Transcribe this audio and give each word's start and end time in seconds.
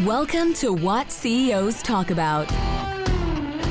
Welcome 0.00 0.54
to 0.54 0.72
What 0.72 1.12
CEOs 1.12 1.82
Talk 1.82 2.10
About. 2.10 2.48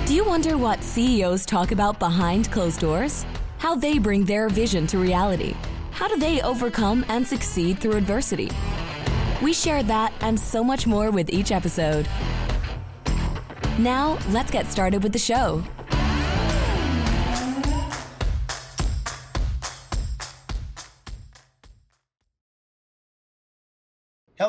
Do 0.06 0.14
you 0.14 0.24
wonder 0.24 0.56
what 0.56 0.84
CEOs 0.84 1.48
talk 1.48 1.72
about 1.72 1.98
behind 1.98 2.52
closed 2.52 2.80
doors? 2.80 3.26
How 3.58 3.74
they 3.74 3.98
bring 3.98 4.24
their 4.24 4.48
vision 4.48 4.86
to 4.88 5.00
reality? 5.00 5.56
How 5.90 6.08
do 6.08 6.18
they 6.18 6.40
overcome 6.44 7.04
and 7.10 7.26
succeed 7.28 7.80
through 7.80 7.94
adversity? 7.94 8.52
We 9.42 9.52
share 9.52 9.82
that 9.82 10.14
and 10.22 10.40
so 10.40 10.64
much 10.64 10.86
more 10.86 11.10
with 11.10 11.32
each 11.32 11.52
episode. 11.52 12.08
Now, 13.80 14.20
let's 14.30 14.52
get 14.52 14.68
started 14.68 15.02
with 15.02 15.14
the 15.14 15.20
show. 15.20 15.64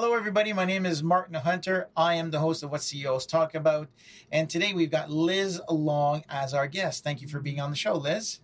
Hello, 0.03 0.16
everybody. 0.16 0.53
My 0.53 0.64
name 0.64 0.84
is 0.84 1.00
Martin 1.00 1.37
Hunter. 1.37 1.89
I 1.96 2.14
am 2.14 2.32
the 2.32 2.40
host 2.40 2.64
of 2.64 2.72
What 2.72 2.82
CEOs 2.82 3.25
Talk 3.25 3.54
About. 3.54 3.89
And 4.32 4.50
today 4.50 4.72
we've 4.72 4.90
got 4.90 5.13
Liz 5.13 5.61
Long 5.71 6.25
as 6.29 6.54
our 6.54 6.67
guest. 6.67 7.04
Thank 7.04 7.22
you 7.22 7.29
for 7.29 7.39
being 7.39 7.61
on 7.61 7.71
the 7.71 7.76
show, 7.76 7.95
Liz. 7.95 8.40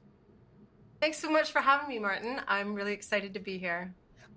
Thanks 1.01 1.19
so 1.19 1.29
much 1.29 1.51
for 1.51 1.59
having 1.61 1.89
me, 1.89 1.99
Martin. 1.99 2.41
I'm 2.47 2.75
really 2.75 2.93
excited 2.93 3.35
to 3.35 3.41
be 3.41 3.59
here. 3.59 3.93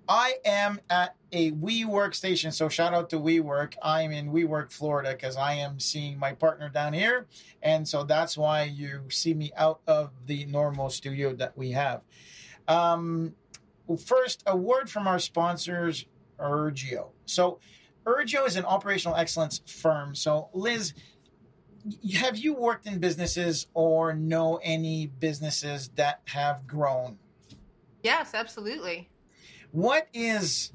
I 0.08 0.34
am 0.44 0.80
at 0.90 1.14
a 1.30 1.52
WeWork 1.52 2.16
station. 2.16 2.50
So 2.50 2.68
shout 2.68 2.92
out 2.92 3.08
to 3.10 3.20
WeWork. 3.20 3.74
I'm 3.80 4.10
in 4.10 4.32
WeWork, 4.32 4.72
Florida, 4.72 5.12
because 5.12 5.36
I 5.36 5.52
am 5.52 5.78
seeing 5.78 6.18
my 6.18 6.32
partner 6.32 6.70
down 6.70 6.92
here. 6.92 7.28
And 7.62 7.86
so 7.86 8.02
that's 8.02 8.36
why 8.36 8.64
you 8.64 9.02
see 9.10 9.32
me 9.32 9.52
out 9.56 9.80
of 9.86 10.10
the 10.26 10.44
normal 10.46 10.90
studio 10.90 11.36
that 11.36 11.56
we 11.56 11.70
have. 11.70 12.00
Um, 12.66 13.36
first, 14.04 14.42
a 14.44 14.56
word 14.56 14.90
from 14.90 15.06
our 15.06 15.20
sponsors 15.20 16.04
Urgio. 16.42 17.10
So, 17.32 17.58
Urgio 18.04 18.46
is 18.46 18.56
an 18.56 18.64
operational 18.64 19.16
excellence 19.16 19.60
firm. 19.66 20.14
So, 20.14 20.48
Liz, 20.52 20.92
have 22.14 22.36
you 22.36 22.54
worked 22.54 22.86
in 22.86 22.98
businesses 22.98 23.66
or 23.74 24.14
know 24.14 24.60
any 24.62 25.06
businesses 25.06 25.88
that 25.96 26.20
have 26.26 26.66
grown? 26.66 27.18
Yes, 28.02 28.34
absolutely. 28.34 29.08
What 29.70 30.08
is 30.12 30.72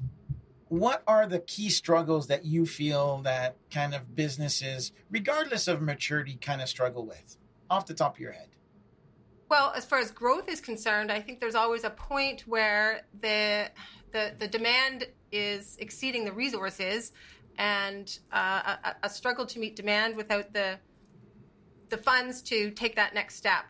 what 0.68 1.02
are 1.06 1.26
the 1.26 1.38
key 1.38 1.70
struggles 1.70 2.26
that 2.26 2.44
you 2.44 2.66
feel 2.66 3.22
that 3.22 3.56
kind 3.70 3.94
of 3.94 4.14
businesses 4.14 4.92
regardless 5.10 5.66
of 5.66 5.80
maturity 5.80 6.36
kind 6.38 6.60
of 6.60 6.68
struggle 6.68 7.06
with 7.06 7.38
off 7.70 7.86
the 7.86 7.94
top 7.94 8.16
of 8.16 8.20
your 8.20 8.32
head? 8.32 8.48
Well, 9.48 9.72
as 9.74 9.86
far 9.86 9.98
as 9.98 10.10
growth 10.10 10.46
is 10.48 10.60
concerned, 10.60 11.10
I 11.10 11.20
think 11.20 11.40
there's 11.40 11.54
always 11.54 11.84
a 11.84 11.90
point 11.90 12.42
where 12.42 13.06
the 13.18 13.70
the, 14.12 14.34
the 14.38 14.48
demand 14.48 15.06
is 15.32 15.76
exceeding 15.80 16.24
the 16.24 16.32
resources 16.32 17.12
and 17.58 18.18
uh, 18.32 18.76
a, 18.84 18.94
a, 19.02 19.10
struggle 19.10 19.44
to 19.44 19.58
meet 19.58 19.74
demand 19.74 20.16
without 20.16 20.52
the 20.52 20.78
the 21.88 21.96
funds 21.96 22.42
to 22.42 22.70
take 22.70 22.94
that 22.96 23.14
next 23.14 23.36
step. 23.36 23.64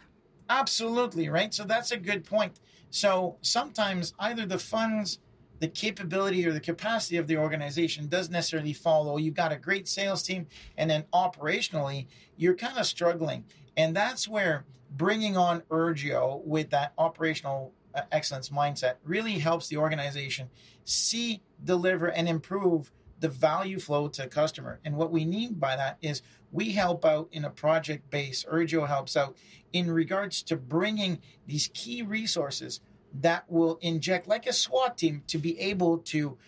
Absolutely, 0.50 1.28
right? 1.28 1.54
So 1.54 1.64
that's 1.64 1.92
a 1.92 1.96
good 1.96 2.24
point. 2.24 2.60
So 2.90 3.36
sometimes 3.42 4.12
either 4.18 4.44
the 4.44 4.58
funds, 4.58 5.20
the 5.60 5.68
capability 5.68 6.46
or 6.46 6.52
the 6.52 6.60
capacity 6.60 7.16
of 7.16 7.26
the 7.26 7.36
organization 7.36 8.08
doesn't 8.08 8.32
necessarily 8.32 8.72
follow. 8.72 9.18
You've 9.18 9.34
got 9.34 9.52
a 9.52 9.56
great 9.56 9.86
sales 9.88 10.22
team 10.22 10.46
and 10.76 10.90
then 10.90 11.04
operationally 11.12 12.06
you're 12.36 12.54
kind 12.54 12.78
of 12.78 12.86
struggling. 12.86 13.44
And 13.76 13.94
that's 13.94 14.26
where 14.26 14.64
bringing 14.90 15.36
on 15.36 15.60
Urgio 15.70 16.44
with 16.44 16.70
that 16.70 16.92
operational 16.98 17.72
excellence 18.12 18.50
mindset 18.50 18.94
really 19.04 19.32
helps 19.32 19.68
the 19.68 19.76
organization 19.76 20.48
see, 20.84 21.42
deliver, 21.64 22.08
and 22.08 22.28
improve 22.28 22.92
the 23.20 23.28
value 23.28 23.78
flow 23.78 24.08
to 24.08 24.28
customer. 24.28 24.78
And 24.84 24.96
what 24.96 25.10
we 25.10 25.24
mean 25.24 25.54
by 25.54 25.76
that 25.76 25.98
is 26.00 26.22
we 26.52 26.70
help 26.70 27.04
out 27.04 27.28
in 27.32 27.44
a 27.44 27.50
project 27.50 28.08
base. 28.10 28.44
Urgio 28.44 28.86
helps 28.86 29.16
out 29.16 29.36
in 29.72 29.90
regards 29.90 30.42
to 30.44 30.56
bringing 30.56 31.18
these 31.46 31.68
key 31.74 32.02
resources 32.02 32.80
that 33.20 33.50
will 33.50 33.78
inject, 33.80 34.28
like 34.28 34.46
a 34.46 34.52
SWAT 34.52 34.96
team, 34.96 35.22
to 35.26 35.38
be 35.38 35.58
able 35.58 35.98
to 35.98 36.38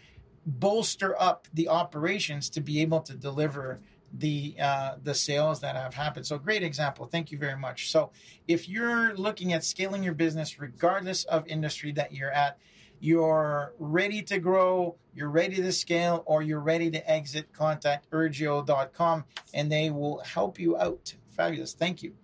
bolster 0.46 1.20
up 1.20 1.48
the 1.52 1.68
operations 1.68 2.48
to 2.50 2.60
be 2.60 2.80
able 2.80 3.00
to 3.00 3.14
deliver 3.14 3.80
the 4.14 4.56
uh, 4.60 4.96
the 5.02 5.14
sales 5.14 5.60
that 5.60 5.76
have 5.76 5.94
happened. 5.94 6.26
So 6.26 6.38
great 6.38 6.62
example. 6.62 7.06
Thank 7.06 7.30
you 7.30 7.38
very 7.38 7.56
much. 7.56 7.90
So 7.90 8.10
if 8.48 8.68
you're 8.68 9.14
looking 9.14 9.52
at 9.52 9.64
scaling 9.64 10.02
your 10.02 10.14
business, 10.14 10.58
regardless 10.58 11.24
of 11.24 11.46
industry 11.46 11.92
that 11.92 12.12
you're 12.12 12.32
at, 12.32 12.58
you're 12.98 13.72
ready 13.78 14.22
to 14.22 14.38
grow, 14.38 14.96
you're 15.14 15.30
ready 15.30 15.56
to 15.56 15.72
scale, 15.72 16.22
or 16.26 16.42
you're 16.42 16.60
ready 16.60 16.90
to 16.90 17.10
exit, 17.10 17.52
contact 17.52 18.10
Urgio.com 18.10 19.24
and 19.54 19.72
they 19.72 19.90
will 19.90 20.18
help 20.20 20.58
you 20.58 20.76
out. 20.76 21.14
Fabulous. 21.36 21.72
Thank 21.72 22.02
you. 22.02 22.14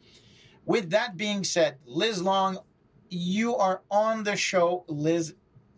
With 0.66 0.90
that 0.90 1.16
being 1.16 1.44
said, 1.44 1.78
Liz 1.86 2.20
Long, 2.20 2.58
you 3.08 3.56
are 3.56 3.82
on 3.90 4.24
the 4.24 4.36
show. 4.36 4.84
Liz, 4.88 5.34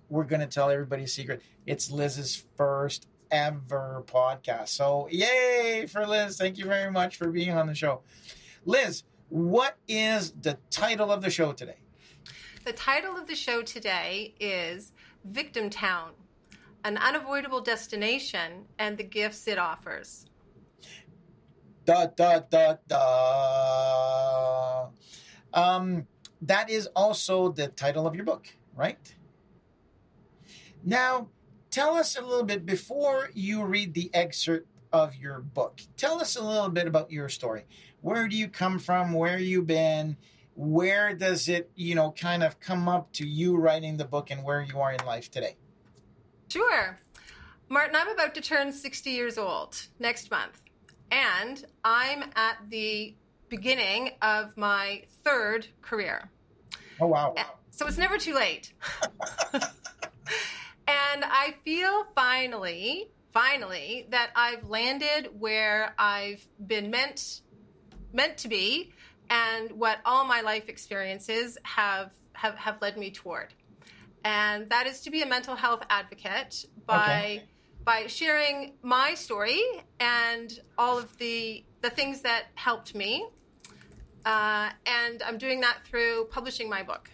we're 0.09 0.25
going 0.25 0.41
to 0.41 0.47
tell 0.47 0.71
everybody 0.71 1.05
a 1.05 1.09
secret. 1.09 1.43
It's 1.67 1.91
Liz's 1.91 2.45
first 2.57 3.07
ever 3.31 4.03
podcast. 4.07 4.69
So, 4.69 5.09
yay 5.11 5.87
for 5.87 6.07
Liz. 6.07 6.37
Thank 6.37 6.59
you 6.59 6.65
very 6.65 6.91
much 6.91 7.17
for 7.17 7.31
being 7.31 7.53
on 7.53 7.67
the 7.67 7.75
show. 7.75 8.03
Liz, 8.65 9.05
what 9.29 9.77
is 9.87 10.33
the 10.33 10.59
title 10.71 11.13
of 11.13 11.23
the 11.23 11.31
show 11.31 11.53
today? 11.53 11.77
The 12.65 12.73
title 12.73 13.17
of 13.17 13.27
the 13.27 13.35
show 13.35 13.63
today 13.63 14.35
is 14.41 14.93
Victim 15.25 15.71
Town 15.71 16.11
An 16.85 16.99
Unavoidable 16.99 17.61
Destination 17.61 18.67
and 18.79 18.99
the 18.99 19.05
Gifts 19.05 19.47
It 19.49 19.59
Offers. 19.59 20.27
Da, 21.85 22.07
da, 22.07 22.41
da, 22.41 22.77
da. 22.87 24.89
Um, 25.55 26.07
that 26.43 26.69
is 26.69 26.87
also 26.95 27.51
the 27.51 27.69
title 27.69 28.07
of 28.07 28.15
your 28.15 28.25
book, 28.25 28.49
right? 28.77 28.99
Now, 30.85 31.29
tell 31.79 31.95
us 31.95 32.19
a 32.19 32.21
little 32.21 32.43
bit 32.43 32.67
before 32.67 33.31
you 33.35 33.63
read 33.63 33.95
the 33.95 34.11
excerpt 34.13 34.67
of 34.93 35.15
your 35.15 35.39
book. 35.39 35.81
Tell 35.97 36.21
us 36.21 36.35
a 36.35 36.43
little 36.43 36.71
bit 36.71 36.89
about 36.89 37.13
your 37.13 37.29
story. 37.29 37.67
Where 38.01 38.27
do 38.27 38.37
you 38.37 38.49
come 38.49 38.81
from? 38.81 39.13
Where 39.13 39.39
you 39.39 39.63
been? 39.63 40.17
Where 40.57 41.15
does 41.15 41.49
it, 41.49 41.71
you 41.77 41.95
know, 41.95 42.11
kind 42.11 42.43
of 42.43 42.59
come 42.59 42.89
up 42.89 43.13
to 43.13 43.25
you 43.25 43.57
writing 43.57 43.97
the 43.97 44.05
book 44.05 44.33
and 44.33 44.43
where 44.43 44.61
you 44.61 44.81
are 44.81 44.93
in 44.93 45.07
life 45.07 45.31
today? 45.31 45.55
Sure. 46.49 46.99
Martin, 47.69 47.95
I'm 47.95 48.09
about 48.09 48.35
to 48.35 48.41
turn 48.41 48.73
60 48.73 49.11
years 49.11 49.39
old 49.39 49.81
next 50.01 50.33
month. 50.33 50.61
And 51.13 51.65
I'm 51.85 52.25
at 52.35 52.57
the 52.69 53.15
beginning 53.49 54.11
of 54.21 54.57
my 54.57 55.05
third 55.23 55.69
career. 55.81 56.29
Oh, 57.01 57.07
wow. 57.07 57.35
Eh, 57.37 57.45
so 57.71 57.87
it's 57.87 57.99
never 57.99 58.19
too 58.19 58.35
late. 58.35 58.73
And 60.89 61.23
I 61.23 61.55
feel 61.65 62.07
finally, 62.15 63.11
finally, 63.35 64.07
that 64.09 64.31
I've 64.35 64.69
landed 64.71 65.29
where 65.39 65.95
I've 65.99 66.47
been 66.67 66.91
meant 66.91 67.43
meant 68.15 68.39
to 68.39 68.49
be 68.49 68.91
and 69.29 69.73
what 69.73 69.99
all 70.07 70.25
my 70.25 70.41
life 70.41 70.71
experiences 70.71 71.59
have 71.63 72.13
have, 72.33 72.55
have 72.55 72.81
led 72.81 72.97
me 72.97 73.11
toward. 73.11 73.53
And 74.25 74.71
that 74.71 74.87
is 74.87 75.03
to 75.03 75.11
be 75.11 75.21
a 75.21 75.27
mental 75.27 75.57
health 75.57 75.83
advocate 75.91 76.65
by 76.87 76.95
okay. 76.95 77.43
by 77.85 78.07
sharing 78.07 78.73
my 78.81 79.13
story 79.13 79.63
and 80.01 80.59
all 80.79 80.99
of 80.99 81.19
the 81.19 81.65
the 81.83 81.91
things 81.91 82.23
that 82.23 82.45
helped 82.55 82.95
me. 82.95 83.27
Uh, 84.25 84.71
and 84.87 85.23
I'm 85.23 85.37
doing 85.37 85.61
that 85.61 85.79
through 85.85 86.29
publishing 86.31 86.69
my 86.71 86.83
book. 86.83 87.11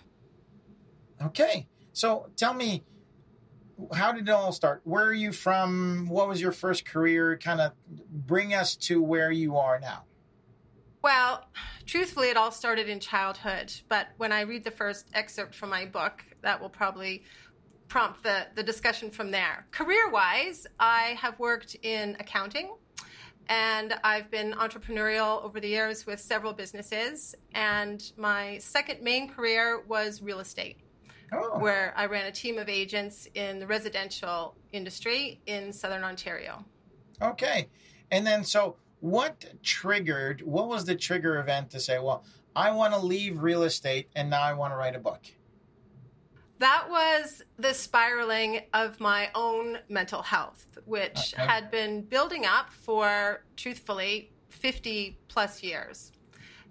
Okay. 1.20 1.66
So 1.92 2.28
tell 2.36 2.54
me, 2.54 2.82
how 3.94 4.12
did 4.12 4.28
it 4.28 4.32
all 4.32 4.52
start? 4.52 4.80
Where 4.84 5.04
are 5.04 5.12
you 5.12 5.32
from? 5.32 6.08
What 6.08 6.28
was 6.28 6.40
your 6.40 6.52
first 6.52 6.84
career? 6.84 7.38
Kind 7.38 7.60
of 7.60 7.72
bring 8.10 8.54
us 8.54 8.76
to 8.76 9.02
where 9.02 9.30
you 9.30 9.56
are 9.56 9.78
now. 9.80 10.04
Well, 11.02 11.44
truthfully, 11.84 12.28
it 12.28 12.36
all 12.36 12.50
started 12.50 12.88
in 12.88 12.98
childhood. 12.98 13.72
But 13.88 14.08
when 14.16 14.32
I 14.32 14.42
read 14.42 14.64
the 14.64 14.70
first 14.70 15.10
excerpt 15.12 15.54
from 15.54 15.70
my 15.70 15.84
book, 15.84 16.24
that 16.42 16.60
will 16.60 16.70
probably 16.70 17.24
prompt 17.88 18.22
the, 18.22 18.46
the 18.54 18.62
discussion 18.62 19.10
from 19.10 19.30
there. 19.30 19.66
Career 19.70 20.08
wise, 20.08 20.66
I 20.80 21.16
have 21.20 21.38
worked 21.38 21.76
in 21.82 22.16
accounting 22.18 22.74
and 23.48 23.94
I've 24.02 24.30
been 24.30 24.52
entrepreneurial 24.52 25.44
over 25.44 25.60
the 25.60 25.68
years 25.68 26.06
with 26.06 26.18
several 26.18 26.54
businesses. 26.54 27.34
And 27.52 28.02
my 28.16 28.56
second 28.58 29.02
main 29.02 29.28
career 29.28 29.82
was 29.86 30.22
real 30.22 30.40
estate 30.40 30.78
oh. 31.32 31.58
where 31.58 31.92
I 31.96 32.06
ran 32.06 32.26
a 32.26 32.32
team 32.32 32.58
of 32.58 32.68
agents 32.68 33.28
in 33.34 33.58
the 33.58 33.66
residential 33.66 34.56
industry 34.72 35.40
in 35.46 35.72
Southern 35.72 36.04
Ontario. 36.04 36.64
Okay. 37.20 37.68
And 38.10 38.26
then, 38.26 38.44
so 38.44 38.76
what 39.00 39.44
triggered, 39.62 40.42
what 40.42 40.68
was 40.68 40.84
the 40.84 40.94
trigger 40.94 41.38
event 41.38 41.70
to 41.70 41.80
say, 41.80 41.98
well, 41.98 42.24
I 42.56 42.70
want 42.70 42.94
to 42.94 42.98
leave 42.98 43.42
real 43.42 43.64
estate 43.64 44.08
and 44.14 44.30
now 44.30 44.42
I 44.42 44.52
want 44.52 44.72
to 44.72 44.76
write 44.76 44.94
a 44.94 44.98
book? 44.98 45.20
That 46.60 46.86
was 46.88 47.42
the 47.56 47.74
spiraling 47.74 48.62
of 48.72 49.00
my 49.00 49.30
own 49.34 49.78
mental 49.88 50.22
health, 50.22 50.78
which 50.86 51.34
Okay. 51.34 51.44
had 51.44 51.70
been 51.70 52.02
building 52.02 52.46
up 52.46 52.72
for, 52.72 53.44
truthfully, 53.56 54.30
50 54.50 55.18
plus 55.28 55.62
years. 55.62 56.12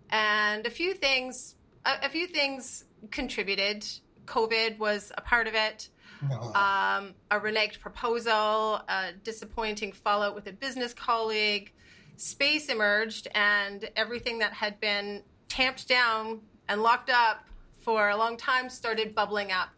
And 0.10 0.66
a 0.66 0.70
few 0.70 0.94
things, 0.94 1.56
a, 1.86 1.98
a 2.04 2.10
few 2.10 2.28
things 2.28 2.86
contributed. 3.12 3.86
COVID 4.26 4.78
was 4.78 5.12
a 5.18 5.22
part 5.22 5.48
of 5.48 5.56
it. 5.56 5.90
Um, 6.32 7.16
a 7.30 7.40
reneged 7.40 7.80
proposal, 7.80 8.82
a 8.88 9.12
disappointing 9.24 9.92
fallout 9.92 10.36
with 10.36 10.48
a 10.48 10.54
business 10.54 10.94
colleague. 10.94 11.74
Space 12.16 12.70
emerged, 12.70 13.28
and 13.34 13.90
everything 13.96 14.40
that 14.40 14.54
had 14.54 14.80
been 14.80 15.24
tamped 15.50 15.88
down 15.88 16.42
and 16.70 16.82
locked 16.82 17.10
up 17.10 17.46
for 17.80 18.10
a 18.10 18.16
long 18.16 18.38
time 18.38 18.70
started 18.70 19.14
bubbling 19.14 19.52
up. 19.52 19.70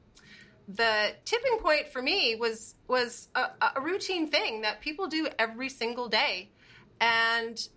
The 0.67 1.13
tipping 1.25 1.59
point 1.59 1.87
for 1.87 2.01
me 2.01 2.35
was 2.35 2.75
was 2.87 3.29
a, 3.35 3.47
a 3.75 3.81
routine 3.81 4.27
thing 4.27 4.61
that 4.61 4.81
people 4.81 5.07
do 5.07 5.27
every 5.39 5.69
single 5.69 6.09
day, 6.09 6.49
and 6.99 7.67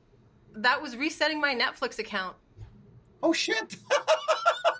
that 0.56 0.82
was 0.82 0.96
resetting 0.96 1.40
my 1.40 1.54
Netflix 1.54 1.98
account. 1.98 2.36
Oh 3.22 3.32
shit! 3.32 3.76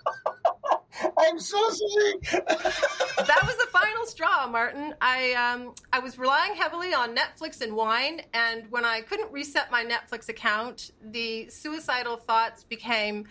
I'm 1.19 1.39
so 1.39 1.57
sorry. 1.69 2.13
that 2.31 3.41
was 3.43 3.57
the 3.57 3.67
final 3.71 4.05
straw, 4.05 4.47
Martin. 4.47 4.95
I 5.01 5.33
um, 5.33 5.73
I 5.91 5.99
was 5.99 6.17
relying 6.17 6.55
heavily 6.55 6.93
on 6.93 7.15
Netflix 7.15 7.61
and 7.61 7.75
wine, 7.75 8.21
and 8.33 8.69
when 8.71 8.85
I 8.85 9.01
couldn't 9.01 9.31
reset 9.31 9.69
my 9.71 9.83
Netflix 9.83 10.29
account, 10.29 10.91
the 11.11 11.49
suicidal 11.49 12.17
thoughts 12.17 12.63
became 12.63 13.25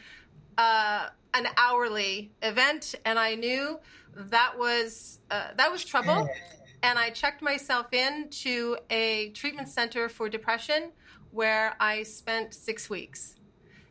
uh, 0.58 1.08
an 1.34 1.46
hourly 1.56 2.30
event, 2.42 2.94
and 3.04 3.18
I 3.18 3.34
knew 3.34 3.78
that 4.14 4.58
was 4.58 5.20
uh, 5.30 5.48
that 5.56 5.70
was 5.72 5.84
trouble. 5.84 6.28
And 6.80 6.96
I 6.96 7.10
checked 7.10 7.42
myself 7.42 7.92
in 7.92 8.28
to 8.42 8.76
a 8.88 9.30
treatment 9.30 9.68
center 9.68 10.08
for 10.08 10.28
depression, 10.28 10.92
where 11.32 11.74
I 11.80 12.04
spent 12.04 12.54
six 12.54 12.88
weeks 12.88 13.37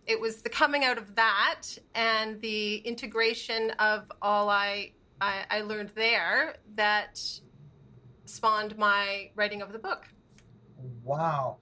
it 0.08 0.20
was 0.20 0.42
the 0.42 0.50
coming 0.50 0.86
out 0.86 0.98
of 0.98 1.16
that 1.16 1.64
and 1.94 2.40
the 2.42 2.78
integration 2.78 3.72
of 3.72 4.10
all 4.22 4.50
I, 4.50 4.94
I, 5.20 5.46
I 5.50 5.62
learned 5.62 5.90
there 5.90 6.56
that 6.76 7.22
spawned 8.26 8.78
my 8.78 9.32
writing 9.36 9.62
of 9.62 9.74
the 9.74 9.80
book. 9.80 10.08
Wow, 11.04 11.58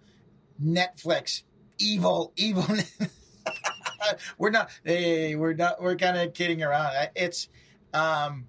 Netflix, 0.63 1.43
evil, 1.79 2.33
evil. 2.35 2.65
we're 4.37 4.51
not. 4.51 4.69
Hey, 4.83 5.35
we're 5.35 5.53
not. 5.53 5.81
We're 5.81 5.95
kind 5.95 6.17
of 6.17 6.33
kidding 6.33 6.61
around. 6.61 6.93
It's, 7.15 7.49
um, 7.93 8.45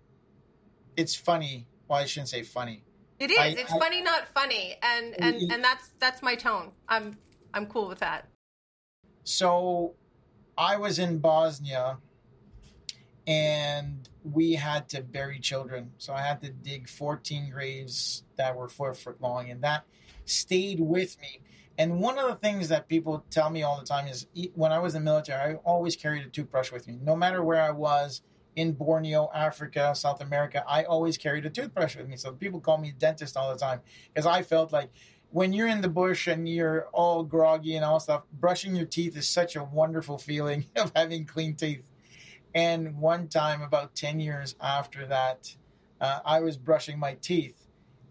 it's 0.96 1.14
funny. 1.14 1.66
Well, 1.88 1.98
I 2.00 2.04
shouldn't 2.04 2.28
say 2.28 2.42
funny. 2.42 2.84
It 3.18 3.30
is. 3.30 3.38
I- 3.38 3.46
it's 3.48 3.72
I- 3.72 3.78
funny, 3.78 4.02
not 4.02 4.28
funny, 4.28 4.76
and 4.82 5.14
and 5.18 5.52
and 5.52 5.64
that's 5.64 5.88
that's 5.98 6.22
my 6.22 6.34
tone. 6.34 6.72
I'm 6.88 7.16
I'm 7.54 7.66
cool 7.66 7.88
with 7.88 8.00
that. 8.00 8.28
So, 9.28 9.94
I 10.56 10.76
was 10.76 10.98
in 10.98 11.18
Bosnia, 11.18 11.98
and 13.26 14.08
we 14.22 14.52
had 14.54 14.88
to 14.90 15.02
bury 15.02 15.40
children. 15.40 15.90
So 15.98 16.14
I 16.14 16.20
had 16.20 16.40
to 16.42 16.50
dig 16.50 16.88
14 16.88 17.50
graves 17.50 18.22
that 18.36 18.56
were 18.56 18.68
four 18.68 18.94
foot 18.94 19.20
long, 19.20 19.50
and 19.50 19.62
that 19.62 19.84
stayed 20.24 20.80
with 20.80 21.20
me. 21.20 21.40
And 21.78 22.00
one 22.00 22.18
of 22.18 22.28
the 22.28 22.36
things 22.36 22.68
that 22.68 22.88
people 22.88 23.24
tell 23.30 23.50
me 23.50 23.62
all 23.62 23.78
the 23.78 23.84
time 23.84 24.06
is 24.06 24.26
when 24.54 24.72
I 24.72 24.78
was 24.78 24.94
in 24.94 25.04
the 25.04 25.10
military, 25.10 25.54
I 25.54 25.56
always 25.56 25.96
carried 25.96 26.24
a 26.24 26.30
toothbrush 26.30 26.72
with 26.72 26.86
me. 26.88 26.98
No 27.02 27.14
matter 27.14 27.42
where 27.42 27.60
I 27.60 27.70
was 27.70 28.22
in 28.54 28.72
Borneo, 28.72 29.30
Africa, 29.34 29.94
South 29.94 30.22
America, 30.22 30.64
I 30.66 30.84
always 30.84 31.18
carried 31.18 31.44
a 31.44 31.50
toothbrush 31.50 31.96
with 31.96 32.08
me. 32.08 32.16
So 32.16 32.32
people 32.32 32.60
call 32.60 32.78
me 32.78 32.94
dentist 32.96 33.36
all 33.36 33.52
the 33.52 33.58
time 33.58 33.80
because 34.08 34.24
I 34.24 34.42
felt 34.42 34.72
like 34.72 34.90
when 35.30 35.52
you're 35.52 35.68
in 35.68 35.80
the 35.80 35.88
bush 35.88 36.26
and 36.26 36.48
you're 36.48 36.86
all 36.92 37.22
groggy 37.22 37.76
and 37.76 37.84
all 37.84 38.00
stuff, 38.00 38.22
brushing 38.32 38.74
your 38.74 38.86
teeth 38.86 39.16
is 39.16 39.28
such 39.28 39.56
a 39.56 39.64
wonderful 39.64 40.18
feeling 40.18 40.66
of 40.76 40.92
having 40.94 41.26
clean 41.26 41.54
teeth. 41.54 41.84
And 42.54 42.96
one 42.96 43.28
time, 43.28 43.60
about 43.60 43.94
10 43.94 44.18
years 44.18 44.54
after 44.60 45.06
that, 45.06 45.54
uh, 46.00 46.20
I 46.24 46.40
was 46.40 46.56
brushing 46.56 46.98
my 46.98 47.14
teeth 47.14 47.66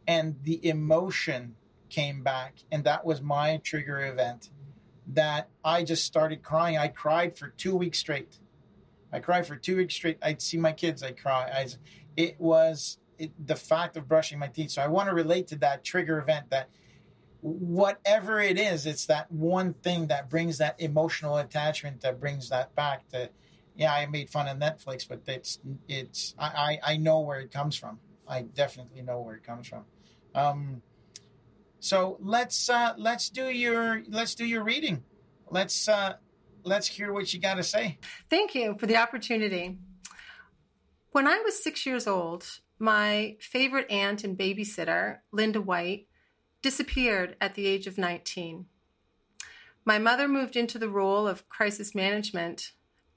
and 0.07 0.35
the 0.43 0.65
emotion 0.67 1.55
came 1.89 2.23
back. 2.23 2.55
And 2.71 2.83
that 2.83 3.05
was 3.05 3.21
my 3.21 3.57
trigger 3.63 4.05
event 4.05 4.49
that 5.07 5.49
I 5.63 5.83
just 5.83 6.05
started 6.05 6.43
crying. 6.43 6.77
I 6.77 6.87
cried 6.87 7.37
for 7.37 7.49
two 7.49 7.75
weeks 7.75 7.99
straight. 7.99 8.39
I 9.11 9.19
cried 9.19 9.47
for 9.47 9.55
two 9.55 9.77
weeks 9.77 9.95
straight. 9.95 10.17
I'd 10.21 10.41
see 10.41 10.57
my 10.57 10.71
kids, 10.71 11.03
I'd 11.03 11.19
cry. 11.19 11.49
I, 11.53 11.67
it 12.17 12.39
was 12.39 12.97
it, 13.17 13.31
the 13.47 13.55
fact 13.55 13.97
of 13.97 14.07
brushing 14.07 14.39
my 14.39 14.47
teeth. 14.47 14.71
So 14.71 14.81
I 14.81 14.87
want 14.87 15.09
to 15.09 15.15
relate 15.15 15.47
to 15.47 15.55
that 15.57 15.83
trigger 15.83 16.19
event 16.19 16.49
that 16.49 16.69
whatever 17.45 18.41
it 18.41 18.59
is, 18.59 18.87
it's 18.87 19.05
that 19.05 19.31
one 19.31 19.73
thing 19.73 20.07
that 20.07 20.31
brings 20.31 20.57
that 20.57 20.81
emotional 20.81 21.37
attachment 21.37 22.01
that 22.01 22.19
brings 22.19 22.49
that 22.49 22.73
back 22.73 23.07
to, 23.09 23.29
yeah, 23.75 23.93
I 23.93 24.07
made 24.07 24.31
fun 24.31 24.47
of 24.47 24.57
Netflix, 24.57 25.07
but 25.07 25.21
it's, 25.27 25.59
it's, 25.87 26.33
I, 26.39 26.79
I, 26.81 26.97
know 26.97 27.19
where 27.19 27.39
it 27.39 27.51
comes 27.51 27.75
from. 27.75 27.99
I 28.27 28.41
definitely 28.41 29.03
know 29.03 29.19
where 29.19 29.35
it 29.35 29.43
comes 29.43 29.67
from. 29.67 29.85
Um, 30.33 30.81
so 31.79 32.17
let's, 32.19 32.67
uh, 32.67 32.95
let's 32.97 33.29
do 33.29 33.45
your, 33.49 34.01
let's 34.09 34.33
do 34.33 34.43
your 34.43 34.63
reading. 34.63 35.03
Let's, 35.51 35.87
uh, 35.87 36.15
let's 36.63 36.87
hear 36.87 37.13
what 37.13 37.31
you 37.31 37.39
got 37.39 37.55
to 37.55 37.63
say. 37.63 37.99
Thank 38.27 38.55
you 38.55 38.75
for 38.79 38.87
the 38.87 38.97
opportunity. 38.97 39.77
When 41.11 41.27
I 41.27 41.41
was 41.45 41.61
six 41.63 41.85
years 41.85 42.07
old, 42.07 42.59
my 42.79 43.37
favorite 43.39 43.91
aunt 43.91 44.23
and 44.23 44.35
babysitter, 44.35 45.19
Linda 45.31 45.61
White, 45.61 46.07
disappeared 46.65 47.35
at 47.39 47.53
the 47.53 47.67
age 47.67 47.85
of 47.85 47.95
19. 47.95 48.65
My 49.85 49.99
mother 49.99 50.27
moved 50.27 50.55
into 50.55 50.79
the 50.79 50.89
role 50.89 51.27
of 51.27 51.47
crisis 51.47 51.93
management 51.93 52.71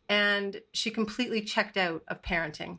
and 0.07 0.61
she 0.75 0.91
completely 0.91 1.41
checked 1.41 1.79
out 1.79 2.03
of 2.09 2.21
parenting. 2.21 2.77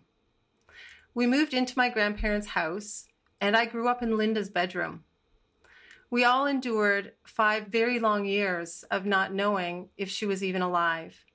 We 1.16 1.26
moved 1.26 1.56
into 1.56 1.74
my 1.76 1.90
grandparents' 1.90 2.50
house 2.50 3.08
and 3.42 3.58
I 3.58 3.66
grew 3.66 3.88
up 3.88 4.04
in 4.04 4.16
Linda's 4.16 4.52
bedroom. 4.52 5.06
We 6.12 6.24
all 6.24 6.46
endured 6.46 7.14
five 7.26 7.70
very 7.70 7.98
long 7.98 8.26
years 8.26 8.84
of 8.92 9.08
not 9.08 9.34
knowing 9.34 9.90
if 9.98 10.08
she 10.08 10.28
was 10.28 10.44
even 10.44 10.62
alive. 10.62 11.26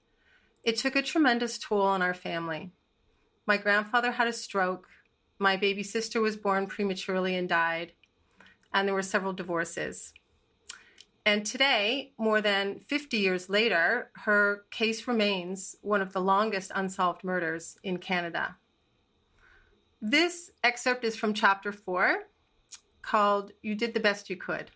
It 0.62 0.76
took 0.76 0.94
a 0.94 1.02
tremendous 1.02 1.58
toll 1.58 1.82
on 1.82 2.02
our 2.02 2.14
family. 2.14 2.70
My 3.46 3.56
grandfather 3.56 4.12
had 4.12 4.28
a 4.28 4.32
stroke, 4.32 4.86
my 5.40 5.56
baby 5.56 5.82
sister 5.82 6.20
was 6.20 6.36
born 6.36 6.68
prematurely 6.68 7.34
and 7.34 7.48
died, 7.48 7.94
and 8.74 8.86
there 8.86 8.94
were 8.94 9.02
several 9.02 9.32
divorces. 9.32 10.12
And 11.24 11.46
today, 11.46 12.12
more 12.18 12.42
than 12.42 12.80
50 12.80 13.16
years 13.16 13.48
later, 13.48 14.10
her 14.24 14.64
case 14.70 15.08
remains 15.08 15.76
one 15.80 16.02
of 16.02 16.12
the 16.12 16.20
longest 16.20 16.70
unsolved 16.74 17.24
murders 17.24 17.78
in 17.82 17.96
Canada. 17.96 18.56
This 20.02 20.50
excerpt 20.62 21.02
is 21.04 21.16
from 21.16 21.32
chapter 21.32 21.72
four 21.72 22.24
called 23.00 23.52
You 23.62 23.74
Did 23.74 23.94
the 23.94 24.00
Best 24.00 24.28
You 24.28 24.36
Could. 24.36 24.70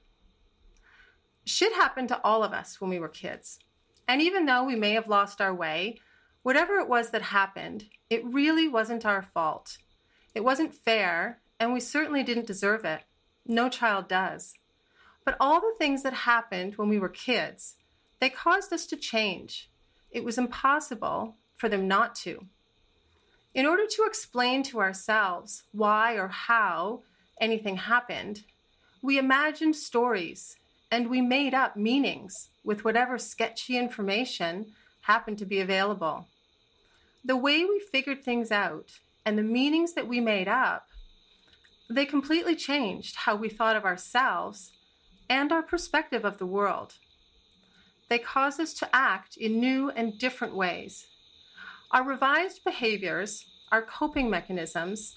Shit 1.45 1.75
happened 1.75 2.09
to 2.09 2.21
all 2.23 2.43
of 2.43 2.53
us 2.53 2.81
when 2.81 2.89
we 2.89 2.99
were 2.99 3.09
kids. 3.09 3.59
And 4.07 4.23
even 4.23 4.47
though 4.47 4.65
we 4.65 4.77
may 4.77 4.93
have 4.93 5.09
lost 5.09 5.43
our 5.43 5.55
way, 5.55 5.99
whatever 6.43 6.79
it 6.79 6.89
was 6.89 7.11
that 7.11 7.23
happened, 7.23 7.87
it 8.09 8.25
really 8.25 8.69
wasn't 8.69 9.05
our 9.05 9.23
fault. 9.23 9.77
It 10.35 10.45
wasn't 10.45 10.75
fair, 10.75 11.41
and 11.61 11.75
we 11.75 11.81
certainly 11.81 12.23
didn't 12.23 12.47
deserve 12.47 12.87
it. 12.87 13.03
No 13.49 13.71
child 13.71 14.09
does. 14.09 14.55
But 15.25 15.37
all 15.41 15.61
the 15.61 15.75
things 15.79 16.03
that 16.03 16.13
happened 16.13 16.75
when 16.77 16.89
we 16.89 16.99
were 16.99 17.09
kids, 17.09 17.77
they 18.21 18.29
caused 18.29 18.73
us 18.73 18.87
to 18.87 18.97
change. 18.97 19.71
It 20.11 20.23
was 20.23 20.39
impossible 20.39 21.37
for 21.57 21.69
them 21.69 21.89
not 21.89 22.15
to. 22.17 22.47
In 23.55 23.67
order 23.67 23.87
to 23.87 24.05
explain 24.07 24.63
to 24.65 24.81
ourselves 24.81 25.65
why 25.73 26.15
or 26.15 26.29
how 26.29 27.03
anything 27.41 27.77
happened, 27.77 28.45
we 29.03 29.19
imagined 29.19 29.77
stories 29.77 30.57
and 30.91 31.09
we 31.09 31.21
made 31.21 31.55
up 31.55 31.77
meanings 31.77 32.51
with 32.63 32.85
whatever 32.85 33.19
sketchy 33.19 33.79
information 33.79 34.67
happened 35.03 35.39
to 35.39 35.47
be 35.47 35.61
available. 35.61 36.27
The 37.25 37.37
way 37.37 37.65
we 37.65 37.81
figured 37.81 38.23
things 38.23 38.53
out 38.53 38.99
and 39.25 39.39
the 39.39 39.43
meanings 39.43 39.95
that 39.95 40.09
we 40.09 40.21
made 40.21 40.49
up, 40.49 40.89
they 41.89 42.05
completely 42.05 42.55
changed 42.55 43.17
how 43.17 43.35
we 43.35 43.49
thought 43.49 43.77
of 43.77 43.85
ourselves 43.85 44.73
and 45.29 45.53
our 45.53 45.63
perspective 45.63 46.25
of 46.25 46.39
the 46.39 46.47
world. 46.47 46.95
They 48.09 48.19
caused 48.19 48.61
us 48.61 48.73
to 48.75 48.89
act 48.95 49.37
in 49.37 49.61
new 49.61 49.91
and 49.91 50.19
different 50.19 50.55
ways. 50.55 51.07
Our 51.91 52.05
revised 52.05 52.65
behaviors, 52.65 53.47
our 53.71 53.83
coping 53.83 54.31
mechanisms, 54.31 55.17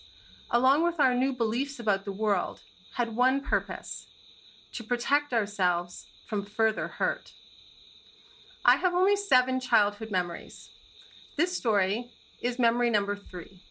along 0.50 0.84
with 0.84 1.00
our 1.00 1.14
new 1.14 1.34
beliefs 1.34 1.80
about 1.80 2.06
the 2.06 2.12
world, 2.12 2.62
had 2.96 3.16
one 3.16 3.42
purpose 3.42 4.08
to 4.74 4.84
protect 4.84 5.34
ourselves 5.34 6.08
from 6.28 6.46
further 6.46 6.88
hurt. 6.88 7.34
I 8.64 8.76
have 8.78 8.94
only 8.94 9.16
seven 9.16 9.60
childhood 9.60 10.12
memories. 10.12 10.70
This 11.36 11.56
story 11.56 12.12
is 12.42 12.60
memory 12.60 12.90
number 12.90 13.16
three. 13.16 13.62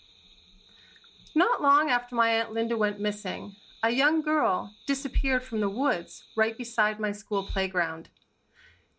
Not 1.35 1.63
long 1.63 1.91
after 1.91 2.17
my 2.17 2.31
Aunt 2.31 2.53
Linda 2.53 2.77
went 2.77 2.99
missing, 2.99 3.55
a 3.83 3.91
young 3.91 4.21
girl 4.21 4.75
disappeared 4.87 5.45
from 5.45 5.61
the 5.61 5.71
woods 5.71 6.25
right 6.37 6.59
beside 6.59 6.99
my 6.99 7.13
school 7.13 7.45
playground. 7.45 8.09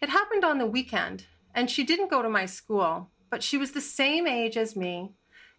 It 0.02 0.10
happened 0.10 0.46
on 0.46 0.58
the 0.58 0.66
weekend, 0.66 1.26
and 1.54 1.70
she 1.70 1.84
didn't 1.84 2.10
go 2.10 2.22
to 2.22 2.30
my 2.30 2.46
school, 2.46 3.10
but 3.30 3.44
she 3.44 3.58
was 3.58 3.74
the 3.74 3.82
same 3.82 4.28
age 4.28 4.56
as 4.56 4.78
me, 4.78 5.12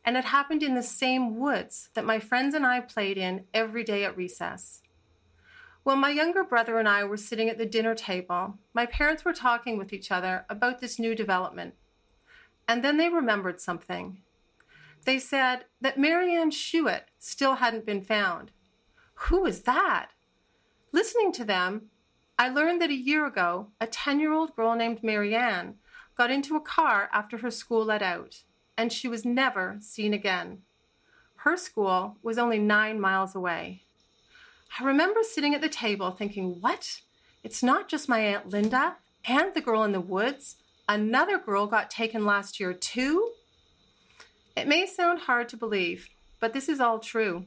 and 0.03 0.17
it 0.17 0.25
happened 0.25 0.63
in 0.63 0.75
the 0.75 0.83
same 0.83 1.39
woods 1.39 1.91
that 1.95 2.07
my 2.07 2.19
friends 2.19 2.55
and 2.55 2.65
I 2.67 2.81
played 2.81 3.19
in 3.19 3.45
every 3.53 3.85
day 3.85 4.05
at 4.05 4.17
recess. 4.17 4.81
While 5.83 5.97
my 5.97 6.11
younger 6.11 6.43
brother 6.43 6.79
and 6.79 6.89
I 6.89 7.05
were 7.05 7.19
sitting 7.19 7.49
at 7.49 7.59
the 7.59 7.67
dinner 7.67 7.95
table, 7.95 8.59
my 8.73 8.87
parents 8.87 9.25
were 9.25 9.33
talking 9.33 9.77
with 9.77 9.93
each 9.93 10.11
other 10.11 10.47
about 10.49 10.81
this 10.81 10.99
new 10.99 11.15
development. 11.15 11.75
And 12.67 12.83
then 12.83 12.97
they 12.97 13.11
remembered 13.11 13.61
something. 13.61 14.23
They 15.05 15.19
said 15.19 15.65
that 15.81 15.99
Marianne 15.99 16.51
Schuett 16.51 17.05
still 17.19 17.57
hadn't 17.57 17.87
been 17.87 18.03
found. 18.03 18.53
Who 19.15 19.43
was 19.43 19.63
that? 19.63 20.11
Listening 20.93 21.33
to 21.33 21.45
them, 21.45 21.91
I 22.39 22.49
learned 22.49 22.81
that 22.83 22.91
a 22.91 22.95
year 22.95 23.27
ago, 23.27 23.69
a 23.81 23.87
10 23.87 24.21
year 24.21 24.33
old 24.33 24.55
girl 24.55 24.75
named 24.75 25.03
Marianne 25.03 25.77
got 26.17 26.31
into 26.31 26.57
a 26.57 26.61
car 26.61 27.09
after 27.13 27.39
her 27.39 27.51
school 27.51 27.85
let 27.85 28.03
out, 28.03 28.43
and 28.77 28.93
she 28.93 29.09
was 29.09 29.25
never 29.25 29.77
seen 29.81 30.15
again. 30.15 30.63
Her 31.37 31.57
school 31.57 32.17
was 32.23 32.39
only 32.39 32.59
nine 32.59 33.01
miles 33.01 33.35
away. 33.35 33.83
I 34.79 34.85
remember 34.85 35.21
sitting 35.23 35.55
at 35.55 35.61
the 35.61 35.69
table 35.69 36.11
thinking, 36.13 36.61
what? 36.61 37.01
It's 37.43 37.63
not 37.63 37.89
just 37.89 38.09
my 38.09 38.21
Aunt 38.21 38.49
Linda 38.49 38.97
and 39.25 39.53
the 39.53 39.61
girl 39.61 39.83
in 39.83 39.93
the 39.93 40.01
woods. 40.01 40.57
Another 40.89 41.39
girl 41.39 41.67
got 41.67 41.91
taken 41.91 42.25
last 42.25 42.61
year, 42.61 42.73
too? 42.73 43.33
It 44.55 44.69
may 44.69 44.87
sound 44.87 45.21
hard 45.21 45.49
to 45.51 45.57
believe, 45.57 46.11
but 46.39 46.53
this 46.53 46.69
is 46.69 46.79
all 46.79 46.99
true. 46.99 47.47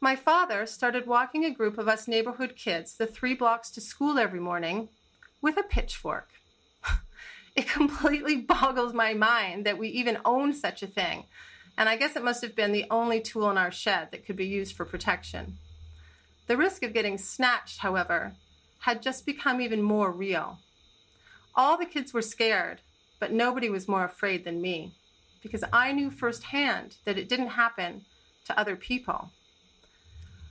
My 0.00 0.16
father 0.16 0.66
started 0.66 1.06
walking 1.06 1.44
a 1.44 1.54
group 1.54 1.78
of 1.78 1.86
us 1.86 2.08
neighborhood 2.08 2.56
kids 2.56 2.96
the 2.96 3.06
three 3.06 3.34
blocks 3.34 3.70
to 3.70 3.80
school 3.80 4.18
every 4.18 4.40
morning 4.40 4.88
with 5.40 5.56
a 5.56 5.62
pitchfork. 5.62 6.30
it 7.56 7.68
completely 7.68 8.36
boggles 8.40 8.92
my 8.92 9.14
mind 9.14 9.64
that 9.64 9.78
we 9.78 9.88
even 9.88 10.18
own 10.24 10.52
such 10.52 10.82
a 10.82 10.88
thing, 10.88 11.24
and 11.78 11.88
I 11.88 11.96
guess 11.96 12.16
it 12.16 12.24
must 12.24 12.42
have 12.42 12.56
been 12.56 12.72
the 12.72 12.86
only 12.90 13.20
tool 13.20 13.48
in 13.50 13.56
our 13.56 13.70
shed 13.70 14.08
that 14.10 14.26
could 14.26 14.36
be 14.36 14.46
used 14.46 14.74
for 14.74 14.84
protection. 14.84 15.58
The 16.48 16.56
risk 16.56 16.82
of 16.82 16.92
getting 16.92 17.18
snatched, 17.18 17.78
however, 17.78 18.32
had 18.80 19.00
just 19.00 19.24
become 19.24 19.60
even 19.60 19.80
more 19.80 20.10
real. 20.10 20.58
All 21.54 21.78
the 21.78 21.86
kids 21.86 22.12
were 22.12 22.20
scared, 22.20 22.80
but 23.20 23.32
nobody 23.32 23.70
was 23.70 23.86
more 23.86 24.04
afraid 24.04 24.44
than 24.44 24.60
me 24.60 24.92
because 25.44 25.62
I 25.72 25.92
knew 25.92 26.10
firsthand 26.10 26.96
that 27.04 27.18
it 27.18 27.28
didn't 27.28 27.48
happen 27.48 28.06
to 28.46 28.58
other 28.58 28.74
people. 28.74 29.30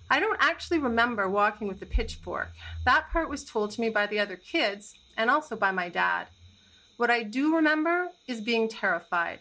I 0.10 0.20
don't 0.20 0.38
actually 0.40 0.78
remember 0.78 1.28
walking 1.28 1.68
with 1.68 1.80
the 1.80 1.88
pitchfork. 1.88 2.50
That 2.86 3.10
part 3.12 3.30
was 3.30 3.44
told 3.44 3.72
to 3.72 3.82
me 3.82 3.90
by 3.90 4.06
the 4.06 4.20
other 4.20 4.36
kids 4.38 4.94
and 5.18 5.30
also 5.30 5.56
by 5.56 5.72
my 5.72 5.90
dad. 5.90 6.28
What 6.98 7.10
I 7.10 7.24
do 7.24 7.56
remember 7.56 8.10
is 8.28 8.40
being 8.40 8.70
terrified. 8.70 9.40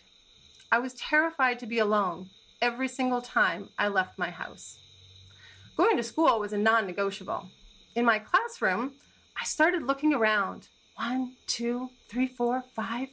I 0.73 0.79
was 0.79 0.95
terrified 0.95 1.59
to 1.59 1.67
be 1.67 1.79
alone 1.79 2.31
every 2.63 2.89
single 2.89 3.21
time 3.21 3.69
I 3.79 3.89
left 3.89 4.19
my 4.19 4.31
house. 4.31 4.79
Going 5.77 5.99
to 5.99 6.03
school 6.03 6.41
was 6.41 6.55
a 6.55 6.59
non 6.59 6.87
negotiable. 6.87 7.51
In 7.95 8.07
my 8.07 8.19
classroom, 8.19 8.95
I 9.39 9.45
started 9.45 9.83
looking 9.83 10.15
around. 10.15 10.69
One, 10.97 11.35
two, 11.47 11.91
three, 12.09 12.27
four, 12.27 12.65
five. 12.75 13.09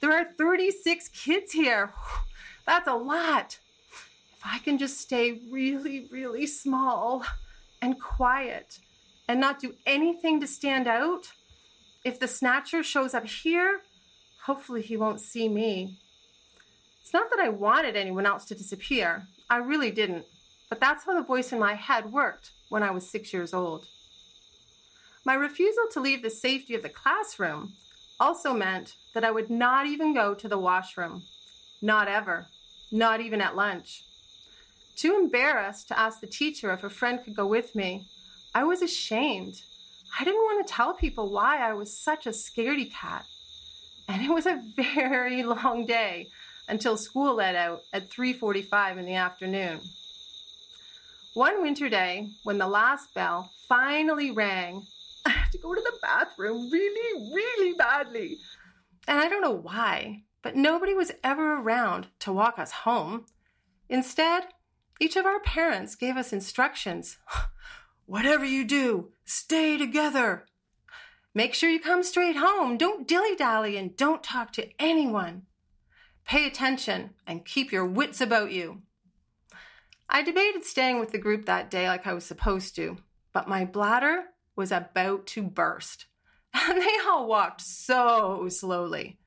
There 0.00 0.12
are 0.12 0.24
36 0.36 1.08
kids 1.08 1.52
here. 1.52 1.92
That's 2.66 2.88
a 2.88 2.94
lot 2.94 3.58
if 4.40 4.46
I 4.46 4.58
can 4.58 4.78
just 4.78 4.98
stay 4.98 5.38
really, 5.50 6.08
really 6.10 6.46
small 6.46 7.26
and 7.82 8.00
quiet 8.00 8.78
and 9.28 9.38
not 9.38 9.60
do 9.60 9.74
anything 9.84 10.40
to 10.40 10.46
stand 10.46 10.88
out, 10.88 11.32
if 12.04 12.18
the 12.18 12.26
snatcher 12.26 12.82
shows 12.82 13.12
up 13.12 13.26
here, 13.26 13.82
hopefully 14.44 14.80
he 14.80 14.96
won't 14.96 15.20
see 15.20 15.46
me. 15.46 15.98
It's 17.02 17.12
not 17.12 17.28
that 17.28 17.38
I 17.38 17.50
wanted 17.50 17.96
anyone 17.96 18.24
else 18.24 18.46
to 18.46 18.54
disappear. 18.54 19.24
I 19.50 19.58
really 19.58 19.90
didn't. 19.90 20.24
But 20.70 20.80
that's 20.80 21.04
how 21.04 21.14
the 21.14 21.26
voice 21.26 21.52
in 21.52 21.58
my 21.58 21.74
head 21.74 22.10
worked 22.10 22.52
when 22.70 22.82
I 22.82 22.92
was 22.92 23.10
six 23.10 23.34
years 23.34 23.52
old. 23.52 23.84
My 25.26 25.34
refusal 25.34 25.84
to 25.92 26.00
leave 26.00 26.22
the 26.22 26.30
safety 26.30 26.74
of 26.74 26.82
the 26.82 26.88
classroom 26.88 27.74
also 28.20 28.52
meant 28.52 28.94
that 29.14 29.24
I 29.24 29.30
would 29.30 29.50
not 29.50 29.86
even 29.86 30.14
go 30.14 30.34
to 30.34 30.48
the 30.48 30.58
washroom. 30.58 31.22
Not 31.82 32.06
ever. 32.06 32.46
Not 32.92 33.20
even 33.20 33.40
at 33.40 33.56
lunch. 33.56 34.04
Too 34.94 35.16
embarrassed 35.16 35.88
to 35.88 35.98
ask 35.98 36.20
the 36.20 36.26
teacher 36.26 36.72
if 36.72 36.84
a 36.84 36.90
friend 36.90 37.24
could 37.24 37.34
go 37.34 37.46
with 37.46 37.74
me, 37.74 38.06
I 38.54 38.64
was 38.64 38.82
ashamed. 38.82 39.62
I 40.18 40.24
didn't 40.24 40.42
want 40.42 40.66
to 40.66 40.72
tell 40.72 40.92
people 40.92 41.30
why 41.30 41.58
I 41.58 41.72
was 41.72 41.96
such 41.96 42.26
a 42.26 42.30
scaredy 42.30 42.92
cat. 42.92 43.24
And 44.08 44.22
it 44.22 44.30
was 44.30 44.46
a 44.46 44.62
very 44.76 45.42
long 45.42 45.86
day 45.86 46.28
until 46.68 46.96
school 46.96 47.36
let 47.36 47.54
out 47.54 47.82
at 47.92 48.10
3:45 48.10 48.98
in 48.98 49.06
the 49.06 49.14
afternoon. 49.14 49.80
One 51.34 51.62
winter 51.62 51.88
day, 51.88 52.30
when 52.42 52.58
the 52.58 52.66
last 52.66 53.14
bell 53.14 53.52
finally 53.68 54.30
rang, 54.32 54.86
To 55.52 55.58
go 55.58 55.74
to 55.74 55.80
the 55.80 55.98
bathroom 56.02 56.70
really, 56.70 57.32
really 57.34 57.74
badly. 57.76 58.36
And 59.08 59.18
I 59.18 59.28
don't 59.28 59.42
know 59.42 59.50
why, 59.50 60.22
but 60.42 60.56
nobody 60.56 60.94
was 60.94 61.12
ever 61.24 61.54
around 61.54 62.08
to 62.20 62.32
walk 62.32 62.58
us 62.58 62.70
home. 62.70 63.26
Instead, 63.88 64.44
each 65.00 65.16
of 65.16 65.26
our 65.26 65.40
parents 65.40 65.96
gave 65.96 66.16
us 66.16 66.32
instructions. 66.32 67.18
Whatever 68.06 68.44
you 68.44 68.64
do, 68.64 69.10
stay 69.24 69.76
together. 69.76 70.46
Make 71.34 71.54
sure 71.54 71.70
you 71.70 71.80
come 71.80 72.02
straight 72.02 72.36
home. 72.36 72.76
Don't 72.76 73.06
dilly 73.06 73.36
dally 73.36 73.76
and 73.76 73.96
don't 73.96 74.22
talk 74.22 74.52
to 74.52 74.68
anyone. 74.80 75.42
Pay 76.24 76.46
attention 76.46 77.10
and 77.26 77.44
keep 77.44 77.72
your 77.72 77.86
wits 77.86 78.20
about 78.20 78.52
you. 78.52 78.82
I 80.08 80.22
debated 80.22 80.64
staying 80.64 80.98
with 80.98 81.12
the 81.12 81.18
group 81.18 81.46
that 81.46 81.70
day 81.70 81.88
like 81.88 82.06
I 82.06 82.12
was 82.12 82.24
supposed 82.24 82.74
to, 82.76 82.98
but 83.32 83.48
my 83.48 83.64
bladder 83.64 84.24
was 84.56 84.72
about 84.72 85.26
to 85.28 85.42
burst. 85.42 86.06
And 86.52 86.82
they 86.82 86.98
all 87.06 87.28
walked 87.28 87.60
so 87.60 88.48
slowly. 88.48 89.18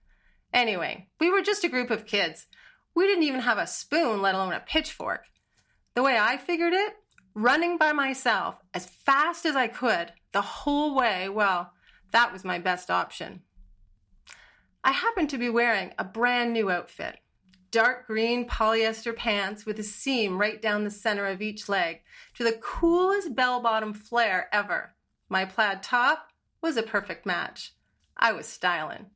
Anyway, 0.54 1.08
we 1.22 1.32
were 1.32 1.42
just 1.42 1.64
a 1.64 1.70
group 1.70 1.90
of 1.90 2.06
kids. 2.06 2.48
We 2.94 3.08
didn't 3.08 3.24
even 3.24 3.40
have 3.40 3.58
a 3.58 3.66
spoon, 3.66 4.22
let 4.22 4.36
alone 4.36 4.52
a 4.52 4.60
pitchfork. 4.60 5.26
The 5.96 6.04
way 6.04 6.18
I 6.18 6.36
figured 6.36 6.74
it, 6.74 6.94
running 7.34 7.78
by 7.78 7.94
myself 7.94 8.56
as 8.74 8.86
fast 8.86 9.46
as 9.46 9.56
I 9.56 9.68
could 9.68 10.12
the 10.34 10.42
whole 10.42 10.96
way, 10.96 11.30
well, 11.30 11.72
that 12.12 12.34
was 12.34 12.44
my 12.44 12.60
best 12.60 12.92
option. 12.92 13.42
I 14.84 14.92
happened 14.92 15.30
to 15.30 15.38
be 15.38 15.50
wearing 15.50 15.94
a 15.98 16.04
brand 16.04 16.52
new 16.52 16.70
outfit 16.70 17.20
dark 17.74 18.06
green 18.06 18.48
polyester 18.48 19.16
pants 19.16 19.66
with 19.66 19.80
a 19.80 19.84
seam 19.84 20.40
right 20.40 20.62
down 20.62 20.84
the 20.84 20.92
center 20.92 21.26
of 21.26 21.42
each 21.42 21.68
leg 21.68 22.02
to 22.36 22.44
the 22.44 22.60
coolest 22.62 23.34
bell 23.34 23.62
bottom 23.62 23.96
flare 23.96 24.48
ever. 24.54 24.94
My 25.34 25.46
plaid 25.46 25.82
top 25.82 26.28
was 26.62 26.78
a 26.78 26.84
perfect 26.84 27.26
match. 27.26 27.74
I 28.16 28.34
was 28.34 28.46
styling. 28.46 29.08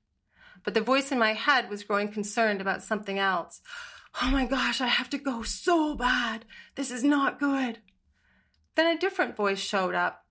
But 0.64 0.74
the 0.74 0.82
voice 0.82 1.12
in 1.12 1.20
my 1.20 1.34
head 1.34 1.70
was 1.70 1.84
growing 1.84 2.08
concerned 2.08 2.60
about 2.60 2.82
something 2.82 3.20
else. 3.20 3.62
Oh 4.24 4.32
my 4.32 4.48
gosh, 4.48 4.82
I 4.82 4.88
have 4.88 5.12
to 5.12 5.20
go 5.20 5.44
so 5.44 5.94
bad. 5.94 6.46
This 6.74 6.90
is 6.90 7.04
not 7.04 7.38
good. 7.38 7.82
Then 8.74 8.88
a 8.88 9.00
different 9.00 9.36
voice 9.36 9.60
showed 9.60 9.94
up. 9.94 10.26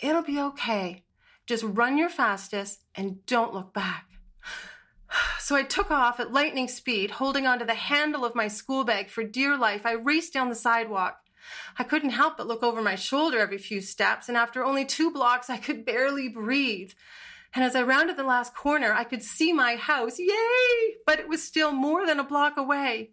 It'll 0.00 0.20
be 0.20 0.38
okay. 0.38 1.04
Just 1.46 1.64
run 1.64 1.96
your 1.96 2.10
fastest 2.10 2.84
and 2.94 3.24
don't 3.24 3.54
look 3.54 3.72
back. 3.72 4.08
So 5.38 5.56
I 5.56 5.62
took 5.62 5.90
off 5.90 6.20
at 6.20 6.32
lightning 6.32 6.68
speed, 6.68 7.10
holding 7.10 7.46
onto 7.46 7.64
the 7.64 7.74
handle 7.74 8.24
of 8.24 8.34
my 8.34 8.48
school 8.48 8.84
bag 8.84 9.08
for 9.08 9.24
dear 9.24 9.56
life. 9.56 9.84
I 9.84 9.92
raced 9.92 10.34
down 10.34 10.50
the 10.50 10.54
sidewalk. 10.54 11.21
I 11.78 11.84
couldn't 11.84 12.10
help 12.10 12.36
but 12.36 12.46
look 12.46 12.62
over 12.62 12.82
my 12.82 12.94
shoulder 12.94 13.38
every 13.38 13.58
few 13.58 13.80
steps, 13.80 14.28
and 14.28 14.36
after 14.36 14.64
only 14.64 14.84
two 14.84 15.10
blocks, 15.10 15.50
I 15.50 15.56
could 15.56 15.84
barely 15.84 16.28
breathe. 16.28 16.92
And 17.54 17.64
as 17.64 17.76
I 17.76 17.82
rounded 17.82 18.16
the 18.16 18.24
last 18.24 18.54
corner, 18.54 18.92
I 18.92 19.04
could 19.04 19.22
see 19.22 19.52
my 19.52 19.76
house. 19.76 20.18
Yay! 20.18 20.94
But 21.06 21.18
it 21.18 21.28
was 21.28 21.42
still 21.42 21.72
more 21.72 22.06
than 22.06 22.18
a 22.18 22.24
block 22.24 22.56
away. 22.56 23.10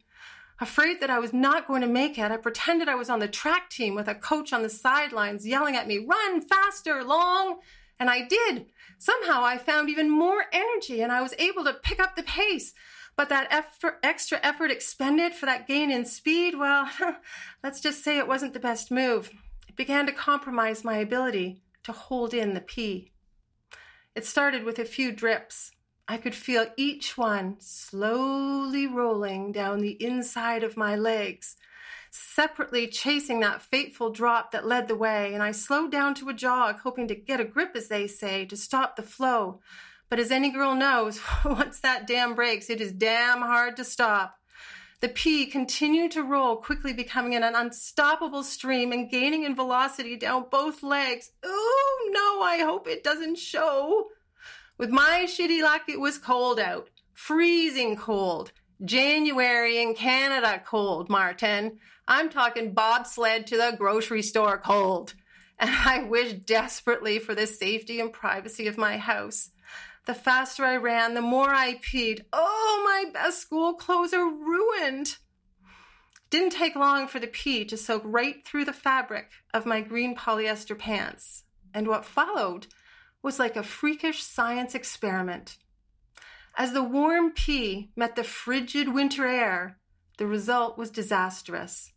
Afraid 0.62 1.00
that 1.00 1.10
I 1.10 1.20
was 1.20 1.34
not 1.34 1.68
going 1.68 1.82
to 1.82 1.88
make 1.88 2.18
it, 2.18 2.32
I 2.32 2.38
pretended 2.38 2.90
I 2.90 2.96
was 2.96 3.10
on 3.10 3.20
the 3.20 3.28
track 3.28 3.70
team 3.70 3.96
with 3.96 4.08
a 4.08 4.16
coach 4.16 4.52
on 4.52 4.62
the 4.62 4.70
sidelines 4.70 5.48
yelling 5.48 5.76
at 5.76 5.88
me, 5.88 5.98
run 6.00 6.42
faster, 6.42 7.04
long. 7.04 7.60
And 8.00 8.10
I 8.10 8.28
did. 8.28 8.66
Somehow 8.98 9.44
I 9.44 9.58
found 9.58 9.90
even 9.90 10.10
more 10.10 10.46
energy 10.52 11.02
and 11.02 11.12
I 11.12 11.22
was 11.22 11.34
able 11.38 11.64
to 11.66 11.74
pick 11.74 12.02
up 12.02 12.16
the 12.16 12.24
pace. 12.24 12.74
But 13.20 13.28
that 13.28 13.52
effort, 13.52 14.00
extra 14.02 14.40
effort 14.42 14.72
expended 14.72 15.34
for 15.34 15.46
that 15.46 15.68
gain 15.68 15.92
in 15.92 16.06
speed, 16.06 16.58
well, 16.58 16.90
let's 17.62 17.82
just 17.82 18.02
say 18.02 18.18
it 18.18 18.30
wasn't 18.30 18.54
the 18.54 18.62
best 18.62 18.92
move. 18.92 19.30
It 19.68 19.76
began 19.76 20.06
to 20.06 20.14
compromise 20.14 20.86
my 20.86 21.00
ability 21.00 21.62
to 21.84 21.92
hold 21.92 22.34
in 22.34 22.54
the 22.54 22.62
pee. 22.62 23.12
It 24.16 24.26
started 24.26 24.64
with 24.64 24.80
a 24.80 24.86
few 24.86 25.12
drips, 25.12 25.72
I 26.08 26.16
could 26.16 26.34
feel 26.34 26.68
each 26.78 27.18
one 27.18 27.58
slowly 27.60 28.88
rolling 28.88 29.52
down 29.52 29.80
the 29.80 30.02
inside 30.02 30.64
of 30.64 30.78
my 30.78 30.96
legs. 30.96 31.58
separately 32.12 32.88
chasing 32.88 33.42
that 33.42 33.62
fateful 33.62 34.12
drop 34.12 34.52
that 34.52 34.66
led 34.66 34.88
the 34.88 34.96
way, 34.96 35.34
and 35.34 35.44
I 35.44 35.52
slowed 35.52 35.92
down 35.92 36.16
to 36.16 36.30
a 36.30 36.34
jog, 36.34 36.80
hoping 36.80 37.10
to 37.10 37.16
get 37.16 37.42
a 37.42 37.46
grip, 37.46 37.76
as 37.76 37.90
they 37.90 38.08
say, 38.08 38.46
to 38.46 38.56
stop 38.56 38.96
the 38.96 39.04
flow. 39.04 39.60
But 40.10 40.20
as 40.20 40.32
any 40.32 40.50
girl 40.50 40.76
knows, 40.76 41.22
once 41.46 41.80
that 41.82 42.08
dam 42.08 42.36
breaks, 42.36 42.70
it 42.70 42.82
is 42.82 42.92
damn 42.92 43.42
hard 43.42 43.78
to 43.78 43.84
stop. 43.84 44.36
The 45.02 45.10
pee 45.10 45.46
continued 45.46 46.12
to 46.12 46.24
roll, 46.24 46.58
quickly 46.58 46.92
becoming 46.92 47.34
an 47.34 47.44
unstoppable 47.44 48.44
stream 48.44 48.92
and 48.92 49.10
gaining 49.10 49.44
in 49.44 49.56
velocity 49.56 50.18
down 50.18 50.48
both 50.52 50.84
legs. 50.84 51.32
Oh 51.44 52.10
no, 52.12 52.42
I 52.42 52.58
hope 52.64 52.88
it 52.88 53.04
doesn't 53.04 53.38
show. 53.38 54.08
With 54.78 54.90
my 54.90 55.26
shitty 55.26 55.62
luck, 55.62 55.84
it 55.88 56.02
was 56.02 56.18
cold 56.18 56.60
out. 56.60 56.90
Freezing 57.14 57.96
cold. 57.96 58.52
January 58.84 59.82
in 59.82 59.94
Canada 59.94 60.62
cold, 60.66 61.10
Martin. 61.10 61.80
I'm 62.08 62.30
talking 62.30 62.74
bobsled 62.74 63.48
to 63.48 63.58
the 63.58 63.76
grocery 63.78 64.22
store 64.22 64.58
cold. 64.58 65.14
And 65.62 65.72
I 65.72 66.04
wished 66.04 66.46
desperately 66.46 67.20
for 67.20 67.36
the 67.36 67.46
safety 67.46 68.00
and 68.00 68.14
privacy 68.14 68.68
of 68.68 68.78
my 68.78 68.96
house. 68.96 69.50
The 70.10 70.16
faster 70.16 70.66
I 70.66 70.76
ran, 70.78 71.14
the 71.14 71.22
more 71.22 71.54
I 71.54 71.76
peed. 71.76 72.22
Oh, 72.34 72.82
my 72.84 73.12
best 73.12 73.42
school 73.42 73.76
clothes 73.76 74.12
are 74.12 74.28
ruined. 74.28 75.18
Didn't 76.32 76.50
take 76.50 76.76
long 76.76 77.08
for 77.08 77.20
the 77.20 77.28
pee 77.28 77.64
to 77.66 77.78
soak 77.78 78.02
right 78.04 78.44
through 78.44 78.66
the 78.66 78.74
fabric 78.74 79.30
of 79.54 79.68
my 79.68 79.82
green 79.82 80.16
polyester 80.16 80.76
pants. 80.76 81.44
And 81.76 81.88
what 81.88 82.06
followed 82.06 82.66
was 83.22 83.38
like 83.38 83.56
a 83.56 83.62
freakish 83.62 84.24
science 84.24 84.74
experiment. 84.74 85.60
As 86.58 86.74
the 86.74 86.82
warm 86.82 87.30
pee 87.32 87.92
met 87.96 88.16
the 88.16 88.24
frigid 88.24 88.92
winter 88.92 89.28
air, 89.28 89.78
the 90.18 90.26
result 90.26 90.76
was 90.76 90.90
disastrous. 90.90 91.92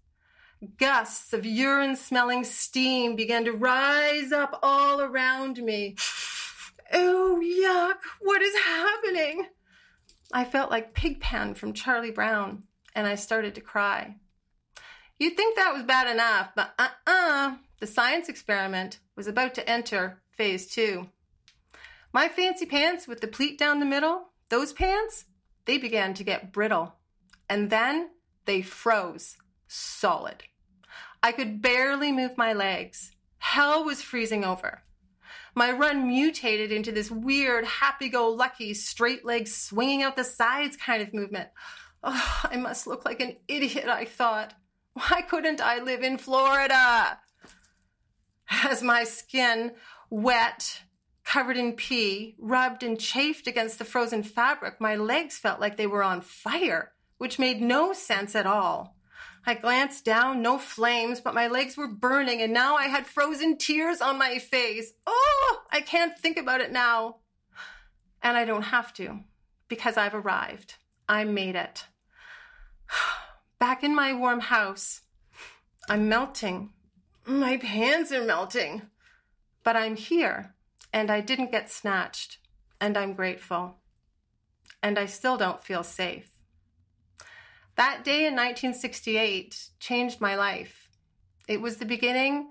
Gusts 0.77 1.33
of 1.33 1.47
urine 1.47 1.97
smelling 1.97 2.45
steam 2.45 3.17
began 3.17 3.47
to 3.47 3.53
rise 3.53 4.33
up 4.33 4.59
all 4.63 5.01
around 5.01 5.63
me. 5.63 5.97
Oh, 6.93 7.41
yuck, 7.43 7.99
what 8.21 8.43
is 8.43 8.55
happening? 8.57 9.47
I 10.33 10.45
felt 10.45 10.71
like 10.71 10.95
Pigpen 10.95 11.55
from 11.55 11.73
Charlie 11.73 12.11
Brown, 12.11 12.65
and 12.95 13.07
I 13.07 13.15
started 13.15 13.55
to 13.55 13.61
cry. 13.61 14.17
You'd 15.19 15.37
think 15.37 15.57
that 15.57 15.73
was 15.73 15.85
bad 15.85 16.11
enough, 16.11 16.51
but 16.55 16.75
uh 16.79 16.89
uh-uh, 17.07 17.13
uh, 17.13 17.55
the 17.81 17.87
science 17.87 18.29
experiment 18.29 18.99
was 19.17 19.27
about 19.27 19.55
to 19.55 19.69
enter 19.69 20.21
phase 20.31 20.67
two. 20.67 21.09
My 22.13 22.29
fancy 22.29 22.67
pants 22.67 23.09
with 23.09 23.21
the 23.21 23.27
pleat 23.27 23.59
down 23.59 23.81
the 23.81 23.87
middle, 23.87 24.29
those 24.49 24.73
pants, 24.73 25.25
they 25.65 25.79
began 25.79 26.13
to 26.15 26.25
get 26.25 26.53
brittle. 26.53 26.95
And 27.49 27.71
then 27.71 28.11
they 28.45 28.63
froze 28.63 29.37
solid. 29.67 30.45
I 31.23 31.33
could 31.33 31.63
barely 31.63 32.13
move 32.13 32.37
my 32.37 32.53
legs. 32.53 33.13
Hell 33.39 33.85
was 33.85 34.03
freezing 34.03 34.45
over. 34.45 34.83
My 35.55 35.71
run 35.71 36.07
mutated 36.07 36.73
into 36.73 36.93
this 36.93 37.11
weird, 37.11 37.65
happy 37.65 38.09
go 38.09 38.31
lucky, 38.31 38.73
straight 38.75 39.25
legs 39.25 39.55
swinging 39.55 40.03
out 40.03 40.17
the 40.17 40.25
sides 40.25 40.77
kind 40.77 41.03
of 41.03 41.13
movement. 41.13 41.51
Oh, 42.03 42.41
I 42.45 42.57
must 42.57 42.87
look 42.87 43.05
like 43.05 43.21
an 43.21 43.37
idiot, 43.49 43.89
I 43.89 44.07
thought. 44.07 44.55
Why 44.95 45.23
couldn't 45.23 45.61
I 45.61 45.81
live 45.81 46.03
in 46.03 46.19
Florida? 46.19 47.19
As 48.65 48.83
my 48.83 49.05
skin, 49.05 49.73
wet, 50.11 50.83
covered 51.25 51.57
in 51.57 51.75
pee, 51.75 52.35
rubbed 52.39 52.83
and 52.83 52.99
chafed 52.99 53.47
against 53.47 53.79
the 53.79 53.85
frozen 53.85 54.23
fabric, 54.23 54.81
my 54.81 54.97
legs 54.97 55.39
felt 55.39 55.61
like 55.61 55.77
they 55.77 55.87
were 55.87 56.03
on 56.03 56.21
fire, 56.21 56.93
which 57.19 57.39
made 57.39 57.63
no 57.63 57.93
sense 57.93 58.35
at 58.35 58.47
all. 58.47 58.97
I 59.45 59.55
glanced 59.55 60.05
down, 60.05 60.41
no 60.41 60.57
flames, 60.57 61.21
but 61.21 61.35
my 61.35 61.49
legs 61.49 61.77
were 61.77 61.89
burning, 61.89 62.41
and 62.41 62.53
now 62.53 62.77
I 62.77 62.85
had 62.85 63.07
frozen 63.07 63.57
tears 63.57 64.01
on 64.01 64.19
my 64.19 64.39
face. 64.39 64.93
Oh, 65.07 65.63
I 65.71 65.81
can't 65.81 66.17
think 66.17 66.37
about 66.37 66.61
it 66.61 66.71
now. 66.71 67.17
And 68.23 68.37
I 68.37 68.45
don't 68.45 68.63
have 68.63 68.95
to, 68.95 69.21
because 69.67 69.97
I've 69.97 70.15
arrived. 70.15 70.77
I 71.09 71.25
made 71.25 71.57
it. 71.57 71.87
Back 73.59 73.83
in 73.83 73.95
my 73.95 74.13
warm 74.13 74.41
house, 74.41 75.01
I'm 75.89 76.09
melting. 76.09 76.71
My 77.27 77.57
pants 77.57 78.13
are 78.13 78.25
melting. 78.25 78.83
But 79.65 79.77
I'm 79.77 79.97
here, 79.97 80.55
and 80.93 81.11
I 81.11 81.21
didn't 81.21 81.53
get 81.53 81.71
snatched, 81.71 82.39
and 82.81 82.97
I'm 82.97 83.15
grateful. 83.15 83.77
And 84.83 84.99
I 84.99 85.07
still 85.07 85.37
don't 85.37 85.63
feel 85.63 85.85
safe. 85.85 86.32
That 87.77 88.05
day 88.05 88.27
in 88.27 88.35
1968 88.35 89.71
changed 89.81 90.21
my 90.21 90.37
life. 90.37 90.91
It 91.49 91.61
was 91.61 91.79
the 91.79 91.87
beginning 91.87 92.51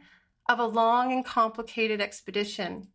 of 0.50 0.60
a 0.60 0.66
long 0.66 1.12
and 1.12 1.24
complicated 1.24 2.02
expedition, 2.02 2.88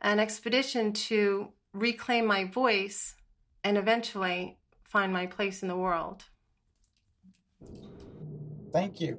an 0.00 0.18
expedition 0.18 0.92
to 0.92 1.52
reclaim 1.72 2.26
my 2.26 2.44
voice 2.44 3.14
and 3.62 3.76
eventually 3.76 4.58
find 4.82 5.12
my 5.12 5.26
place 5.26 5.62
in 5.62 5.68
the 5.68 5.76
world. 5.76 6.24
Thank 8.72 9.00
you. 9.00 9.18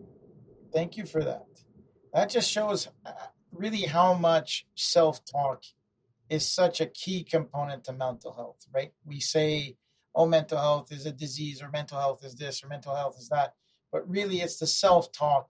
Thank 0.73 0.97
you 0.97 1.05
for 1.05 1.23
that. 1.23 1.45
That 2.13 2.29
just 2.29 2.49
shows 2.49 2.89
uh, 3.05 3.11
really 3.51 3.83
how 3.83 4.15
much 4.15 4.65
self 4.75 5.23
talk 5.23 5.63
is 6.29 6.47
such 6.47 6.81
a 6.81 6.87
key 6.87 7.23
component 7.23 7.83
to 7.85 7.93
mental 7.93 8.33
health, 8.33 8.65
right? 8.73 8.91
We 9.05 9.19
say 9.19 9.77
oh, 10.15 10.25
mental 10.25 10.57
health 10.57 10.91
is 10.91 11.05
a 11.05 11.11
disease, 11.11 11.61
or 11.61 11.69
mental 11.69 11.99
health 11.99 12.23
is 12.23 12.35
this, 12.35 12.63
or 12.63 12.67
mental 12.67 12.95
health 12.95 13.17
is 13.19 13.29
that. 13.29 13.53
But 13.91 14.09
really, 14.09 14.41
it's 14.41 14.57
the 14.57 14.67
self 14.67 15.11
talk 15.11 15.49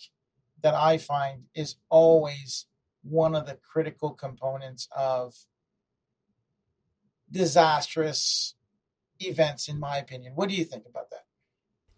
that 0.62 0.74
I 0.74 0.98
find 0.98 1.44
is 1.56 1.76
always 1.90 2.66
one 3.04 3.36
of 3.36 3.46
the 3.46 3.56
critical 3.56 4.12
components 4.12 4.88
of 4.96 5.36
disastrous 7.30 8.56
events, 9.20 9.68
in 9.68 9.80
my 9.80 9.98
opinion. 9.98 10.34
What 10.36 10.50
do 10.50 10.56
you 10.56 10.64
think 10.64 10.86
about 10.88 11.10
that? 11.12 11.26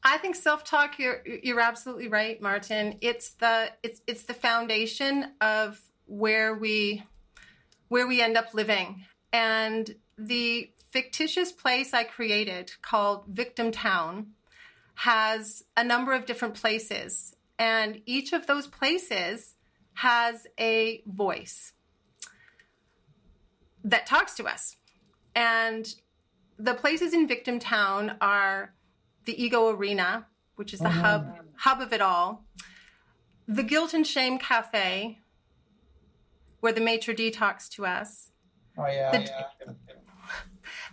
I 0.03 0.17
think 0.19 0.35
self-talk. 0.35 0.99
You're 0.99 1.23
you're 1.25 1.59
absolutely 1.59 2.07
right, 2.07 2.39
Martin. 2.39 2.97
It's 3.01 3.31
the 3.33 3.71
it's 3.81 4.01
it's 4.05 4.23
the 4.23 4.35
foundation 4.35 5.31
of 5.41 5.81
where 6.05 6.53
we 6.53 7.03
where 7.87 8.07
we 8.07 8.21
end 8.21 8.37
up 8.37 8.53
living, 8.53 9.03
and 9.33 9.93
the 10.17 10.71
fictitious 10.95 11.51
place 11.51 11.93
I 11.93 12.05
created 12.05 12.71
called 12.81 13.25
Victim 13.27 13.69
Town 13.69 14.27
has 14.93 15.65
a 15.75 15.83
number 15.83 16.13
of 16.13 16.25
different 16.25 16.53
places, 16.53 17.35
and 17.59 17.99
each 18.05 18.31
of 18.31 18.47
those 18.47 18.65
places 18.65 19.55
has 19.95 20.47
a 20.57 21.03
voice 21.05 21.73
that 23.83 24.05
talks 24.05 24.35
to 24.35 24.45
us. 24.45 24.77
And 25.35 25.93
the 26.57 26.73
places 26.73 27.13
in 27.13 27.27
Victim 27.27 27.59
Town 27.59 28.15
are 28.21 28.73
the 29.25 29.43
Ego 29.43 29.67
Arena, 29.67 30.27
which 30.55 30.73
is 30.73 30.79
the 30.79 30.85
mm-hmm. 30.85 31.01
hub 31.01 31.35
hub 31.57 31.81
of 31.81 31.91
it 31.91 31.99
all, 31.99 32.45
the 33.49 33.63
Guilt 33.63 33.93
and 33.93 34.07
Shame 34.07 34.39
Cafe, 34.39 35.19
where 36.61 36.71
the 36.71 36.79
maitre 36.79 37.13
d 37.13 37.31
talks 37.31 37.67
to 37.67 37.85
us. 37.85 38.31
Oh 38.77 38.87
yeah, 38.87 39.11
the, 39.11 39.23
yeah 39.23 39.73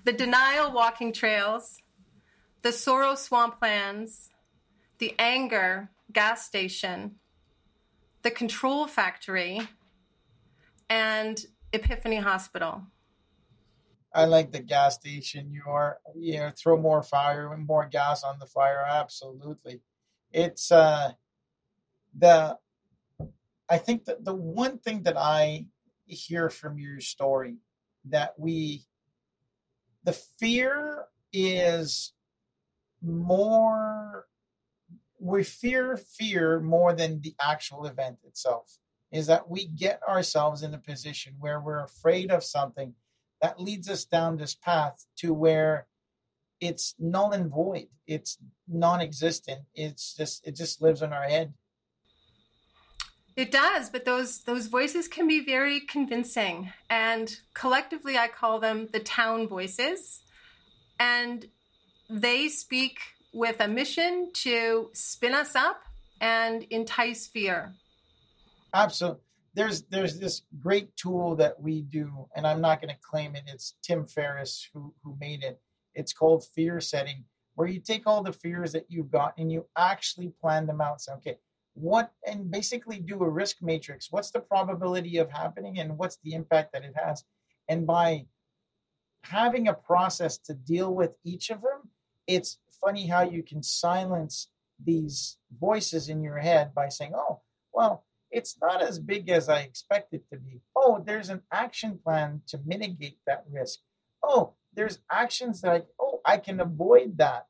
the 0.05 0.13
denial 0.13 0.73
walking 0.73 1.13
trails, 1.13 1.81
the 2.63 2.73
sorrow 2.73 3.13
swamplands, 3.13 4.29
the 4.99 5.15
anger 5.19 5.91
gas 6.13 6.45
station, 6.47 7.17
the 8.23 8.31
control 8.31 8.87
factory, 8.87 9.61
and 10.89 11.45
Epiphany 11.73 12.17
Hospital. 12.17 12.83
I 14.15 14.27
like 14.27 14.53
the 14.53 14.61
gas 14.61 14.97
station. 14.97 15.51
You 15.51 15.63
are, 15.67 15.99
you 16.15 16.39
know, 16.39 16.53
throw 16.57 16.77
more 16.77 17.03
fire 17.03 17.53
and 17.53 17.67
more 17.67 17.87
gas 17.87 18.23
on 18.23 18.39
the 18.39 18.47
fire. 18.47 18.85
Absolutely. 18.87 19.81
It's, 20.33 20.71
uh, 20.71 21.13
the, 22.17 22.59
I 23.71 23.79
think 23.79 24.05
that 24.05 24.25
the 24.25 24.35
one 24.35 24.79
thing 24.79 25.05
that 25.05 25.17
I 25.17 25.67
hear 26.05 26.51
from 26.51 26.79
your 26.79 27.01
story 27.01 27.57
that 28.05 28.35
we 28.37 28.85
the 30.05 30.13
fear 30.13 31.05
is 31.33 32.13
more 33.01 34.27
we 35.19 35.45
fear 35.45 35.97
fear 35.97 36.61
more 36.61 36.93
than 36.93 37.21
the 37.21 37.35
actual 37.41 37.87
event 37.87 38.19
itself 38.25 38.79
is 39.13 39.27
that 39.27 39.49
we 39.49 39.67
get 39.67 40.01
ourselves 40.09 40.63
in 40.63 40.75
a 40.75 40.79
position 40.79 41.35
where 41.39 41.61
we're 41.61 41.85
afraid 41.85 42.31
of 42.31 42.43
something 42.43 42.95
that 43.41 43.61
leads 43.61 43.89
us 43.89 44.05
down 44.05 44.37
this 44.37 44.55
path 44.55 45.05
to 45.17 45.35
where 45.35 45.87
it's 46.61 46.95
null 46.99 47.33
and 47.33 47.51
void. 47.51 47.89
It's 48.07 48.39
non-existent. 48.69 49.63
It's 49.75 50.15
just 50.15 50.47
it 50.47 50.57
just 50.57 50.81
lives 50.81 51.03
in 51.03 51.13
our 51.13 51.25
head 51.25 51.53
it 53.37 53.51
does, 53.51 53.89
but 53.91 54.05
those 54.05 54.41
those 54.41 54.67
voices 54.67 55.09
can 55.09 55.27
be 55.27 55.45
very 55.45 55.81
convincing, 55.81 56.73
and 56.91 57.39
collectively, 57.55 58.19
I 58.19 58.29
call 58.29 58.61
them 58.61 58.89
the 58.93 59.01
town 59.01 59.49
voices, 59.49 60.21
and 61.01 61.47
they 62.11 62.49
speak 62.49 62.99
with 63.33 63.61
a 63.61 63.69
mission 63.69 64.31
to 64.35 64.91
spin 64.93 65.35
us 65.35 65.55
up 65.57 65.83
and 66.21 66.65
entice 66.65 67.27
fear. 67.27 67.73
Absolutely. 68.75 69.21
There's 69.55 69.83
there's 69.85 70.19
this 70.19 70.43
great 70.61 70.95
tool 70.97 71.37
that 71.37 71.61
we 71.61 71.83
do, 71.83 72.29
and 72.37 72.47
I'm 72.47 72.61
not 72.61 72.81
going 72.81 72.95
to 72.95 73.01
claim 73.01 73.35
it. 73.35 73.45
It's 73.47 73.75
Tim 73.83 74.07
Ferriss 74.07 74.69
who 74.73 74.95
who 75.03 75.17
made 75.21 75.43
it. 75.43 75.61
It's 75.95 76.13
called 76.13 76.45
fear 76.55 76.81
setting, 76.81 77.25
where 77.55 77.69
you 77.69 77.81
take 77.81 78.07
all 78.07 78.23
the 78.23 78.33
fears 78.33 78.73
that 78.73 78.87
you've 78.89 79.11
got 79.11 79.35
and 79.37 79.53
you 79.53 79.67
actually 79.77 80.33
plan 80.41 80.67
them 80.67 80.81
out. 80.81 81.01
So, 81.03 81.15
okay, 81.15 81.37
what 81.75 82.13
and 82.27 82.51
basically 82.51 82.99
do 82.99 83.23
a 83.23 83.29
risk 83.29 83.57
matrix. 83.63 84.09
What's 84.11 84.31
the 84.31 84.41
probability 84.41 85.19
of 85.19 85.31
happening, 85.31 85.79
and 85.79 85.99
what's 85.99 86.19
the 86.23 86.35
impact 86.35 86.73
that 86.73 86.85
it 86.85 86.95
has? 86.97 87.25
And 87.69 87.87
by 87.87 88.27
having 89.25 89.69
a 89.69 89.75
process 89.75 90.37
to 90.39 90.55
deal 90.55 90.93
with 90.95 91.13
each 91.25 91.51
of 91.51 91.63
them, 91.63 91.91
it's 92.27 92.59
funny 92.81 93.07
how 93.07 93.23
you 93.23 93.43
can 93.43 93.63
silence 93.63 94.49
these 94.85 95.39
voices 95.61 96.09
in 96.09 96.23
your 96.23 96.39
head 96.39 96.75
by 96.75 96.89
saying, 96.89 97.13
oh, 97.15 97.41
well, 97.73 98.05
it's 98.31 98.57
not 98.61 98.83
as 98.83 98.99
big 98.99 99.29
as 99.29 99.49
I 99.49 99.61
expect 99.61 100.13
it 100.15 100.29
to 100.31 100.39
be. 100.39 100.61
Oh, 100.75 101.03
there's 101.07 101.29
an 101.29 101.43
action 101.53 101.99
plan 102.03 102.43
to 102.49 102.59
mitigate 102.65 103.19
that 103.27 103.45
risk. 103.51 103.81
Oh, 104.23 104.55
there's 104.75 104.99
actions 105.11 105.61
that 105.61 105.71
I, 105.71 105.83
oh, 106.01 106.21
I 106.25 106.39
can 106.39 106.61
avoid 106.61 107.19
that 107.19 107.47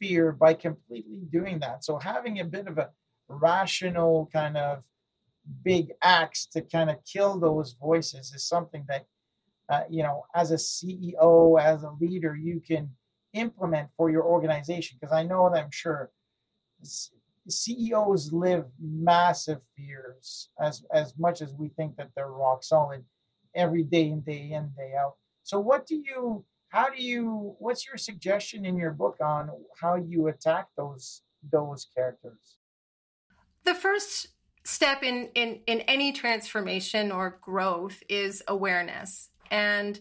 fear 0.00 0.32
by 0.32 0.54
completely 0.54 1.20
doing 1.30 1.60
that. 1.60 1.84
So 1.84 1.98
having 1.98 2.40
a 2.40 2.44
bit 2.44 2.66
of 2.66 2.78
a 2.78 2.90
rational 3.28 4.28
kind 4.32 4.56
of 4.56 4.82
big 5.62 5.92
axe 6.02 6.46
to 6.46 6.62
kind 6.62 6.90
of 6.90 6.96
kill 7.04 7.38
those 7.38 7.76
voices 7.80 8.32
is 8.34 8.44
something 8.44 8.84
that, 8.88 9.06
uh, 9.68 9.82
you 9.90 10.02
know, 10.02 10.24
as 10.34 10.50
a 10.50 10.56
CEO, 10.56 11.60
as 11.60 11.82
a 11.82 11.92
leader, 12.00 12.34
you 12.36 12.60
can 12.66 12.90
implement 13.32 13.88
for 13.96 14.10
your 14.10 14.24
organization. 14.24 14.98
Because 15.00 15.14
I 15.14 15.22
know 15.22 15.50
that 15.50 15.62
I'm 15.62 15.70
sure 15.70 16.10
CEOs 17.48 18.32
live 18.32 18.66
massive 18.80 19.60
fears 19.76 20.48
as 20.60 20.84
as 20.92 21.14
much 21.18 21.42
as 21.42 21.52
we 21.52 21.68
think 21.68 21.96
that 21.96 22.10
they're 22.14 22.30
rock 22.30 22.62
solid 22.62 23.04
every 23.54 23.82
day 23.82 24.08
and 24.08 24.24
day 24.24 24.52
in 24.52 24.70
day 24.76 24.94
out. 24.98 25.14
So 25.42 25.60
what 25.60 25.86
do 25.86 25.96
you 25.96 26.44
how 26.68 26.88
do 26.88 27.02
you 27.02 27.54
what's 27.58 27.86
your 27.86 27.96
suggestion 27.96 28.64
in 28.64 28.76
your 28.76 28.92
book 28.92 29.18
on 29.20 29.50
how 29.80 29.96
you 29.96 30.28
attack 30.28 30.68
those 30.76 31.22
those 31.52 31.86
characters? 31.94 32.58
The 33.64 33.74
first 33.74 34.28
step 34.64 35.02
in 35.02 35.28
in 35.34 35.60
in 35.66 35.80
any 35.82 36.12
transformation 36.12 37.12
or 37.12 37.38
growth 37.40 38.02
is 38.08 38.42
awareness. 38.48 39.30
And 39.50 40.00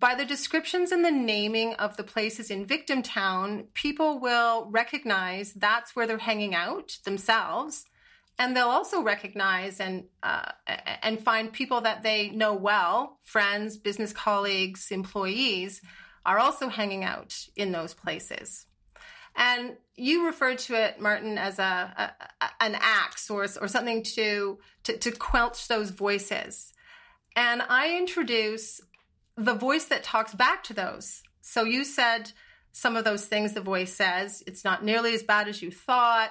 by 0.00 0.14
the 0.14 0.24
descriptions 0.24 0.92
and 0.92 1.04
the 1.04 1.10
naming 1.10 1.74
of 1.74 1.96
the 1.96 2.04
places 2.04 2.50
in 2.50 2.64
Victim 2.64 3.02
Town, 3.02 3.66
people 3.74 4.20
will 4.20 4.68
recognize 4.70 5.52
that's 5.52 5.96
where 5.96 6.06
they're 6.06 6.18
hanging 6.18 6.54
out 6.54 6.98
themselves. 7.04 7.84
And 8.38 8.56
they'll 8.56 8.68
also 8.68 9.02
recognize 9.02 9.80
and 9.80 10.04
uh, 10.22 10.52
and 11.02 11.20
find 11.20 11.52
people 11.52 11.80
that 11.80 12.04
they 12.04 12.30
know 12.30 12.54
well, 12.54 13.18
friends, 13.24 13.76
business 13.76 14.12
colleagues, 14.12 14.92
employees, 14.92 15.80
are 16.24 16.38
also 16.38 16.68
hanging 16.68 17.02
out 17.02 17.34
in 17.56 17.72
those 17.72 17.94
places. 17.94 18.66
And 19.38 19.76
you 19.96 20.26
referred 20.26 20.58
to 20.58 20.74
it, 20.74 21.00
Martin, 21.00 21.38
as 21.38 21.58
a, 21.58 22.12
a 22.40 22.46
an 22.60 22.76
axe 22.78 23.30
or 23.30 23.46
or 23.60 23.68
something 23.68 24.02
to, 24.02 24.58
to 24.84 24.98
to 24.98 25.12
quelch 25.12 25.68
those 25.68 25.90
voices. 25.90 26.72
And 27.36 27.62
I 27.62 27.96
introduce 27.96 28.80
the 29.36 29.54
voice 29.54 29.84
that 29.86 30.02
talks 30.02 30.34
back 30.34 30.64
to 30.64 30.74
those. 30.74 31.22
So 31.40 31.62
you 31.62 31.84
said 31.84 32.32
some 32.72 32.96
of 32.96 33.04
those 33.04 33.26
things 33.26 33.54
the 33.54 33.60
voice 33.60 33.94
says, 33.94 34.42
it's 34.46 34.64
not 34.64 34.84
nearly 34.84 35.14
as 35.14 35.22
bad 35.22 35.48
as 35.48 35.62
you 35.62 35.70
thought. 35.70 36.30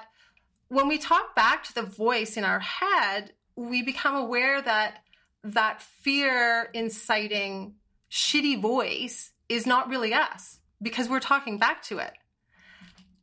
When 0.68 0.86
we 0.86 0.98
talk 0.98 1.34
back 1.34 1.64
to 1.64 1.74
the 1.74 1.82
voice 1.82 2.36
in 2.36 2.44
our 2.44 2.60
head, 2.60 3.32
we 3.56 3.82
become 3.82 4.14
aware 4.14 4.60
that 4.60 4.98
that 5.44 5.80
fear 5.80 6.68
inciting 6.74 7.74
shitty 8.10 8.60
voice 8.60 9.32
is 9.48 9.66
not 9.66 9.88
really 9.88 10.12
us 10.12 10.58
because 10.80 11.08
we're 11.08 11.20
talking 11.20 11.58
back 11.58 11.82
to 11.84 11.98
it. 11.98 12.12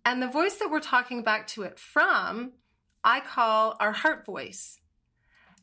And 0.06 0.22
the 0.22 0.28
voice 0.28 0.58
that 0.58 0.70
we're 0.70 0.80
talking 0.80 1.24
back 1.24 1.48
to 1.48 1.64
it 1.64 1.80
from, 1.80 2.54
I 3.04 3.22
call 3.22 3.76
our 3.80 3.92
heart 3.92 4.24
voice. 4.24 4.80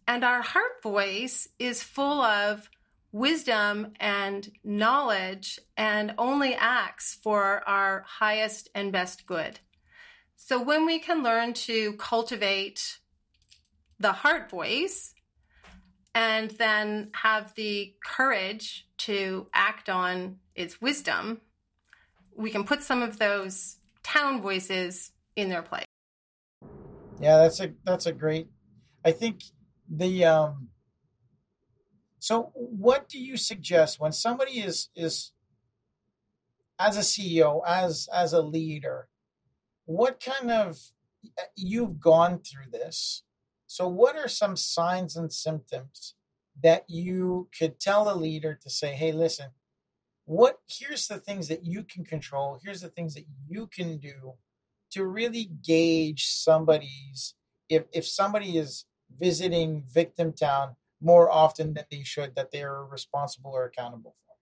And 0.09 0.25
our 0.25 0.43
heart 0.43 0.83
voice 0.83 1.49
is 1.61 1.83
full 1.83 2.21
of 2.21 2.69
wisdom 3.13 3.93
and 4.01 4.51
knowledge 4.65 5.61
and 5.77 6.13
only 6.19 6.55
acts 6.55 7.17
for 7.23 7.63
our 7.69 8.05
highest 8.07 8.69
and 8.75 8.91
best 8.91 9.27
good. 9.27 9.61
So 10.35 10.61
when 10.61 10.87
we 10.87 10.99
can 10.99 11.23
learn 11.23 11.53
to 11.53 11.93
cultivate 11.93 12.99
the 14.01 14.13
heart 14.13 14.51
voice 14.51 15.15
and 16.17 16.51
then 16.51 17.11
have 17.15 17.55
the 17.55 17.95
courage 18.05 18.89
to 18.99 19.47
act 19.55 19.89
on 19.89 20.39
its 20.57 20.81
wisdom, 20.81 21.41
we 22.35 22.51
can 22.51 22.65
put 22.65 22.83
some 22.83 23.03
of 23.03 23.19
those 23.19 23.77
town 24.03 24.41
voices 24.41 25.13
in 25.37 25.49
their 25.49 25.63
place. 25.63 25.87
Yeah, 27.21 27.39
that's 27.39 27.61
a 27.61 27.73
that's 27.85 28.07
a 28.07 28.13
great 28.13 28.49
I 29.05 29.13
think 29.13 29.43
the 29.89 30.25
um 30.25 30.69
so, 32.23 32.53
what 32.55 33.09
do 33.09 33.19
you 33.19 33.37
suggest 33.37 33.99
when 33.99 34.13
somebody 34.13 34.61
is 34.61 34.91
is 34.95 35.33
as 36.79 36.97
a 36.97 37.01
CEO, 37.01 37.63
as 37.67 38.09
as 38.15 38.33
a 38.33 38.41
leader? 38.41 39.09
What 39.87 40.23
kind 40.25 40.53
of 40.53 40.79
you've 41.57 41.99
gone 41.99 42.39
through 42.39 42.71
this? 42.71 43.25
So, 43.67 43.89
what 43.89 44.15
are 44.15 44.29
some 44.29 44.57
signs 44.57 45.17
and 45.17 45.33
symptoms 45.33 46.15
that 46.63 46.85
you 46.89 47.49
could 47.59 47.81
tell 47.81 48.09
a 48.09 48.15
leader 48.15 48.55
to 48.55 48.71
say, 48.71 48.95
"Hey, 48.95 49.11
listen, 49.11 49.51
what 50.33 50.61
here's 50.67 51.09
the 51.09 51.19
things 51.19 51.49
that 51.49 51.67
you 51.67 51.85
can 51.85 52.05
control. 52.05 52.59
Here's 52.65 52.81
the 52.81 52.89
things 52.89 53.15
that 53.15 53.27
you 53.47 53.67
can 53.67 53.99
do 53.99 54.33
to 54.93 55.05
really 55.05 55.51
gauge 55.63 56.27
somebody's 56.27 57.35
if 57.69 57.85
if 57.93 58.07
somebody 58.07 58.57
is 58.57 58.87
visiting 59.21 59.85
victim 59.93 60.33
town 60.33 60.77
more 61.03 61.31
often 61.31 61.75
than 61.75 61.85
they 61.91 62.03
should 62.03 62.35
that 62.35 62.51
they 62.51 62.63
are 62.63 62.87
responsible 62.87 63.51
or 63.51 63.65
accountable 63.65 64.15
for 64.27 64.35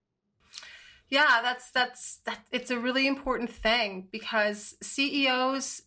yeah 1.09 1.39
that's 1.41 1.71
that's 1.71 2.19
that 2.25 2.39
it's 2.51 2.71
a 2.71 2.79
really 2.79 3.05
important 3.05 3.49
thing 3.49 4.07
because 4.11 4.75
ceos 4.81 5.81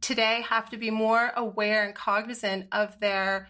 today 0.00 0.44
have 0.48 0.68
to 0.68 0.76
be 0.76 0.90
more 0.90 1.32
aware 1.36 1.84
and 1.84 1.94
cognizant 1.94 2.66
of 2.72 2.98
their 3.00 3.48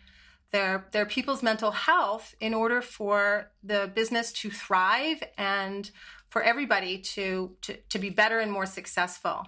their 0.55 0.87
their 0.93 1.05
people's 1.05 1.43
mental 1.43 1.73
health 1.73 2.33
in 2.41 2.55
order 2.55 2.81
for 2.81 3.51
the 3.65 3.91
business 3.93 4.33
to 4.33 4.51
thrive 4.51 5.21
and 5.37 5.91
for 6.31 6.43
everybody 6.43 6.99
to 6.99 7.57
to, 7.61 7.77
to 7.91 7.99
be 7.99 8.09
better 8.09 8.39
and 8.39 8.53
more 8.53 8.65
successful 8.65 9.45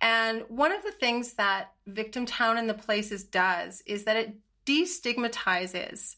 and 0.00 0.42
one 0.48 0.72
of 0.72 0.82
the 0.82 0.90
things 0.90 1.34
that 1.34 1.72
victim 1.86 2.26
town 2.26 2.58
and 2.58 2.68
the 2.68 2.74
places 2.74 3.22
does 3.22 3.80
is 3.86 4.04
that 4.04 4.16
it 4.16 4.34
destigmatizes 4.66 6.16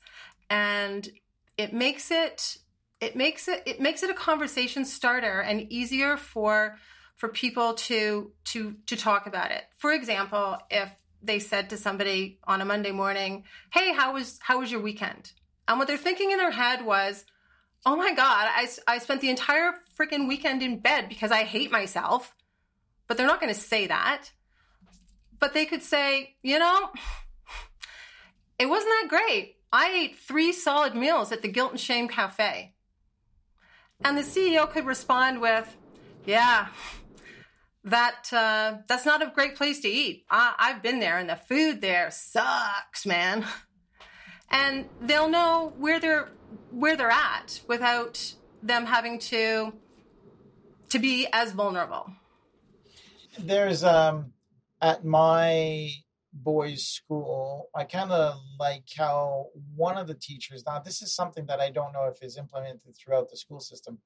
and 0.49 1.11
it 1.59 1.75
makes 1.75 2.11
it 2.11 2.57
it 3.03 3.15
makes 3.15 3.49
it 3.49 3.63
it 3.67 3.81
makes 3.81 4.03
it 4.03 4.09
a 4.09 4.15
conversation 4.15 4.87
starter 4.87 5.41
and 5.41 5.71
easier 5.71 6.17
for 6.17 6.79
for 7.17 7.29
people 7.29 7.75
to 7.75 8.33
to 8.45 8.77
to 8.87 8.97
talk 8.97 9.27
about 9.27 9.51
it. 9.51 9.65
For 9.77 9.93
example, 9.93 10.57
if 10.71 10.89
they 11.23 11.39
said 11.39 11.71
to 11.71 11.77
somebody 11.77 12.39
on 12.45 12.61
a 12.61 12.65
Monday 12.65 12.93
morning, 12.93 13.45
"Hey, 13.71 13.93
how 13.93 14.15
was 14.15 14.39
how 14.43 14.61
was 14.61 14.71
your 14.71 14.81
weekend?" 14.81 15.33
And 15.69 15.79
what 15.79 15.89
they're 15.89 15.97
thinking 15.97 16.31
in 16.31 16.39
their 16.39 16.51
head 16.51 16.85
was, 16.85 17.25
"Oh 17.87 17.97
my 17.97 18.13
god, 18.13 18.49
I 18.51 18.69
I 18.87 18.99
spent 18.99 19.21
the 19.21 19.31
entire 19.31 19.75
freaking 19.99 20.29
weekend 20.29 20.63
in 20.63 20.81
bed 20.81 21.09
because 21.09 21.31
I 21.31 21.45
hate 21.45 21.71
myself." 21.71 22.35
But 23.07 23.17
they're 23.17 23.27
not 23.27 23.41
going 23.41 23.53
to 23.53 23.61
say 23.61 23.87
that. 23.87 24.33
But 25.39 25.55
they 25.55 25.67
could 25.67 25.83
say, 25.83 26.37
"You 26.43 26.59
know, 26.59 26.91
it 28.59 28.67
wasn't 28.67 28.93
that 28.93 29.09
great. 29.09 29.57
I 29.73 29.91
ate 29.91 30.17
three 30.17 30.53
solid 30.53 30.95
meals 30.95 31.33
at 31.33 31.43
the 31.43 31.49
Guilt 31.49 31.73
and 31.73 31.81
Shame 31.81 32.07
Cafe. 32.07 32.75
And 34.05 34.19
the 34.19 34.23
CEO 34.23 34.71
could 34.71 34.85
respond 34.85 35.41
with, 35.41 35.77
Yeah, 36.27 36.69
that 37.85 38.29
uh, 38.33 38.79
that's 38.89 39.05
not 39.05 39.23
a 39.23 39.33
great 39.35 39.57
place 39.57 39.81
to 39.81 39.89
eat. 39.89 40.25
I, 40.31 40.55
I've 40.59 40.83
been 40.83 41.01
there, 41.01 41.19
and 41.19 41.29
the 41.29 41.37
food 41.37 41.81
there 41.81 42.11
sucks, 42.11 43.05
man. 43.07 43.45
And 44.51 44.87
they'll 45.01 45.31
know 45.31 45.73
where 45.79 45.99
they're 45.99 46.29
where 46.71 46.97
they're 46.97 47.11
at 47.11 47.63
without 47.67 48.35
them 48.63 48.87
having 48.87 49.19
to 49.19 49.73
to 50.91 50.99
be 50.99 51.27
as 51.33 51.53
vulnerable. 51.53 52.13
There's 53.39 53.83
um 53.83 54.35
at 54.81 55.05
my 55.05 55.91
boys' 56.33 56.87
school, 56.87 57.69
I 57.75 57.85
kind 57.85 58.11
of 58.11 58.41
like 58.59 58.85
how 58.97 59.47
one 59.75 59.99
of 59.99 60.07
the 60.07 60.15
teachers. 60.15 60.65
Now, 60.67 60.79
this 60.79 61.03
is 61.03 61.15
something 61.15 61.47
that 61.47 61.61
I 61.61 61.71
don't 61.71 61.93
know 61.93 62.05
if 62.05 62.23
is 62.23 62.39
implemented 62.39 62.97
throughout 62.97 63.31
the 63.31 63.37
school 63.37 63.61
system, 63.61 63.99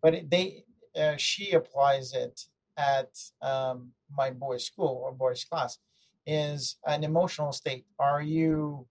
but 0.00 0.14
it, 0.14 0.30
they 0.30 0.64
uh, 0.96 1.16
she 1.16 1.52
applies 1.52 2.12
it 2.12 2.42
at 2.76 3.10
um, 3.40 3.90
my 4.10 4.30
boys' 4.30 4.66
school 4.66 5.02
or 5.04 5.12
boys' 5.12 5.44
class, 5.44 5.78
is 6.26 6.76
an 6.86 7.04
emotional 7.04 7.52
state. 7.52 7.84
Are 7.98 8.22
you 8.22 8.86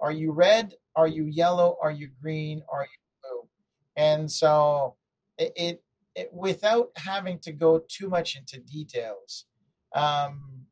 are 0.00 0.12
you 0.12 0.32
red? 0.32 0.74
Are 0.94 1.08
you 1.08 1.24
yellow? 1.24 1.76
Are 1.82 1.90
you 1.90 2.10
green? 2.20 2.62
Are 2.68 2.82
you 2.82 2.98
blue? 3.22 3.48
And 3.96 4.30
so 4.30 4.96
it, 5.38 5.52
it, 5.56 5.82
it 6.14 6.30
without 6.32 6.90
having 6.96 7.38
to 7.40 7.52
go 7.52 7.82
too 7.88 8.08
much 8.08 8.36
into 8.36 8.60
details, 8.60 9.46
um, 9.94 10.66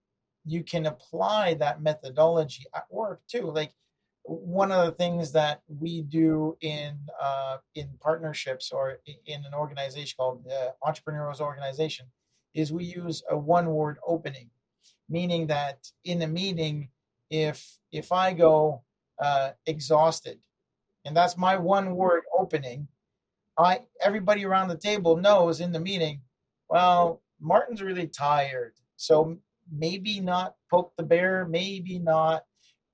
you 0.45 0.63
can 0.63 0.87
apply 0.87 1.55
that 1.55 1.83
methodology 1.83 2.65
at 2.75 2.85
work 2.91 3.23
too. 3.29 3.51
Like 3.51 3.73
one 4.25 4.73
of 4.73 4.85
the 4.87 4.93
things 4.93 5.33
that 5.33 5.63
we 5.69 6.03
do 6.03 6.57
in 6.61 6.99
uh, 7.21 7.59
in 7.75 7.89
partnerships 8.01 8.73
or 8.73 8.99
in 9.27 9.45
an 9.45 9.55
organization 9.55 10.15
called 10.19 10.45
the 10.45 10.75
Entrepreneurs 10.83 11.41
Organization 11.41 12.07
is 12.55 12.73
we 12.73 12.85
use 12.85 13.23
a 13.31 13.37
one 13.37 13.67
word 13.71 13.99
opening, 14.07 14.51
meaning 15.09 15.47
that 15.49 15.91
in 16.05 16.23
a 16.23 16.27
meeting, 16.27 16.89
if 17.31 17.79
if 17.93 18.13
I 18.13 18.33
go 18.33 18.83
uh, 19.19 19.51
exhausted, 19.67 20.39
and 21.05 21.17
that's 21.17 21.37
my 21.37 21.57
one 21.57 21.97
word 21.97 22.23
opening, 22.39 22.89
I 23.59 23.81
everybody 24.01 24.45
around 24.45 24.69
the 24.69 24.77
table 24.77 25.17
knows 25.17 25.61
in 25.61 25.73
the 25.73 25.81
meeting, 25.81 26.21
well, 26.69 27.23
Martin's 27.41 27.83
really 27.83 28.07
tired, 28.07 28.75
so 28.97 29.39
maybe 29.71 30.21
not 30.21 30.55
poke 30.71 30.93
the 30.97 31.03
bear, 31.03 31.47
maybe 31.47 31.99
not 31.99 32.45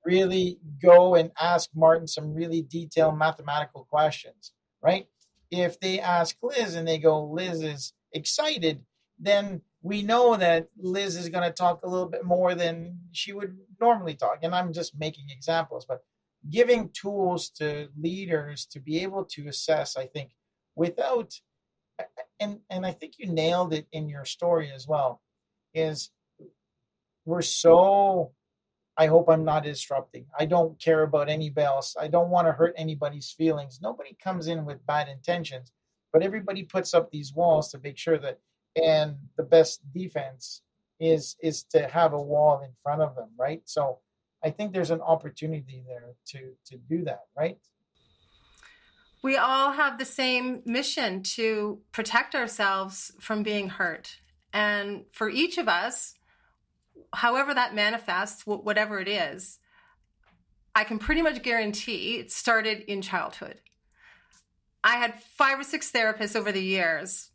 really 0.04 0.58
go 0.82 1.14
and 1.14 1.30
ask 1.40 1.70
Martin 1.74 2.06
some 2.06 2.32
really 2.32 2.62
detailed 2.62 3.18
mathematical 3.18 3.86
questions, 3.90 4.52
right? 4.82 5.06
If 5.50 5.78
they 5.80 6.00
ask 6.00 6.36
Liz 6.42 6.74
and 6.74 6.86
they 6.86 6.98
go, 6.98 7.24
Liz 7.24 7.62
is 7.62 7.92
excited, 8.12 8.82
then 9.20 9.62
we 9.83 10.02
know 10.02 10.37
that 10.37 10.68
Liz 10.78 11.16
is 11.16 11.28
going 11.28 11.44
to 11.44 11.52
talk 11.52 11.83
a 11.83 11.88
little 11.88 12.09
bit 12.09 12.24
more 12.24 12.54
than 12.54 12.98
she 13.12 13.33
would 13.33 13.56
normally 13.80 14.14
talk. 14.14 14.38
And 14.42 14.54
I'm 14.54 14.72
just 14.72 14.98
making 14.98 15.26
examples, 15.30 15.87
but 15.87 16.02
giving 16.48 16.90
tools 16.90 17.50
to 17.50 17.88
leaders 17.98 18.66
to 18.66 18.80
be 18.80 19.00
able 19.02 19.24
to 19.24 19.48
assess, 19.48 19.96
I 19.96 20.06
think, 20.06 20.30
without, 20.74 21.35
and, 22.38 22.61
and 22.70 22.87
I 22.87 22.92
think 22.92 23.14
you 23.18 23.26
nailed 23.26 23.72
it 23.74 23.87
in 23.92 24.09
your 24.09 24.24
story 24.24 24.70
as 24.74 24.88
well, 24.88 25.20
is 25.74 26.11
we're 27.24 27.42
so 27.42 28.33
I 29.00 29.06
hope 29.06 29.30
I'm 29.30 29.46
not 29.46 29.62
disrupting. 29.62 30.26
I 30.38 30.44
don't 30.44 30.78
care 30.78 31.04
about 31.04 31.30
anybody 31.30 31.64
else. 31.64 31.96
I 31.98 32.09
don't 32.09 32.28
want 32.28 32.46
to 32.48 32.52
hurt 32.52 32.74
anybody's 32.76 33.30
feelings. 33.30 33.80
Nobody 33.80 34.14
comes 34.22 34.46
in 34.46 34.66
with 34.66 34.85
bad 34.87 35.09
intentions, 35.09 35.72
but 36.12 36.22
everybody 36.22 36.64
puts 36.64 36.92
up 36.92 37.11
these 37.11 37.33
walls 37.33 37.70
to 37.70 37.80
make 37.83 37.96
sure 37.96 38.18
that 38.18 38.40
and 38.76 39.16
the 39.37 39.42
best 39.42 39.80
defense 39.92 40.62
is 40.98 41.37
is 41.42 41.62
to 41.64 41.88
have 41.88 42.12
a 42.12 42.20
wall 42.20 42.61
in 42.62 42.70
front 42.83 43.02
of 43.02 43.14
them, 43.16 43.30
right? 43.38 43.62
So 43.64 43.98
I 44.44 44.50
think 44.50 44.72
there's 44.72 44.90
an 44.90 45.00
opportunity 45.00 45.83
there 45.87 46.14
to 46.28 46.52
to 46.66 46.76
do 46.76 47.04
that, 47.04 47.24
right? 47.37 47.59
We 49.22 49.37
all 49.37 49.72
have 49.72 49.98
the 49.98 50.04
same 50.04 50.62
mission 50.64 51.22
to 51.35 51.80
protect 51.92 52.35
ourselves 52.35 53.12
from 53.20 53.42
being 53.42 53.68
hurt. 53.68 54.16
And 54.52 55.04
for 55.12 55.28
each 55.28 55.59
of 55.59 55.68
us, 55.68 56.14
however 57.12 57.52
that 57.52 57.74
manifests, 57.74 58.46
whatever 58.46 58.98
it 58.98 59.09
is, 59.09 59.59
I 60.74 60.85
can 60.85 60.98
pretty 60.98 61.20
much 61.20 61.42
guarantee 61.42 62.16
it 62.16 62.33
started 62.33 62.80
in 62.90 63.02
childhood. 63.02 63.61
I 64.83 64.96
had 64.96 65.22
five 65.22 65.61
or 65.61 65.64
six 65.64 65.92
therapists 65.92 66.35
over 66.35 66.50
the 66.50 66.62
years 66.62 67.29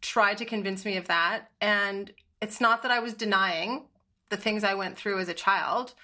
try 0.00 0.34
to 0.34 0.44
convince 0.44 0.84
me 0.84 0.96
of 0.96 1.08
that. 1.08 1.50
And 1.60 2.12
it's 2.40 2.60
not 2.60 2.82
that 2.82 2.90
I 2.90 3.00
was 3.00 3.14
denying 3.14 3.86
the 4.28 4.36
things 4.36 4.64
I 4.64 4.74
went 4.74 4.96
through 4.96 5.20
as 5.20 5.28
a 5.28 5.34
child. 5.34 5.94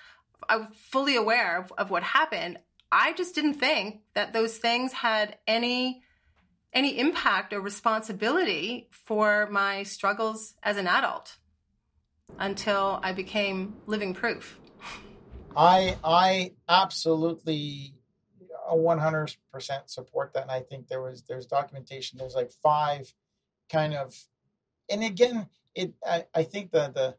I 0.48 0.56
was 0.56 0.68
fully 0.90 1.16
aware 1.16 1.58
of, 1.58 1.72
of 1.78 1.90
what 1.90 2.02
happened. 2.02 2.58
I 2.90 3.12
just 3.12 3.34
didn't 3.34 3.54
think 3.54 4.00
that 4.14 4.32
those 4.32 4.56
things 4.56 4.92
had 4.92 5.38
any 5.46 6.02
any 6.74 6.98
impact 6.98 7.52
or 7.52 7.60
responsibility 7.60 8.88
for 8.90 9.46
my 9.50 9.82
struggles 9.82 10.54
as 10.62 10.78
an 10.78 10.86
adult 10.86 11.36
until 12.38 12.98
I 13.02 13.12
became 13.12 13.74
living 13.86 14.14
proof. 14.14 14.58
I 15.54 15.98
I 16.02 16.52
absolutely 16.68 17.94
uh, 18.70 18.74
100% 18.74 19.36
support 19.86 20.32
that 20.32 20.42
and 20.42 20.50
I 20.50 20.60
think 20.60 20.88
there 20.88 21.02
was 21.02 21.22
there's 21.24 21.46
documentation 21.46 22.18
there's 22.18 22.34
like 22.34 22.50
five 22.50 23.12
kind 23.72 23.94
of 23.94 24.14
and 24.90 25.02
again 25.02 25.46
it 25.74 25.94
I, 26.06 26.26
I 26.34 26.42
think 26.42 26.70
the 26.70 26.92
the 26.94 27.16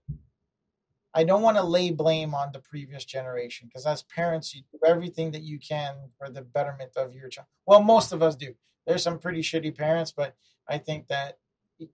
I 1.16 1.24
don't 1.24 1.44
want 1.44 1.58
to 1.58 1.64
lay 1.64 1.92
blame 1.92 2.34
on 2.34 2.52
the 2.52 2.60
previous 2.60 3.06
generation 3.06 3.68
because 3.68 3.86
as 3.86 4.04
parents 4.04 4.56
you 4.56 4.64
do 4.72 4.80
everything 4.86 5.32
that 5.32 5.44
you 5.44 5.60
can 5.60 5.96
for 6.18 6.30
the 6.30 6.42
betterment 6.42 6.98
of 6.98 7.14
your 7.14 7.30
child. 7.30 7.48
Well, 7.68 7.84
most 7.84 8.14
of 8.14 8.24
us 8.24 8.36
do. 8.36 8.56
There's 8.88 9.04
some 9.04 9.20
pretty 9.20 9.42
shitty 9.42 9.78
parents, 9.78 10.12
but 10.12 10.36
I 10.68 10.80
think 10.80 11.08
that 11.10 11.38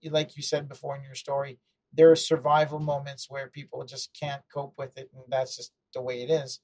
like 0.06 0.38
you 0.38 0.44
said 0.44 0.70
before 0.70 0.96
in 0.96 1.04
your 1.04 1.16
story, 1.16 1.60
there 1.94 2.12
are 2.12 2.16
survival 2.16 2.80
moments 2.80 3.30
where 3.30 3.48
people 3.48 3.84
just 3.84 4.14
can't 4.20 4.44
cope 4.54 4.74
with 4.78 4.98
it 4.98 5.10
and 5.14 5.24
that's 5.28 5.58
just 5.58 5.72
the 5.94 6.02
way 6.02 6.22
it 6.22 6.30
is 6.30 6.60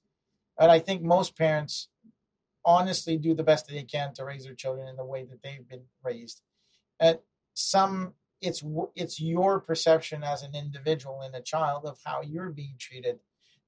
and 0.60 0.72
i 0.72 0.80
think 0.80 1.02
most 1.02 1.36
parents 1.36 1.90
honestly 2.64 3.18
do 3.18 3.34
the 3.34 3.44
best 3.44 3.68
that 3.68 3.74
they 3.74 3.84
can 3.84 4.14
to 4.14 4.26
raise 4.26 4.46
their 4.46 4.54
children 4.54 4.88
in 4.88 4.96
the 4.96 5.06
way 5.06 5.24
that 5.24 5.42
they've 5.44 5.68
been 5.68 5.84
raised 6.04 6.42
and 7.00 7.20
some 7.56 8.14
it's 8.42 8.64
it's 8.96 9.20
your 9.20 9.60
perception 9.60 10.24
as 10.24 10.44
an 10.44 10.54
individual 10.54 11.22
and 11.22 11.36
a 11.36 11.42
child 11.42 11.86
of 11.86 11.98
how 12.06 12.22
you're 12.22 12.52
being 12.52 12.76
treated 12.78 13.20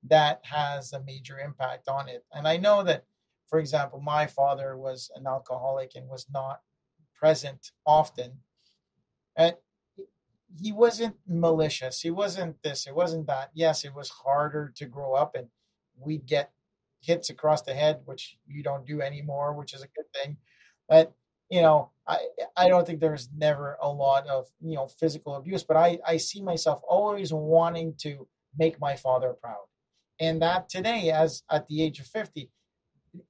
that 0.04 0.39
has 0.43 0.93
a 0.93 1.04
major 1.04 1.39
impact 1.39 1.89
on 1.89 2.08
it 2.08 2.23
and 2.34 2.47
i 2.47 2.58
know 2.58 2.84
that 2.84 3.06
for 3.47 3.60
example 3.60 4.00
my 4.00 4.28
father 4.28 4.78
was 4.78 5.10
an 5.15 5.26
alcoholic 5.26 5.93
and 5.95 6.08
was 6.08 6.28
not 6.32 6.62
present 7.19 7.71
often 7.86 8.34
and 9.36 9.56
he 10.62 10.71
wasn't 10.71 11.15
malicious. 11.28 12.02
He 12.02 12.10
wasn't 12.10 12.62
this. 12.63 12.88
It 12.88 12.95
wasn't 12.95 13.28
that. 13.28 13.52
Yes, 13.54 13.84
it 13.86 13.93
was 13.93 14.10
harder 14.10 14.73
to 14.76 14.86
grow 14.86 15.13
up, 15.13 15.36
and 15.36 15.47
we'd 16.00 16.26
get 16.26 16.52
hits 17.02 17.30
across 17.30 17.62
the 17.62 17.73
head, 17.73 18.02
which 18.06 18.38
you 18.47 18.63
don't 18.63 18.86
do 18.86 19.02
anymore, 19.02 19.54
which 19.54 19.73
is 19.73 19.82
a 19.84 19.88
good 19.88 20.06
thing. 20.13 20.38
But 20.88 21.13
you 21.50 21.62
know, 21.62 21.91
I 22.08 22.20
I 22.56 22.70
don't 22.70 22.86
think 22.86 23.00
there's 23.00 23.30
never 23.36 23.78
a 23.82 23.89
lot 23.89 24.28
of 24.28 24.48
you 24.62 24.76
know 24.76 24.88
physical 24.88 25.36
abuse, 25.36 25.63
but 25.63 25.78
I 25.78 26.00
I 26.06 26.17
see 26.17 26.41
myself 26.41 26.82
always 26.88 27.34
wanting 27.34 27.96
to 28.00 28.28
make 28.58 28.80
my 28.80 28.96
father 28.96 29.34
proud, 29.34 29.65
and 30.20 30.41
that 30.41 30.70
today, 30.70 31.12
as 31.12 31.43
at 31.52 31.67
the 31.67 31.84
age 31.84 32.00
of 32.00 32.08
fifty, 32.08 32.50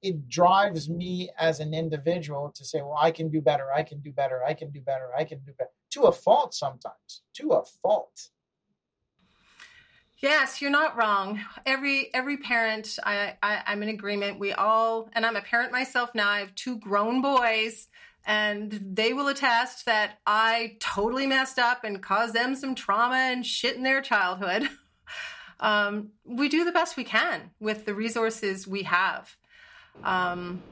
it 0.02 0.28
drives 0.28 0.88
me 0.88 1.30
as 1.38 1.60
an 1.60 1.74
individual 1.74 2.50
to 2.54 2.64
say, 2.64 2.80
well, 2.80 2.98
I 3.00 3.10
can 3.10 3.30
do 3.30 3.40
better. 3.40 3.72
I 3.72 3.82
can 3.82 4.00
do 4.00 4.12
better. 4.12 4.44
I 4.44 4.54
can 4.54 4.70
do 4.70 4.80
better. 4.80 5.10
I 5.16 5.24
can 5.24 5.38
do 5.40 5.52
better 5.58 5.70
to 5.90 6.02
a 6.02 6.12
fault 6.12 6.54
sometimes, 6.54 7.22
to 7.34 7.52
a 7.52 7.64
fault. 7.82 8.28
Yes, 10.20 10.60
you're 10.60 10.70
not 10.70 10.96
wrong. 10.96 11.40
Every 11.64 12.12
every 12.12 12.38
parent, 12.38 12.98
I, 13.04 13.36
I 13.40 13.62
I'm 13.66 13.82
in 13.84 13.88
agreement. 13.88 14.40
We 14.40 14.52
all, 14.52 15.08
and 15.12 15.24
I'm 15.24 15.36
a 15.36 15.42
parent 15.42 15.70
myself 15.70 16.12
now. 16.12 16.28
I 16.28 16.40
have 16.40 16.54
two 16.56 16.78
grown 16.78 17.22
boys, 17.22 17.86
and 18.28 18.78
they 18.92 19.14
will 19.14 19.26
attest 19.28 19.86
that 19.86 20.18
I 20.26 20.76
totally 20.80 21.26
messed 21.26 21.58
up 21.58 21.82
and 21.82 22.02
caused 22.02 22.34
them 22.34 22.54
some 22.54 22.74
trauma 22.74 23.16
and 23.16 23.44
shit 23.44 23.74
in 23.74 23.82
their 23.82 24.02
childhood. 24.02 24.68
um, 25.60 26.10
we 26.26 26.50
do 26.50 26.66
the 26.66 26.70
best 26.70 26.98
we 26.98 27.04
can 27.04 27.52
with 27.58 27.86
the 27.86 27.94
resources 27.94 28.68
we 28.68 28.82
have. 28.82 29.34
Um, 30.04 30.62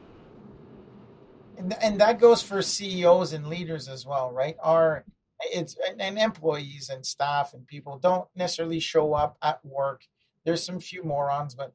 and, 1.56 1.74
and 1.82 2.00
that 2.02 2.20
goes 2.20 2.42
for 2.42 2.60
CEOs 2.60 3.32
and 3.32 3.46
leaders 3.46 3.88
as 3.88 4.04
well, 4.04 4.30
right? 4.30 4.56
Our 4.62 5.04
it's 5.40 5.76
and 5.98 6.18
employees 6.18 6.90
and 6.90 7.04
staff 7.04 7.54
and 7.54 7.66
people 7.66 7.98
don't 7.98 8.28
necessarily 8.36 8.80
show 8.80 9.14
up 9.14 9.38
at 9.42 9.64
work. 9.64 10.02
There's 10.44 10.62
some 10.62 10.78
few 10.78 11.02
morons, 11.02 11.54
but 11.54 11.72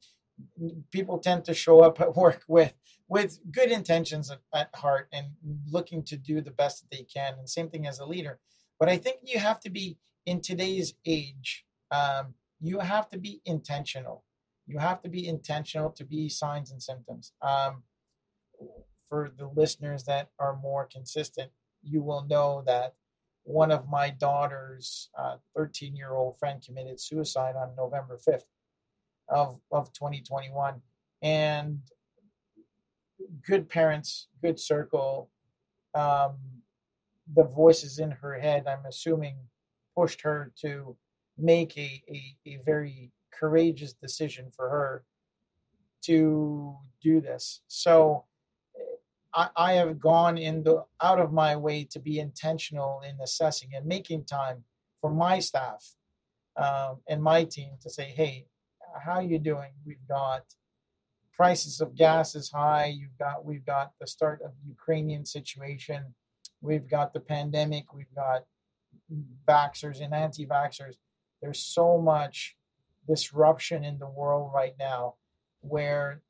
people 0.92 1.18
tend 1.18 1.44
to 1.46 1.54
show 1.54 1.80
up 1.80 2.00
at 2.00 2.16
work 2.16 2.44
with 2.46 2.72
with 3.12 3.40
good 3.52 3.70
intentions 3.70 4.32
at 4.54 4.74
heart 4.74 5.06
and 5.12 5.26
looking 5.70 6.02
to 6.02 6.16
do 6.16 6.40
the 6.40 6.50
best 6.50 6.80
that 6.80 6.96
they 6.96 7.02
can. 7.02 7.34
And 7.38 7.46
same 7.46 7.68
thing 7.68 7.86
as 7.86 7.98
a 7.98 8.06
leader. 8.06 8.38
But 8.80 8.88
I 8.88 8.96
think 8.96 9.18
you 9.22 9.38
have 9.38 9.60
to 9.60 9.70
be 9.70 9.98
in 10.24 10.40
today's 10.40 10.94
age. 11.04 11.66
Um, 11.90 12.32
you 12.58 12.78
have 12.78 13.10
to 13.10 13.18
be 13.18 13.42
intentional. 13.44 14.24
You 14.66 14.78
have 14.78 15.02
to 15.02 15.10
be 15.10 15.28
intentional 15.28 15.90
to 15.90 16.04
be 16.06 16.30
signs 16.30 16.70
and 16.72 16.82
symptoms. 16.82 17.34
Um, 17.42 17.82
for 19.06 19.30
the 19.36 19.46
listeners 19.46 20.04
that 20.04 20.30
are 20.38 20.56
more 20.56 20.88
consistent, 20.90 21.50
you 21.82 22.02
will 22.02 22.24
know 22.24 22.62
that 22.64 22.94
one 23.42 23.70
of 23.70 23.90
my 23.90 24.08
daughter's 24.08 25.10
13 25.54 25.92
uh, 25.92 25.96
year 25.98 26.14
old 26.14 26.38
friend 26.38 26.64
committed 26.66 26.98
suicide 26.98 27.56
on 27.56 27.76
November 27.76 28.18
5th 28.26 28.46
of, 29.28 29.60
of 29.70 29.92
2021. 29.92 30.80
And 31.20 31.80
good 33.46 33.68
parents, 33.68 34.28
good 34.42 34.58
circle, 34.58 35.30
um, 35.94 36.36
the 37.34 37.44
voices 37.44 37.98
in 37.98 38.10
her 38.10 38.38
head, 38.38 38.64
I'm 38.66 38.84
assuming, 38.86 39.36
pushed 39.96 40.22
her 40.22 40.52
to 40.62 40.96
make 41.38 41.76
a, 41.76 42.02
a, 42.08 42.36
a 42.46 42.58
very 42.64 43.10
courageous 43.32 43.92
decision 43.92 44.50
for 44.54 44.68
her 44.68 45.04
to 46.02 46.76
do 47.02 47.20
this. 47.20 47.60
So 47.68 48.24
I, 49.34 49.48
I 49.56 49.72
have 49.74 50.00
gone 50.00 50.36
in 50.36 50.62
the 50.62 50.84
out 51.02 51.20
of 51.20 51.32
my 51.32 51.56
way 51.56 51.84
to 51.90 51.98
be 51.98 52.18
intentional 52.18 53.00
in 53.08 53.16
assessing 53.22 53.70
and 53.74 53.86
making 53.86 54.24
time 54.24 54.64
for 55.00 55.10
my 55.10 55.38
staff 55.38 55.94
um, 56.56 57.00
and 57.08 57.22
my 57.22 57.44
team 57.44 57.72
to 57.82 57.90
say, 57.90 58.04
"Hey, 58.04 58.46
how 59.04 59.12
are 59.12 59.22
you 59.22 59.38
doing? 59.38 59.72
We've 59.86 60.06
got 60.08 60.42
prices 61.36 61.80
of 61.80 61.94
gas 61.96 62.34
is 62.34 62.50
high. 62.50 62.86
You've 62.86 63.18
got 63.18 63.44
we've 63.44 63.64
got 63.64 63.92
the 64.00 64.06
start 64.06 64.40
of 64.44 64.52
Ukrainian 64.66 65.24
situation. 65.24 66.14
We've 66.60 66.88
got 66.88 67.12
the 67.12 67.20
pandemic. 67.20 67.92
We've 67.92 68.14
got 68.14 68.44
vaxxers 69.48 70.00
and 70.00 70.14
anti-vaxxers. 70.14 70.96
There's 71.40 71.60
so 71.60 72.00
much 72.00 72.56
disruption 73.08 73.84
in 73.84 73.98
the 73.98 74.08
world 74.08 74.52
right 74.54 74.74
now 74.78 75.14
where 75.60 76.22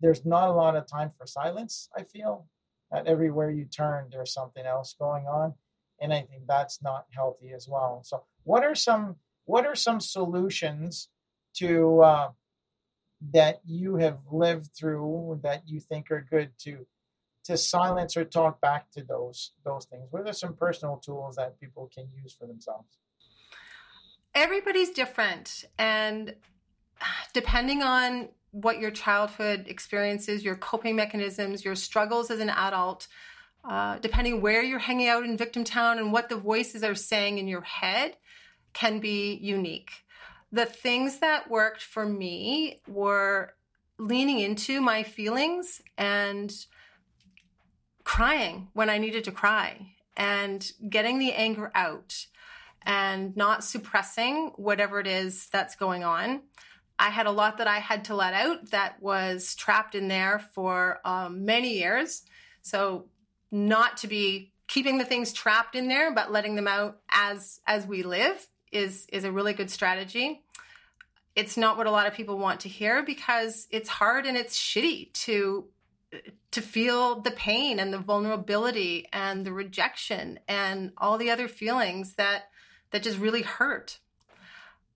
there's 0.00 0.24
not 0.24 0.48
a 0.48 0.52
lot 0.52 0.76
of 0.76 0.86
time 0.86 1.10
for 1.10 1.26
silence, 1.26 1.88
I 1.96 2.04
feel. 2.04 2.46
That 2.90 3.06
everywhere 3.06 3.50
you 3.50 3.66
turn, 3.66 4.08
there's 4.10 4.32
something 4.32 4.64
else 4.64 4.94
going 4.98 5.26
on. 5.26 5.54
And 6.00 6.12
I 6.12 6.22
think 6.22 6.46
that's 6.46 6.80
not 6.82 7.06
healthy 7.10 7.52
as 7.54 7.68
well. 7.68 8.02
So 8.04 8.24
what 8.44 8.64
are 8.64 8.74
some 8.74 9.16
what 9.44 9.66
are 9.66 9.74
some 9.74 10.00
solutions 10.00 11.08
to 11.54 12.00
uh, 12.02 12.28
that 13.32 13.60
you 13.64 13.96
have 13.96 14.18
lived 14.30 14.70
through 14.76 15.40
that 15.42 15.62
you 15.66 15.80
think 15.80 16.10
are 16.10 16.24
good 16.28 16.50
to 16.58 16.86
to 17.44 17.56
silence 17.56 18.14
or 18.14 18.24
talk 18.24 18.60
back 18.60 18.90
to 18.92 19.02
those 19.02 19.52
those 19.64 19.86
things? 19.86 20.06
What 20.10 20.26
are 20.26 20.32
some 20.32 20.54
personal 20.54 20.96
tools 20.96 21.36
that 21.36 21.58
people 21.58 21.90
can 21.92 22.08
use 22.22 22.34
for 22.38 22.46
themselves? 22.46 22.98
Everybody's 24.34 24.90
different, 24.90 25.64
and 25.78 26.34
depending 27.32 27.82
on 27.82 28.28
what 28.50 28.78
your 28.78 28.90
childhood 28.90 29.64
experiences, 29.66 30.44
your 30.44 30.56
coping 30.56 30.96
mechanisms, 30.96 31.64
your 31.64 31.74
struggles 31.74 32.30
as 32.30 32.40
an 32.40 32.50
adult, 32.50 33.08
uh, 33.64 33.98
depending 33.98 34.40
where 34.40 34.62
you're 34.62 34.78
hanging 34.78 35.08
out 35.08 35.24
in 35.24 35.36
victim 35.36 35.64
town 35.64 35.98
and 35.98 36.12
what 36.12 36.28
the 36.28 36.36
voices 36.36 36.82
are 36.82 36.94
saying 36.94 37.38
in 37.38 37.48
your 37.48 37.60
head, 37.62 38.16
can 38.72 39.00
be 39.00 39.34
unique. 39.34 39.90
The 40.50 40.66
things 40.66 41.18
that 41.18 41.50
worked 41.50 41.82
for 41.82 42.06
me 42.06 42.80
were 42.86 43.54
leaning 43.98 44.38
into 44.38 44.80
my 44.80 45.02
feelings 45.02 45.82
and 45.96 46.54
crying 48.04 48.68
when 48.72 48.88
I 48.88 48.98
needed 48.98 49.24
to 49.24 49.32
cry 49.32 49.94
and 50.16 50.72
getting 50.88 51.18
the 51.18 51.32
anger 51.32 51.70
out 51.74 52.26
and 52.82 53.36
not 53.36 53.64
suppressing 53.64 54.52
whatever 54.56 54.98
it 54.98 55.06
is 55.06 55.48
that's 55.48 55.76
going 55.76 56.04
on. 56.04 56.42
I 56.98 57.10
had 57.10 57.26
a 57.26 57.30
lot 57.30 57.58
that 57.58 57.68
I 57.68 57.78
had 57.78 58.04
to 58.06 58.14
let 58.14 58.34
out 58.34 58.70
that 58.70 59.00
was 59.02 59.54
trapped 59.54 59.94
in 59.94 60.08
there 60.08 60.38
for 60.54 61.00
um, 61.04 61.44
many 61.44 61.74
years. 61.78 62.22
So, 62.62 63.06
not 63.50 63.98
to 63.98 64.08
be 64.08 64.52
keeping 64.66 64.98
the 64.98 65.04
things 65.04 65.32
trapped 65.32 65.74
in 65.74 65.88
there, 65.88 66.12
but 66.12 66.32
letting 66.32 66.54
them 66.54 66.66
out 66.66 66.98
as 67.10 67.60
as 67.66 67.86
we 67.86 68.02
live 68.02 68.46
is 68.72 69.06
is 69.12 69.24
a 69.24 69.32
really 69.32 69.52
good 69.52 69.70
strategy. 69.70 70.42
It's 71.34 71.56
not 71.56 71.76
what 71.76 71.86
a 71.86 71.90
lot 71.90 72.06
of 72.06 72.14
people 72.14 72.38
want 72.38 72.60
to 72.60 72.68
hear 72.68 73.02
because 73.02 73.68
it's 73.70 73.88
hard 73.88 74.26
and 74.26 74.36
it's 74.36 74.58
shitty 74.58 75.12
to 75.24 75.66
to 76.50 76.62
feel 76.62 77.20
the 77.20 77.30
pain 77.30 77.78
and 77.78 77.92
the 77.92 77.98
vulnerability 77.98 79.06
and 79.12 79.44
the 79.44 79.52
rejection 79.52 80.40
and 80.48 80.92
all 80.96 81.18
the 81.18 81.30
other 81.30 81.48
feelings 81.48 82.14
that 82.14 82.44
that 82.90 83.02
just 83.02 83.18
really 83.18 83.42
hurt. 83.42 83.98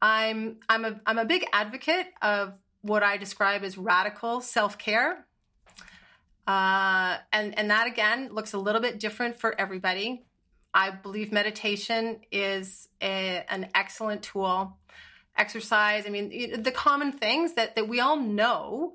I'm 0.00 0.58
I'm 0.68 0.84
a 0.84 1.00
I'm 1.06 1.18
a 1.18 1.24
big 1.24 1.44
advocate 1.52 2.06
of 2.20 2.54
what 2.80 3.02
I 3.02 3.16
describe 3.16 3.62
as 3.62 3.78
radical 3.78 4.40
self 4.40 4.78
care, 4.78 5.26
uh, 6.46 7.18
and 7.32 7.56
and 7.56 7.70
that 7.70 7.86
again 7.86 8.30
looks 8.32 8.52
a 8.52 8.58
little 8.58 8.80
bit 8.80 8.98
different 8.98 9.38
for 9.38 9.58
everybody. 9.60 10.24
I 10.74 10.90
believe 10.90 11.32
meditation 11.32 12.20
is 12.30 12.88
a, 13.02 13.44
an 13.48 13.68
excellent 13.74 14.22
tool. 14.22 14.78
Exercise, 15.36 16.04
I 16.06 16.10
mean, 16.10 16.62
the 16.62 16.70
common 16.70 17.12
things 17.12 17.54
that 17.54 17.76
that 17.76 17.88
we 17.88 18.00
all 18.00 18.16
know, 18.16 18.94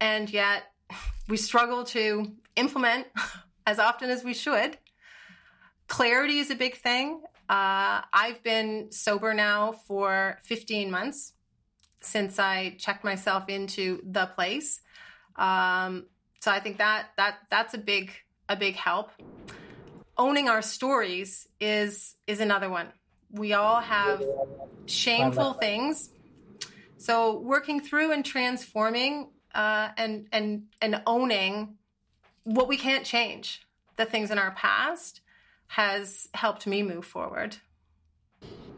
and 0.00 0.28
yet 0.28 0.64
we 1.28 1.36
struggle 1.36 1.84
to 1.84 2.32
implement 2.56 3.06
as 3.66 3.78
often 3.78 4.10
as 4.10 4.24
we 4.24 4.34
should. 4.34 4.78
Clarity 5.88 6.38
is 6.38 6.50
a 6.50 6.56
big 6.56 6.76
thing. 6.76 7.22
Uh, 7.48 8.02
I've 8.12 8.42
been 8.42 8.90
sober 8.90 9.32
now 9.32 9.72
for 9.86 10.38
15 10.42 10.90
months 10.90 11.34
since 12.00 12.38
I 12.38 12.76
checked 12.78 13.04
myself 13.04 13.48
into 13.48 14.00
the 14.04 14.26
place. 14.26 14.80
Um, 15.36 16.06
so 16.40 16.50
I 16.50 16.60
think 16.60 16.78
that 16.78 17.08
that 17.16 17.38
that's 17.50 17.74
a 17.74 17.78
big 17.78 18.12
a 18.48 18.56
big 18.56 18.74
help. 18.74 19.10
Owning 20.18 20.48
our 20.48 20.62
stories 20.62 21.46
is 21.60 22.14
is 22.26 22.40
another 22.40 22.70
one. 22.70 22.88
We 23.30 23.52
all 23.52 23.80
have 23.80 24.22
shameful 24.86 25.54
things. 25.54 26.10
So 26.96 27.38
working 27.38 27.80
through 27.80 28.12
and 28.12 28.24
transforming 28.24 29.30
uh, 29.54 29.90
and 29.96 30.26
and 30.32 30.64
and 30.80 31.02
owning 31.06 31.76
what 32.44 32.68
we 32.68 32.76
can't 32.78 33.04
change, 33.04 33.66
the 33.96 34.06
things 34.06 34.30
in 34.30 34.38
our 34.38 34.52
past, 34.52 35.20
has 35.66 36.28
helped 36.32 36.66
me 36.66 36.82
move 36.82 37.04
forward. 37.04 37.56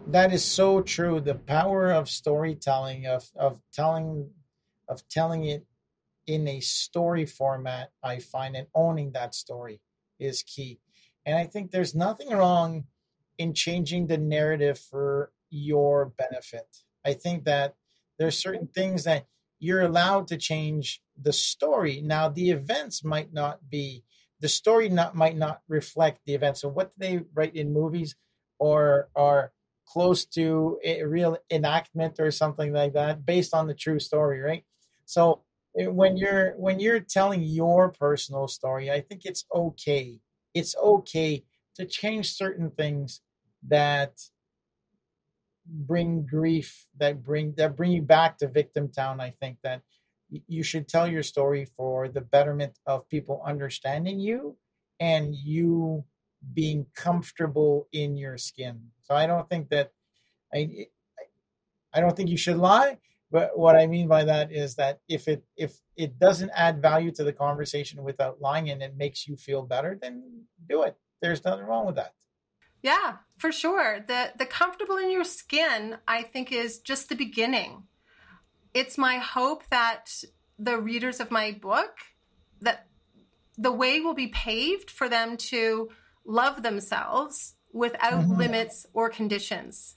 That 0.08 0.32
is 0.32 0.44
so 0.44 0.80
true. 0.80 1.20
The 1.20 1.34
power 1.34 1.90
of 1.90 2.08
storytelling, 2.08 3.06
of 3.06 3.30
of 3.36 3.60
telling, 3.72 4.30
of 4.88 5.06
telling 5.08 5.44
it 5.44 5.66
in 6.26 6.48
a 6.48 6.60
story 6.60 7.26
format, 7.26 7.90
I 8.02 8.18
find, 8.18 8.56
and 8.56 8.66
owning 8.74 9.12
that 9.12 9.34
story 9.34 9.80
is 10.18 10.42
key. 10.42 10.80
And 11.28 11.36
I 11.36 11.44
think 11.44 11.70
there's 11.70 11.94
nothing 11.94 12.30
wrong 12.30 12.84
in 13.36 13.52
changing 13.52 14.06
the 14.06 14.16
narrative 14.16 14.78
for 14.78 15.30
your 15.50 16.06
benefit. 16.06 16.78
I 17.04 17.12
think 17.12 17.44
that 17.44 17.74
there's 18.18 18.38
certain 18.38 18.66
things 18.66 19.04
that 19.04 19.26
you're 19.58 19.82
allowed 19.82 20.28
to 20.28 20.38
change 20.38 21.02
the 21.20 21.34
story. 21.34 22.00
Now, 22.00 22.30
the 22.30 22.50
events 22.50 23.04
might 23.04 23.30
not 23.30 23.68
be 23.68 24.04
the 24.40 24.48
story 24.48 24.88
not 24.88 25.14
might 25.14 25.36
not 25.36 25.60
reflect 25.68 26.20
the 26.24 26.32
events. 26.32 26.62
So 26.62 26.68
what 26.70 26.92
they 26.96 27.20
write 27.34 27.54
in 27.54 27.74
movies 27.74 28.16
or 28.58 29.10
are 29.14 29.52
close 29.86 30.24
to 30.24 30.78
a 30.82 31.04
real 31.04 31.36
enactment 31.50 32.18
or 32.18 32.30
something 32.30 32.72
like 32.72 32.94
that 32.94 33.26
based 33.26 33.52
on 33.52 33.66
the 33.66 33.74
true 33.74 34.00
story, 34.00 34.40
right? 34.40 34.64
So 35.04 35.42
eh, 35.78 35.88
when 35.88 36.16
you're 36.16 36.52
when 36.52 36.80
you're 36.80 37.00
telling 37.00 37.42
your 37.42 37.90
personal 37.90 38.48
story, 38.48 38.90
I 38.90 39.02
think 39.02 39.26
it's 39.26 39.44
okay. 39.54 40.20
It's 40.58 40.74
okay 40.76 41.44
to 41.76 41.86
change 41.86 42.34
certain 42.34 42.70
things 42.70 43.20
that 43.66 44.12
bring 45.70 46.26
grief 46.26 46.86
that 46.98 47.22
bring 47.22 47.52
that 47.58 47.76
bring 47.76 47.92
you 47.92 48.00
back 48.00 48.38
to 48.38 48.48
victim 48.48 48.88
town 48.88 49.20
i 49.20 49.30
think 49.40 49.58
that 49.62 49.82
you 50.30 50.62
should 50.62 50.88
tell 50.88 51.06
your 51.06 51.22
story 51.22 51.64
for 51.76 52.08
the 52.08 52.20
betterment 52.20 52.78
of 52.86 53.08
people 53.08 53.42
understanding 53.44 54.18
you 54.18 54.56
and 55.00 55.34
you 55.34 56.04
being 56.54 56.86
comfortable 56.94 57.88
in 57.92 58.16
your 58.16 58.38
skin. 58.38 58.80
So 59.02 59.14
I 59.14 59.26
don't 59.26 59.48
think 59.48 59.70
that 59.70 59.92
I 60.52 60.86
I 61.92 62.00
don't 62.00 62.16
think 62.16 62.28
you 62.28 62.36
should 62.36 62.58
lie, 62.58 62.98
but 63.30 63.58
what 63.58 63.74
I 63.76 63.86
mean 63.86 64.08
by 64.08 64.24
that 64.24 64.52
is 64.52 64.74
that 64.76 65.00
if 65.08 65.28
it 65.28 65.42
if 65.56 65.78
it 65.96 66.18
doesn't 66.18 66.50
add 66.54 66.82
value 66.82 67.10
to 67.12 67.24
the 67.24 67.32
conversation 67.32 68.02
without 68.04 68.40
lying 68.40 68.70
and 68.70 68.82
it 68.82 68.96
makes 68.96 69.26
you 69.26 69.36
feel 69.36 69.62
better, 69.62 69.98
then 70.00 70.37
do 70.68 70.82
it. 70.82 70.96
There's 71.20 71.44
nothing 71.44 71.64
wrong 71.64 71.86
with 71.86 71.96
that. 71.96 72.14
Yeah, 72.82 73.16
for 73.38 73.50
sure. 73.50 74.04
The 74.06 74.32
the 74.38 74.46
comfortable 74.46 74.96
in 74.96 75.10
your 75.10 75.24
skin, 75.24 75.98
I 76.06 76.22
think, 76.22 76.52
is 76.52 76.78
just 76.78 77.08
the 77.08 77.16
beginning 77.16 77.84
it's 78.74 78.98
my 78.98 79.16
hope 79.18 79.64
that 79.70 80.06
the 80.58 80.78
readers 80.78 81.20
of 81.20 81.30
my 81.30 81.52
book 81.52 81.96
that 82.60 82.86
the 83.56 83.72
way 83.72 84.00
will 84.00 84.14
be 84.14 84.28
paved 84.28 84.90
for 84.90 85.08
them 85.08 85.36
to 85.36 85.88
love 86.24 86.62
themselves 86.62 87.54
without 87.72 88.24
mm-hmm. 88.24 88.36
limits 88.36 88.86
or 88.92 89.08
conditions. 89.08 89.96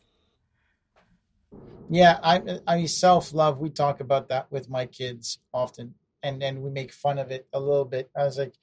Yeah, 1.89 2.20
I 2.24 2.60
I 2.66 2.86
self 2.86 3.34
love. 3.34 3.60
We 3.60 3.70
talk 3.70 4.00
about 4.00 4.30
that 4.30 4.50
with 4.52 4.70
my 4.70 4.86
kids 4.86 5.39
often, 5.54 5.95
and 6.24 6.41
then 6.41 6.62
we 6.62 6.70
make 6.70 6.93
fun 6.93 7.20
of 7.20 7.32
it 7.32 7.48
a 7.52 7.60
little 7.60 7.86
bit. 7.86 8.10
I 8.16 8.24
was 8.24 8.38
like, 8.38 8.54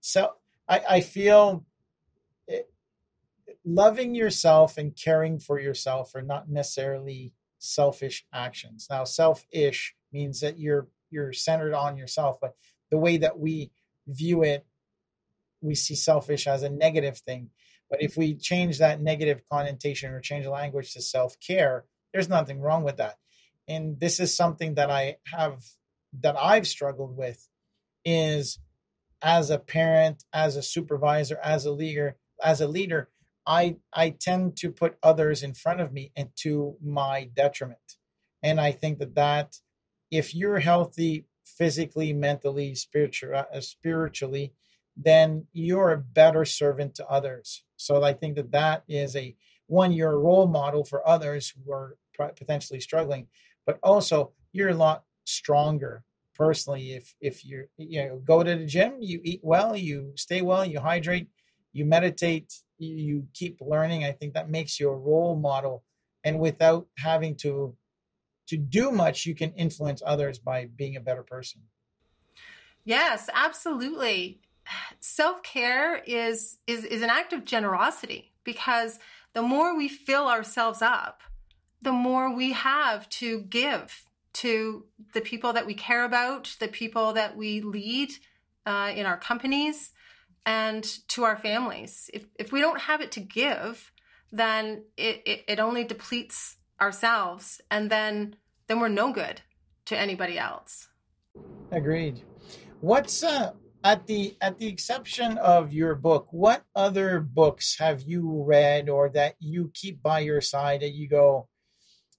so 0.00 0.32
I 0.72 0.96
I 0.96 1.00
feel 1.00 1.64
it, 2.48 2.72
loving 3.64 4.14
yourself 4.14 4.78
and 4.78 4.96
caring 4.96 5.38
for 5.38 5.60
yourself 5.60 6.14
are 6.14 6.22
not 6.22 6.48
necessarily 6.48 7.32
selfish 7.58 8.24
actions. 8.32 8.86
Now, 8.90 9.04
selfish 9.04 9.94
means 10.12 10.40
that 10.40 10.58
you're 10.58 10.88
you're 11.10 11.32
centered 11.32 11.74
on 11.74 11.96
yourself, 11.96 12.38
but 12.40 12.56
the 12.90 12.98
way 12.98 13.18
that 13.18 13.38
we 13.38 13.70
view 14.06 14.42
it, 14.42 14.66
we 15.60 15.74
see 15.74 15.94
selfish 15.94 16.46
as 16.46 16.62
a 16.62 16.68
negative 16.70 17.18
thing. 17.18 17.50
But 17.90 18.02
if 18.02 18.16
we 18.16 18.34
change 18.34 18.78
that 18.78 19.02
negative 19.02 19.42
connotation 19.50 20.12
or 20.12 20.20
change 20.20 20.44
the 20.44 20.50
language 20.50 20.92
to 20.94 21.02
self 21.02 21.38
care, 21.40 21.84
there's 22.12 22.28
nothing 22.28 22.60
wrong 22.60 22.82
with 22.84 22.96
that. 22.96 23.16
and 23.68 24.00
this 24.00 24.20
is 24.20 24.34
something 24.36 24.74
that 24.74 24.90
I 24.90 25.16
have 25.26 25.64
that 26.20 26.36
I've 26.36 26.66
struggled 26.66 27.16
with 27.16 27.48
is 28.04 28.58
as 29.22 29.50
a 29.50 29.58
parent, 29.58 30.24
as 30.32 30.56
a 30.56 30.62
supervisor, 30.62 31.38
as 31.42 31.64
a 31.64 31.72
leader, 31.72 32.16
as 32.42 32.60
a 32.60 32.68
leader, 32.68 33.08
I 33.46 33.76
I 33.92 34.10
tend 34.10 34.56
to 34.58 34.70
put 34.70 34.98
others 35.02 35.42
in 35.42 35.54
front 35.54 35.80
of 35.80 35.92
me 35.92 36.12
and 36.16 36.30
to 36.36 36.76
my 36.82 37.30
detriment. 37.34 37.96
And 38.42 38.60
I 38.60 38.72
think 38.72 38.98
that 38.98 39.14
that 39.14 39.56
if 40.10 40.34
you're 40.34 40.58
healthy 40.58 41.26
physically, 41.44 42.12
mentally, 42.12 42.74
spiritual, 42.74 43.34
uh, 43.36 43.60
spiritually, 43.60 44.52
then 44.96 45.46
you're 45.52 45.92
a 45.92 45.98
better 45.98 46.44
servant 46.44 46.94
to 46.96 47.08
others. 47.08 47.64
So 47.76 48.02
I 48.02 48.12
think 48.12 48.36
that 48.36 48.52
that 48.52 48.84
is 48.88 49.16
a 49.16 49.36
one 49.66 49.92
you're 49.92 50.12
a 50.12 50.18
role 50.18 50.46
model 50.48 50.84
for 50.84 51.06
others 51.06 51.50
who 51.50 51.72
are 51.72 51.96
potentially 52.36 52.80
struggling, 52.80 53.28
but 53.64 53.78
also 53.82 54.32
you're 54.52 54.68
a 54.68 54.74
lot 54.74 55.04
stronger 55.24 56.04
personally 56.34 56.92
if 56.92 57.14
if 57.20 57.44
you 57.44 57.66
you 57.76 58.04
know 58.04 58.18
go 58.18 58.42
to 58.42 58.56
the 58.56 58.66
gym, 58.66 58.96
you 59.00 59.20
eat 59.24 59.40
well, 59.42 59.76
you 59.76 60.12
stay 60.16 60.42
well, 60.42 60.64
you 60.64 60.80
hydrate, 60.80 61.28
you 61.72 61.84
meditate, 61.84 62.52
you 62.78 63.28
keep 63.34 63.60
learning. 63.60 64.04
I 64.04 64.12
think 64.12 64.34
that 64.34 64.50
makes 64.50 64.78
you 64.80 64.88
a 64.88 64.96
role 64.96 65.36
model, 65.36 65.84
and 66.24 66.38
without 66.38 66.88
having 66.98 67.36
to 67.36 67.76
to 68.48 68.56
do 68.56 68.90
much, 68.90 69.26
you 69.26 69.34
can 69.34 69.52
influence 69.52 70.02
others 70.04 70.38
by 70.38 70.66
being 70.66 70.96
a 70.96 71.00
better 71.00 71.22
person. 71.22 71.62
Yes, 72.84 73.28
absolutely. 73.32 74.40
Self 75.00 75.42
care 75.42 75.96
is, 75.96 76.58
is 76.66 76.84
is 76.84 77.02
an 77.02 77.10
act 77.10 77.32
of 77.32 77.44
generosity 77.44 78.32
because 78.44 78.98
the 79.32 79.42
more 79.42 79.76
we 79.76 79.88
fill 79.88 80.28
ourselves 80.28 80.82
up, 80.82 81.22
the 81.80 81.92
more 81.92 82.34
we 82.34 82.52
have 82.52 83.08
to 83.08 83.42
give 83.42 84.06
to 84.34 84.84
the 85.14 85.20
people 85.20 85.52
that 85.52 85.66
we 85.66 85.74
care 85.74 86.04
about, 86.04 86.56
the 86.58 86.68
people 86.68 87.12
that 87.12 87.36
we 87.36 87.60
lead 87.60 88.10
uh, 88.66 88.92
in 88.94 89.06
our 89.06 89.18
companies, 89.18 89.92
and 90.46 90.84
to 91.08 91.24
our 91.24 91.36
families. 91.36 92.10
If, 92.12 92.26
if 92.38 92.52
we 92.52 92.60
don't 92.60 92.80
have 92.80 93.00
it 93.00 93.12
to 93.12 93.20
give, 93.20 93.92
then 94.30 94.84
it, 94.96 95.22
it, 95.26 95.44
it 95.46 95.60
only 95.60 95.84
depletes 95.84 96.56
ourselves, 96.80 97.60
and 97.70 97.90
then 97.90 98.36
then 98.66 98.80
we're 98.80 98.88
no 98.88 99.12
good 99.12 99.42
to 99.86 99.98
anybody 99.98 100.38
else. 100.38 100.88
Agreed. 101.70 102.22
What's 102.80 103.22
uh, 103.22 103.52
at 103.84 104.06
the 104.06 104.36
at 104.40 104.58
the 104.58 104.66
exception 104.66 105.38
of 105.38 105.72
your 105.72 105.94
book, 105.94 106.28
what 106.30 106.64
other 106.74 107.20
books 107.20 107.76
have 107.78 108.02
you 108.02 108.42
read 108.44 108.88
or 108.88 109.08
that 109.10 109.34
you 109.38 109.70
keep 109.74 110.02
by 110.02 110.20
your 110.20 110.40
side 110.40 110.80
that 110.80 110.92
you 110.92 111.08
go, 111.08 111.48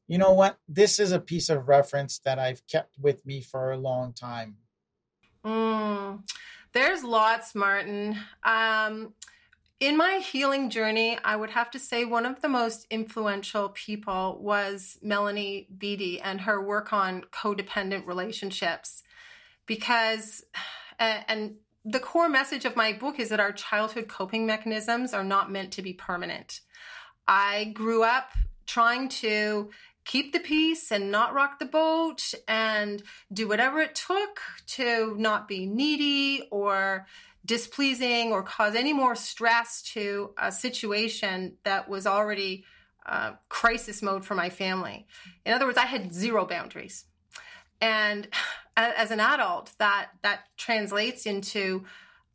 you 0.08 0.18
know 0.18 0.34
what? 0.34 0.58
This 0.68 1.00
is 1.00 1.12
a 1.12 1.20
piece 1.20 1.50
of 1.50 1.68
reference 1.68 2.20
that 2.20 2.40
I've 2.40 2.66
kept 2.68 3.00
with 3.00 3.26
me 3.26 3.42
for 3.42 3.72
a 3.72 3.78
long 3.78 4.14
time. 4.14 4.58
Mm, 5.46 6.24
there's 6.74 7.04
lots, 7.04 7.56
Martin. 7.56 8.18
Um, 8.44 9.14
in 9.80 9.98
my 9.98 10.20
healing 10.20 10.70
journey, 10.70 11.18
I 11.24 11.36
would 11.36 11.50
have 11.50 11.70
to 11.72 11.80
say 11.80 12.06
one 12.06 12.26
of 12.26 12.42
the 12.42 12.48
most 12.48 12.88
influential 12.90 13.70
people 13.70 14.40
was 14.42 14.98
Melody 15.02 15.68
Beattie 15.78 16.22
and 16.22 16.42
her 16.42 16.62
work 16.62 16.94
on 16.94 17.26
codependent 17.34 18.08
relationships. 18.08 19.04
Because, 19.66 20.44
and 21.00 21.56
the 21.84 22.00
core 22.00 22.30
message 22.30 22.64
of 22.66 22.76
my 22.76 22.94
book 22.94 23.20
is 23.20 23.30
that 23.30 23.40
our 23.40 23.52
childhood 23.52 24.08
coping 24.08 24.46
mechanisms 24.46 25.14
are 25.14 25.24
not 25.24 25.52
meant 25.52 25.74
to 25.74 25.82
be 25.82 25.94
permanent. 25.94 26.62
I 27.28 27.66
grew 27.74 28.04
up 28.04 28.32
trying 28.66 29.10
to 29.10 29.70
keep 30.06 30.34
the 30.34 30.40
peace 30.40 30.92
and 30.92 31.12
not 31.12 31.34
rock 31.34 31.60
the 31.60 31.66
boat 31.66 32.34
and 32.48 33.04
do 33.32 33.48
whatever 33.48 33.80
it 33.80 33.96
took 33.96 34.40
to 34.68 35.16
not 35.18 35.48
be 35.48 35.66
needy 35.66 36.48
or 36.52 37.06
displeasing 37.46 38.32
or 38.32 38.44
cause 38.44 38.76
any 38.76 38.94
more 38.94 39.16
stress 39.16 39.82
to 39.82 40.34
a 40.38 40.52
situation 40.52 41.58
that 41.64 41.90
was 41.90 42.08
already 42.08 42.64
uh, 43.06 43.34
crisis 43.50 44.02
mode 44.02 44.24
for 44.24 44.36
my 44.36 44.50
family. 44.50 45.06
In 45.46 45.54
other 45.54 45.66
words, 45.66 45.78
I 45.78 45.86
had 45.86 46.14
zero 46.14 46.46
boundaries. 46.46 47.06
And 47.82 48.28
as 48.78 49.12
an 49.12 49.20
adult, 49.20 49.72
that 49.78 50.10
that 50.24 50.46
translates 50.58 51.26
into 51.26 51.84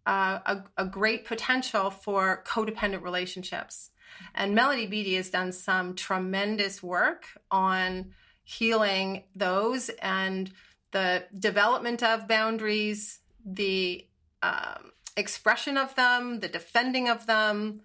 uh, 0.06 0.38
a, 0.46 0.64
a 0.76 0.86
great 0.86 1.24
potential 1.24 1.90
for 1.90 2.44
codependent 2.46 3.02
relationships. 3.02 3.90
And 4.34 4.54
Melody 4.54 4.86
Beattie 4.86 5.16
has 5.16 5.30
done 5.30 5.52
some 5.52 5.94
tremendous 5.94 6.82
work 6.82 7.24
on 7.50 8.12
healing 8.44 9.24
those 9.36 9.90
and 10.00 10.50
the 10.92 11.24
development 11.38 12.02
of 12.02 12.26
boundaries, 12.26 13.20
the 13.44 14.06
um, 14.42 14.92
expression 15.16 15.76
of 15.76 15.94
them, 15.96 16.40
the 16.40 16.48
defending 16.48 17.08
of 17.08 17.26
them. 17.26 17.82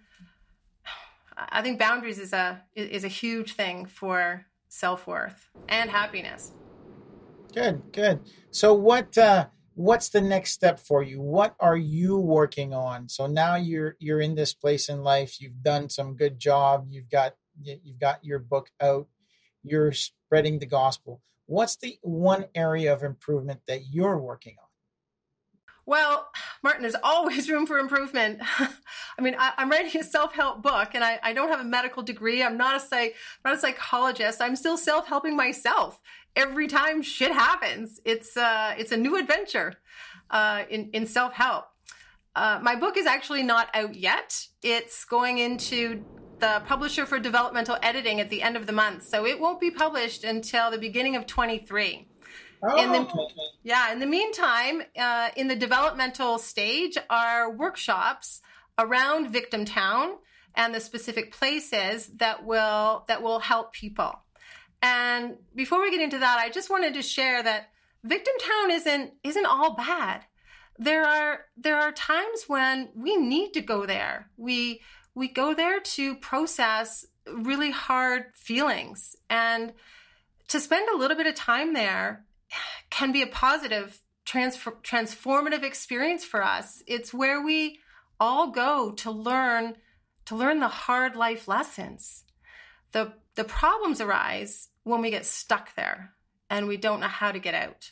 I 1.36 1.62
think 1.62 1.78
boundaries 1.78 2.18
is 2.18 2.32
a 2.32 2.62
is 2.74 3.04
a 3.04 3.08
huge 3.08 3.54
thing 3.54 3.86
for 3.86 4.46
self 4.68 5.06
worth 5.06 5.50
and 5.68 5.90
happiness. 5.90 6.52
Good, 7.52 7.82
good. 7.92 8.20
So 8.50 8.74
what 8.74 9.16
uh, 9.18 9.46
what's 9.74 10.08
the 10.08 10.20
next 10.20 10.52
step 10.52 10.78
for 10.78 11.02
you? 11.02 11.20
What 11.20 11.54
are 11.60 11.76
you 11.76 12.16
working 12.16 12.72
on? 12.72 13.08
So 13.08 13.26
now 13.26 13.56
you're 13.56 13.96
you're 13.98 14.20
in 14.20 14.34
this 14.34 14.54
place 14.54 14.88
in 14.88 15.02
life. 15.02 15.40
You've 15.40 15.62
done 15.62 15.88
some 15.88 16.16
good 16.16 16.38
job. 16.38 16.86
You've 16.90 17.10
got 17.10 17.34
you've 17.60 18.00
got 18.00 18.24
your 18.24 18.38
book 18.38 18.70
out. 18.80 19.08
You're 19.62 19.92
spreading 19.92 20.58
the 20.58 20.66
gospel. 20.66 21.20
What's 21.46 21.76
the 21.76 21.98
one 22.02 22.46
area 22.54 22.92
of 22.92 23.02
improvement 23.02 23.60
that 23.66 23.82
you're 23.90 24.18
working 24.18 24.56
on? 24.60 24.63
Well, 25.86 26.28
Martin, 26.62 26.82
there's 26.82 26.96
always 27.02 27.50
room 27.50 27.66
for 27.66 27.78
improvement. 27.78 28.40
I 29.18 29.20
mean, 29.20 29.36
I, 29.38 29.52
am 29.58 29.70
writing 29.70 30.00
a 30.00 30.04
self-help 30.04 30.62
book, 30.62 30.90
and 30.94 31.04
I, 31.04 31.18
I, 31.22 31.32
don't 31.32 31.48
have 31.48 31.60
a 31.60 31.64
medical 31.64 32.02
degree. 32.02 32.42
I'm 32.42 32.56
not 32.56 32.76
a 32.76 32.80
psych, 32.80 33.14
not 33.44 33.54
a 33.54 33.58
psychologist. 33.58 34.40
I'm 34.40 34.56
still 34.56 34.76
self-helping 34.76 35.36
myself 35.36 36.00
every 36.36 36.66
time 36.66 37.02
shit 37.02 37.32
happens. 37.32 38.00
It's 38.04 38.36
uh, 38.36 38.74
it's 38.78 38.92
a 38.92 38.96
new 38.96 39.16
adventure 39.16 39.74
uh, 40.30 40.64
in 40.70 40.90
in 40.92 41.06
self-help. 41.06 41.66
Uh, 42.36 42.58
my 42.62 42.74
book 42.74 42.96
is 42.96 43.06
actually 43.06 43.42
not 43.42 43.68
out 43.74 43.94
yet. 43.94 44.46
It's 44.62 45.04
going 45.04 45.38
into 45.38 46.04
the 46.40 46.62
publisher 46.66 47.06
for 47.06 47.20
developmental 47.20 47.76
editing 47.82 48.20
at 48.20 48.28
the 48.28 48.42
end 48.42 48.56
of 48.56 48.66
the 48.66 48.72
month, 48.72 49.04
so 49.04 49.24
it 49.24 49.38
won't 49.38 49.60
be 49.60 49.70
published 49.70 50.24
until 50.24 50.70
the 50.70 50.78
beginning 50.78 51.14
of 51.14 51.26
23. 51.26 52.08
Oh. 52.66 52.82
In 52.82 52.92
the, 52.92 53.08
oh. 53.14 53.28
yeah, 53.62 53.92
in 53.92 53.98
the 53.98 54.06
meantime, 54.06 54.82
uh, 54.98 55.30
in 55.36 55.48
the 55.48 55.56
developmental 55.56 56.38
stage 56.38 56.96
are 57.10 57.50
workshops 57.50 58.40
around 58.78 59.30
Victim 59.30 59.64
Town 59.64 60.16
and 60.54 60.74
the 60.74 60.80
specific 60.80 61.32
places 61.32 62.06
that 62.18 62.44
will 62.44 63.04
that 63.08 63.22
will 63.22 63.40
help 63.40 63.72
people. 63.72 64.20
And 64.82 65.36
before 65.54 65.82
we 65.82 65.90
get 65.90 66.00
into 66.00 66.18
that, 66.18 66.38
I 66.38 66.50
just 66.50 66.70
wanted 66.70 66.94
to 66.94 67.02
share 67.02 67.42
that 67.42 67.70
Victim 68.02 68.34
Town 68.38 68.70
isn't 68.70 69.12
isn't 69.22 69.46
all 69.46 69.74
bad. 69.74 70.22
There 70.78 71.04
are 71.04 71.40
there 71.56 71.78
are 71.78 71.92
times 71.92 72.44
when 72.46 72.90
we 72.94 73.16
need 73.16 73.52
to 73.54 73.60
go 73.60 73.86
there. 73.86 74.30
We 74.36 74.82
we 75.14 75.28
go 75.28 75.54
there 75.54 75.80
to 75.80 76.16
process 76.16 77.06
really 77.26 77.70
hard 77.70 78.26
feelings 78.34 79.16
and 79.30 79.72
to 80.48 80.60
spend 80.60 80.88
a 80.88 80.96
little 80.96 81.16
bit 81.16 81.26
of 81.26 81.34
time 81.34 81.72
there 81.72 82.24
can 82.90 83.12
be 83.12 83.22
a 83.22 83.26
positive 83.26 84.00
transfer, 84.24 84.72
transformative 84.82 85.62
experience 85.62 86.24
for 86.24 86.42
us. 86.42 86.82
It's 86.86 87.14
where 87.14 87.42
we 87.42 87.80
all 88.18 88.50
go 88.50 88.92
to 88.92 89.10
learn 89.10 89.76
to 90.26 90.36
learn 90.36 90.60
the 90.60 90.68
hard 90.68 91.16
life 91.16 91.46
lessons. 91.46 92.24
The 92.92 93.12
the 93.34 93.44
problems 93.44 94.00
arise 94.00 94.68
when 94.84 95.00
we 95.00 95.10
get 95.10 95.26
stuck 95.26 95.74
there 95.74 96.14
and 96.48 96.68
we 96.68 96.76
don't 96.76 97.00
know 97.00 97.08
how 97.08 97.32
to 97.32 97.38
get 97.38 97.54
out. 97.54 97.90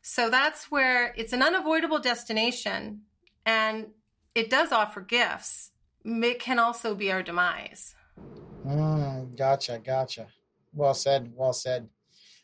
So 0.00 0.30
that's 0.30 0.70
where 0.70 1.14
it's 1.16 1.32
an 1.32 1.42
unavoidable 1.42 2.00
destination 2.00 3.02
and 3.44 3.88
it 4.34 4.50
does 4.50 4.72
offer 4.72 5.00
gifts. 5.00 5.70
It 6.04 6.40
can 6.40 6.58
also 6.58 6.94
be 6.94 7.12
our 7.12 7.22
demise. 7.22 7.94
Mm, 8.66 9.36
gotcha, 9.36 9.80
gotcha. 9.84 10.26
Well 10.72 10.94
said, 10.94 11.32
well 11.34 11.52
said. 11.52 11.88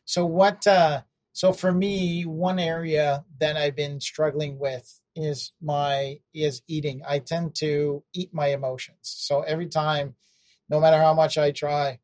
So 0.04 0.26
what 0.26 0.66
uh 0.66 1.02
so 1.38 1.52
for 1.52 1.70
me, 1.70 2.24
one 2.24 2.58
area 2.58 3.24
that 3.38 3.56
I've 3.56 3.76
been 3.76 4.00
struggling 4.00 4.58
with 4.58 4.92
is 5.14 5.52
my 5.62 6.18
is 6.34 6.62
eating. 6.66 7.02
I 7.06 7.20
tend 7.20 7.54
to 7.60 8.02
eat 8.12 8.34
my 8.34 8.48
emotions. 8.48 8.98
So 9.02 9.42
every 9.42 9.68
time, 9.68 10.16
no 10.68 10.80
matter 10.80 11.00
how 11.00 11.14
much 11.14 11.38
I 11.38 11.52
try, 11.52 12.00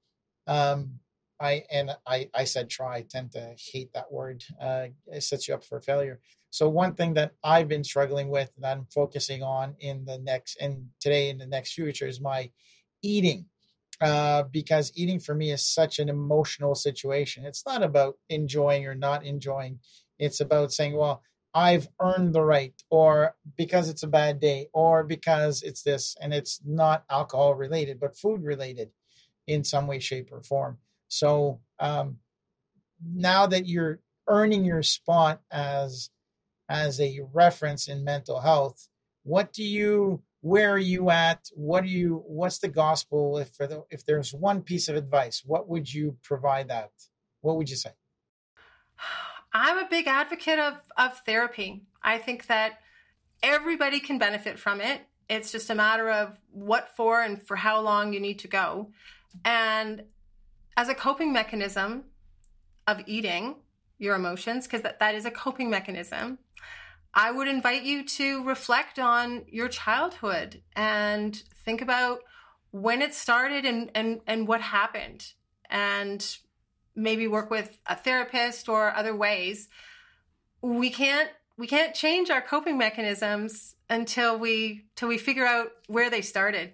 um, 0.47 1.01
I 1.41 1.65
and 1.69 1.91
I 2.07 2.31
I 2.33 2.45
said 2.45 2.71
try. 2.71 2.99
I 2.99 3.03
tend 3.03 3.33
to 3.33 3.57
hate 3.59 3.93
that 3.95 4.13
word. 4.13 4.45
Uh, 4.61 4.87
it 5.09 5.25
sets 5.25 5.49
you 5.49 5.55
up 5.55 5.65
for 5.65 5.81
failure. 5.81 6.21
So 6.51 6.69
one 6.69 6.95
thing 6.95 7.15
that 7.15 7.33
I've 7.43 7.67
been 7.67 7.83
struggling 7.83 8.29
with 8.29 8.55
that 8.59 8.71
I'm 8.71 8.87
focusing 8.95 9.43
on 9.43 9.75
in 9.81 10.05
the 10.05 10.19
next 10.19 10.59
and 10.61 10.91
today 11.01 11.31
in 11.31 11.39
the 11.39 11.47
next 11.49 11.73
future 11.73 12.07
is 12.07 12.21
my 12.21 12.53
eating. 13.03 13.47
Uh, 14.01 14.45
because 14.51 14.93
eating 14.95 15.21
for 15.21 15.35
me 15.35 15.51
is 15.51 15.65
such 15.65 15.99
an 15.99 16.09
emotional 16.09 16.75
situation. 16.75 17.45
It's 17.45 17.65
not 17.67 17.83
about 17.83 18.17
enjoying 18.29 18.87
or 18.87 18.95
not 18.95 19.25
enjoying. 19.25 19.79
It's 20.19 20.41
about 20.41 20.73
saying, 20.73 20.97
well, 20.97 21.23
I've 21.55 21.87
earned 22.01 22.35
the 22.35 22.43
right, 22.43 22.75
or 22.91 23.37
because 23.57 23.89
it's 23.89 24.03
a 24.03 24.09
bad 24.09 24.41
day, 24.41 24.69
or 24.73 25.05
because 25.05 25.63
it's 25.63 25.83
this, 25.83 26.17
and 26.21 26.35
it's 26.35 26.61
not 26.65 27.05
alcohol 27.09 27.55
related, 27.55 28.01
but 28.01 28.19
food 28.19 28.43
related 28.43 28.91
in 29.47 29.63
some 29.63 29.87
way, 29.87 30.01
shape, 30.01 30.31
or 30.33 30.43
form. 30.43 30.79
So 31.07 31.61
um, 31.79 32.19
now 33.05 33.47
that 33.47 33.69
you're 33.69 34.01
earning 34.27 34.65
your 34.65 34.83
spot 34.83 35.41
as 35.51 36.11
as 36.69 37.01
a 37.01 37.21
reference 37.33 37.89
in 37.89 38.03
mental 38.03 38.41
health, 38.41 38.89
what 39.23 39.53
do 39.53 39.63
you 39.63 40.23
where 40.45 40.71
are 40.71 40.79
you 40.79 41.09
at? 41.09 41.49
What 41.55 41.85
do 41.85 41.89
you 41.89 42.23
what's 42.27 42.59
the 42.59 42.69
gospel? 42.69 43.39
If 43.39 43.57
if 43.91 44.05
there's 44.05 44.35
one 44.35 44.61
piece 44.61 44.91
of 44.91 44.95
advice 44.95 45.43
what 45.45 45.69
would 45.71 45.93
you 45.93 46.19
provide 46.23 46.69
that? 46.69 46.91
What 47.41 47.57
would 47.57 47.71
you 47.71 47.77
say? 47.77 47.93
I'm 49.55 49.79
a 49.79 49.89
big 49.89 50.07
advocate 50.07 50.59
of 50.59 50.75
of 50.99 51.19
therapy. 51.25 51.87
I 52.03 52.19
think 52.19 52.47
that 52.49 52.81
everybody 53.43 54.01
can 54.01 54.19
benefit 54.19 54.59
from 54.59 54.83
it. 54.83 55.01
It's 55.31 55.51
just 55.51 55.71
a 55.71 55.75
matter 55.75 56.11
of 56.11 56.39
what 56.51 56.91
for 56.95 57.23
and 57.23 57.41
for 57.43 57.57
how 57.57 57.81
long 57.81 58.13
you 58.13 58.21
need 58.21 58.39
to 58.41 58.49
go. 58.49 58.91
And 59.47 60.03
as 60.77 60.91
a 60.91 60.95
coping 60.95 61.33
mechanism 61.33 62.05
of 62.87 63.01
eating 63.07 63.57
your 63.97 64.15
emotions 64.15 64.67
because 64.67 64.83
that, 64.83 65.01
that 65.01 65.15
is 65.15 65.25
a 65.25 65.31
coping 65.31 65.71
mechanism 65.71 66.39
I 67.15 67.31
would 67.31 67.49
invite 67.49 67.85
you 67.85 68.05
to 68.05 68.45
reflect 68.45 68.99
on 68.99 69.45
your 69.49 69.69
childhood 69.69 70.61
and 70.75 71.41
think 71.65 71.81
about 71.81 72.21
when 72.73 73.01
it 73.01 73.15
started 73.15 73.65
and, 73.65 73.91
and, 73.95 74.21
and 74.27 74.49
what 74.49 74.61
happened. 74.61 75.33
And 75.71 76.27
maybe 76.97 77.27
work 77.27 77.51
with 77.51 77.81
a 77.87 77.97
therapist 77.97 78.69
or 78.69 78.95
other 78.95 79.15
ways. 79.15 79.69
We 80.61 80.91
can't 80.91 81.31
we 81.57 81.67
can't 81.69 81.95
change 81.95 82.31
our 82.31 82.41
coping 82.41 82.77
mechanisms 82.79 83.77
until 83.89 84.39
we 84.39 84.87
till 84.97 85.09
we 85.09 85.19
figure 85.19 85.47
out 85.47 85.69
where 85.87 86.11
they 86.11 86.21
started. 86.21 86.73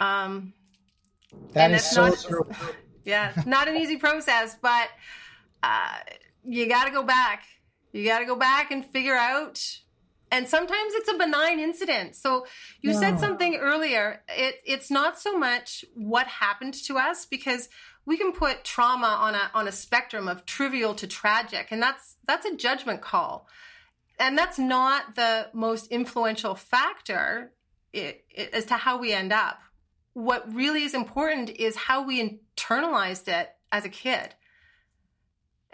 Um, 0.00 0.52
that 1.52 1.72
is 1.72 1.84
so 1.84 2.08
not, 2.08 2.20
true. 2.20 2.48
Yeah, 3.04 3.34
not 3.44 3.68
an 3.68 3.76
easy 3.76 3.98
process, 3.98 4.56
but 4.62 4.88
uh, 5.62 5.98
you 6.42 6.66
got 6.66 6.86
to 6.86 6.90
go 6.90 7.02
back 7.02 7.42
you 7.98 8.08
got 8.08 8.18
to 8.18 8.26
go 8.26 8.36
back 8.36 8.70
and 8.70 8.84
figure 8.84 9.14
out. 9.14 9.80
And 10.30 10.48
sometimes 10.48 10.94
it's 10.94 11.08
a 11.08 11.16
benign 11.16 11.60
incident. 11.60 12.16
So 12.16 12.46
you 12.80 12.92
yeah. 12.92 12.98
said 12.98 13.20
something 13.20 13.56
earlier. 13.56 14.22
It, 14.28 14.56
it's 14.66 14.90
not 14.90 15.18
so 15.18 15.38
much 15.38 15.84
what 15.94 16.26
happened 16.26 16.74
to 16.84 16.98
us 16.98 17.24
because 17.24 17.68
we 18.06 18.16
can 18.16 18.32
put 18.32 18.64
trauma 18.64 19.06
on 19.06 19.34
a 19.34 19.50
on 19.54 19.68
a 19.68 19.72
spectrum 19.72 20.28
of 20.28 20.44
trivial 20.44 20.94
to 20.94 21.06
tragic, 21.06 21.68
and 21.70 21.82
that's 21.82 22.16
that's 22.26 22.44
a 22.44 22.54
judgment 22.54 23.00
call, 23.00 23.48
and 24.18 24.36
that's 24.36 24.58
not 24.58 25.16
the 25.16 25.48
most 25.52 25.86
influential 25.86 26.54
factor 26.54 27.52
it, 27.92 28.24
it, 28.30 28.52
as 28.52 28.66
to 28.66 28.74
how 28.74 28.98
we 28.98 29.12
end 29.12 29.32
up. 29.32 29.60
What 30.12 30.52
really 30.52 30.84
is 30.84 30.94
important 30.94 31.50
is 31.50 31.76
how 31.76 32.04
we 32.04 32.38
internalized 32.56 33.28
it 33.28 33.50
as 33.72 33.84
a 33.84 33.88
kid. 33.88 34.34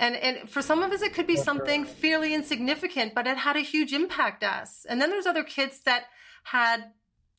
And, 0.01 0.17
and 0.17 0.49
for 0.49 0.63
some 0.63 0.83
of 0.83 0.93
us, 0.93 1.03
it 1.03 1.13
could 1.13 1.27
be 1.27 1.37
something 1.37 1.85
fairly 1.85 2.33
insignificant, 2.35 3.15
but 3.15 3.27
it 3.27 3.37
had 3.37 3.57
a 3.57 3.61
huge 3.61 3.93
impact 3.93 4.43
us. 4.43 4.87
And 4.89 5.01
then 5.01 5.11
there's 5.11 5.27
other 5.27 5.45
kids 5.45 5.81
that 5.81 6.05
had 6.43 6.93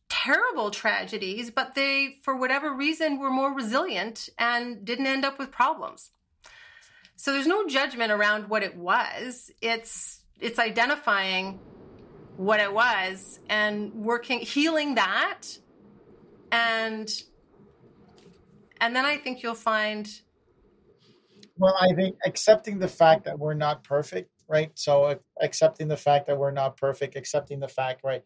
terrible 0.09 0.69
tragedies, 0.69 1.49
but 1.49 1.73
they, 1.73 2.17
for 2.21 2.37
whatever 2.37 2.71
reason, 2.71 3.17
were 3.17 3.31
more 3.31 3.51
resilient 3.51 4.29
and 4.37 4.85
didn't 4.85 5.07
end 5.07 5.25
up 5.25 5.39
with 5.39 5.51
problems. 5.51 6.11
So 7.15 7.33
there's 7.33 7.47
no 7.47 7.67
judgment 7.67 8.11
around 8.11 8.47
what 8.47 8.61
it 8.61 8.77
was. 8.77 9.51
It's 9.61 10.19
it's 10.39 10.59
identifying 10.59 11.59
what 12.37 12.59
it 12.59 12.73
was 12.73 13.39
and 13.47 13.93
working 13.93 14.39
healing 14.39 14.95
that 14.95 15.43
and 16.51 17.23
and 18.79 18.95
then 18.95 19.05
I 19.05 19.17
think 19.17 19.43
you'll 19.43 19.53
find 19.53 20.09
well, 21.61 21.77
I 21.79 21.93
think 21.93 22.17
accepting 22.25 22.79
the 22.79 22.87
fact 22.87 23.25
that 23.25 23.37
we're 23.37 23.53
not 23.53 23.83
perfect, 23.83 24.31
right? 24.49 24.71
So 24.73 25.03
uh, 25.03 25.15
accepting 25.39 25.89
the 25.89 25.97
fact 25.97 26.25
that 26.25 26.39
we're 26.39 26.49
not 26.49 26.75
perfect, 26.75 27.15
accepting 27.15 27.59
the 27.59 27.67
fact, 27.67 28.01
right? 28.03 28.23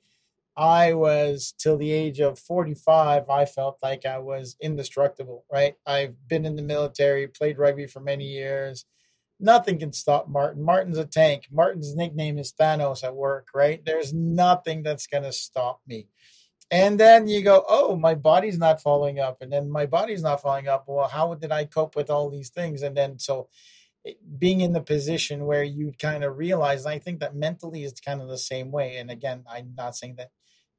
I 0.56 0.94
was 0.94 1.54
till 1.58 1.78
the 1.78 1.92
age 1.92 2.22
of 2.22 2.40
45, 2.40 3.30
I 3.30 3.44
felt 3.44 3.80
like 3.84 4.06
I 4.06 4.20
was 4.20 4.56
indestructible, 4.62 5.44
right? 5.52 5.76
I've 5.86 6.16
been 6.30 6.46
in 6.46 6.56
the 6.56 6.62
military, 6.62 7.28
played 7.28 7.58
rugby 7.58 7.88
for 7.88 8.00
many 8.00 8.24
years. 8.24 8.86
Nothing 9.38 9.80
can 9.80 9.92
stop 9.92 10.30
Martin. 10.30 10.64
Martin's 10.64 10.98
a 10.98 11.04
tank. 11.04 11.48
Martin's 11.52 11.94
nickname 11.94 12.38
is 12.38 12.54
Thanos 12.58 13.04
at 13.04 13.18
work, 13.18 13.50
right? 13.54 13.84
There's 13.84 14.14
nothing 14.14 14.82
that's 14.82 15.08
going 15.08 15.24
to 15.24 15.34
stop 15.34 15.82
me 15.86 16.08
and 16.72 17.00
then 17.00 17.28
you 17.28 17.42
go 17.42 17.64
oh 17.68 17.96
my 17.96 18.16
body's 18.16 18.58
not 18.58 18.82
following 18.82 19.20
up. 19.20 19.42
And 19.42 19.52
then 19.52 19.70
my 19.70 19.86
body's 19.86 20.24
not 20.24 20.42
following 20.42 20.68
up. 20.68 20.86
Well 20.88 21.08
how 21.08 21.34
did 21.36 21.52
i 21.52 21.66
cope 21.66 21.96
with 21.96 22.10
all 22.10 22.30
these 22.30 22.50
things? 22.50 22.82
And 22.82 22.96
then 22.96 23.20
so 23.20 23.50
being 24.38 24.62
in 24.62 24.74
the 24.74 24.82
position 24.82 25.46
where 25.46 25.64
you 25.64 25.92
kind 26.00 26.24
of 26.24 26.38
realize 26.38 26.86
i 26.86 27.00
think 27.00 27.20
that 27.20 27.36
mentally 27.36 27.84
is 27.84 27.94
kind 27.94 28.22
of 28.22 28.28
the 28.30 28.38
same 28.38 28.72
way. 28.72 28.98
And 28.98 29.10
again 29.12 29.44
i'm 29.50 29.74
not 29.76 29.96
saying 29.96 30.16
that 30.18 30.30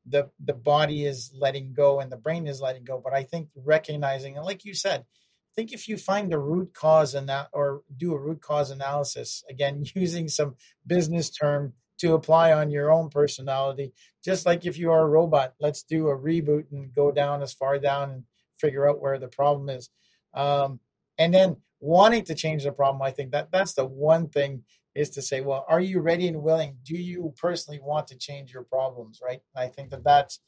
the 0.09 0.31
the 0.45 0.55
body 0.55 1.05
is 1.05 1.33
letting 1.37 1.73
go 1.73 2.01
and 2.01 2.11
the 2.11 2.17
brain 2.17 2.47
is 2.47 2.61
letting 2.61 2.85
go 2.85 3.01
but 3.03 3.13
i 3.13 3.23
think 3.23 3.49
recognizing 3.57 4.37
and 4.37 4.47
like 4.47 4.65
you 4.65 4.75
said 4.75 5.01
i 5.01 5.53
think 5.55 5.73
if 5.73 5.89
you 5.89 5.97
find 5.97 6.31
the 6.31 6.39
root 6.39 6.73
cause 6.73 7.15
and 7.15 7.29
that 7.29 7.49
or 7.53 7.83
do 7.97 8.15
a 8.15 8.19
root 8.19 8.41
cause 8.41 8.71
analysis 8.71 9.43
again 9.51 9.85
using 9.95 10.29
some 10.29 10.55
business 10.87 11.31
term 11.31 11.73
to 11.99 12.15
apply 12.15 12.53
on 12.53 12.71
your 12.71 12.93
own 12.93 13.09
personality. 13.09 13.93
Just 14.25 14.47
like 14.47 14.67
if 14.67 14.79
you 14.79 14.91
are 14.91 15.03
a 15.03 15.09
robot, 15.09 15.55
let's 15.61 15.83
do 15.83 16.09
a 16.09 16.19
reboot 16.19 16.65
and 16.73 16.95
go 16.95 17.11
down 17.11 17.43
as 17.43 17.53
far 17.53 17.79
down 17.79 18.11
and 18.11 18.25
figure 18.59 18.89
out 18.89 19.01
where 19.01 19.19
the 19.19 19.29
problem 19.29 19.69
is. 19.69 19.91
Um, 20.35 20.81
and 21.19 21.33
then 21.33 21.57
wanting 21.81 22.25
to 22.25 22.35
change 22.35 22.65
the 22.65 22.73
problem, 22.73 23.03
I 23.03 23.11
think 23.11 23.33
that 23.33 23.51
that's 23.51 23.75
the 23.75 23.87
one 23.87 24.29
thing 24.29 24.63
is 24.95 25.11
to 25.11 25.23
say, 25.23 25.43
well, 25.43 25.65
are 25.69 25.81
you 25.81 26.01
ready 26.01 26.27
and 26.27 26.43
willing? 26.43 26.77
Do 26.83 26.97
you 26.97 27.33
personally 27.37 27.81
want 27.83 28.07
to 28.09 28.17
change 28.17 28.53
your 28.53 28.65
problems? 28.65 29.21
Right. 29.23 29.41
I 29.55 29.69
think 29.69 29.91
that 29.91 30.05
that's 30.05 30.41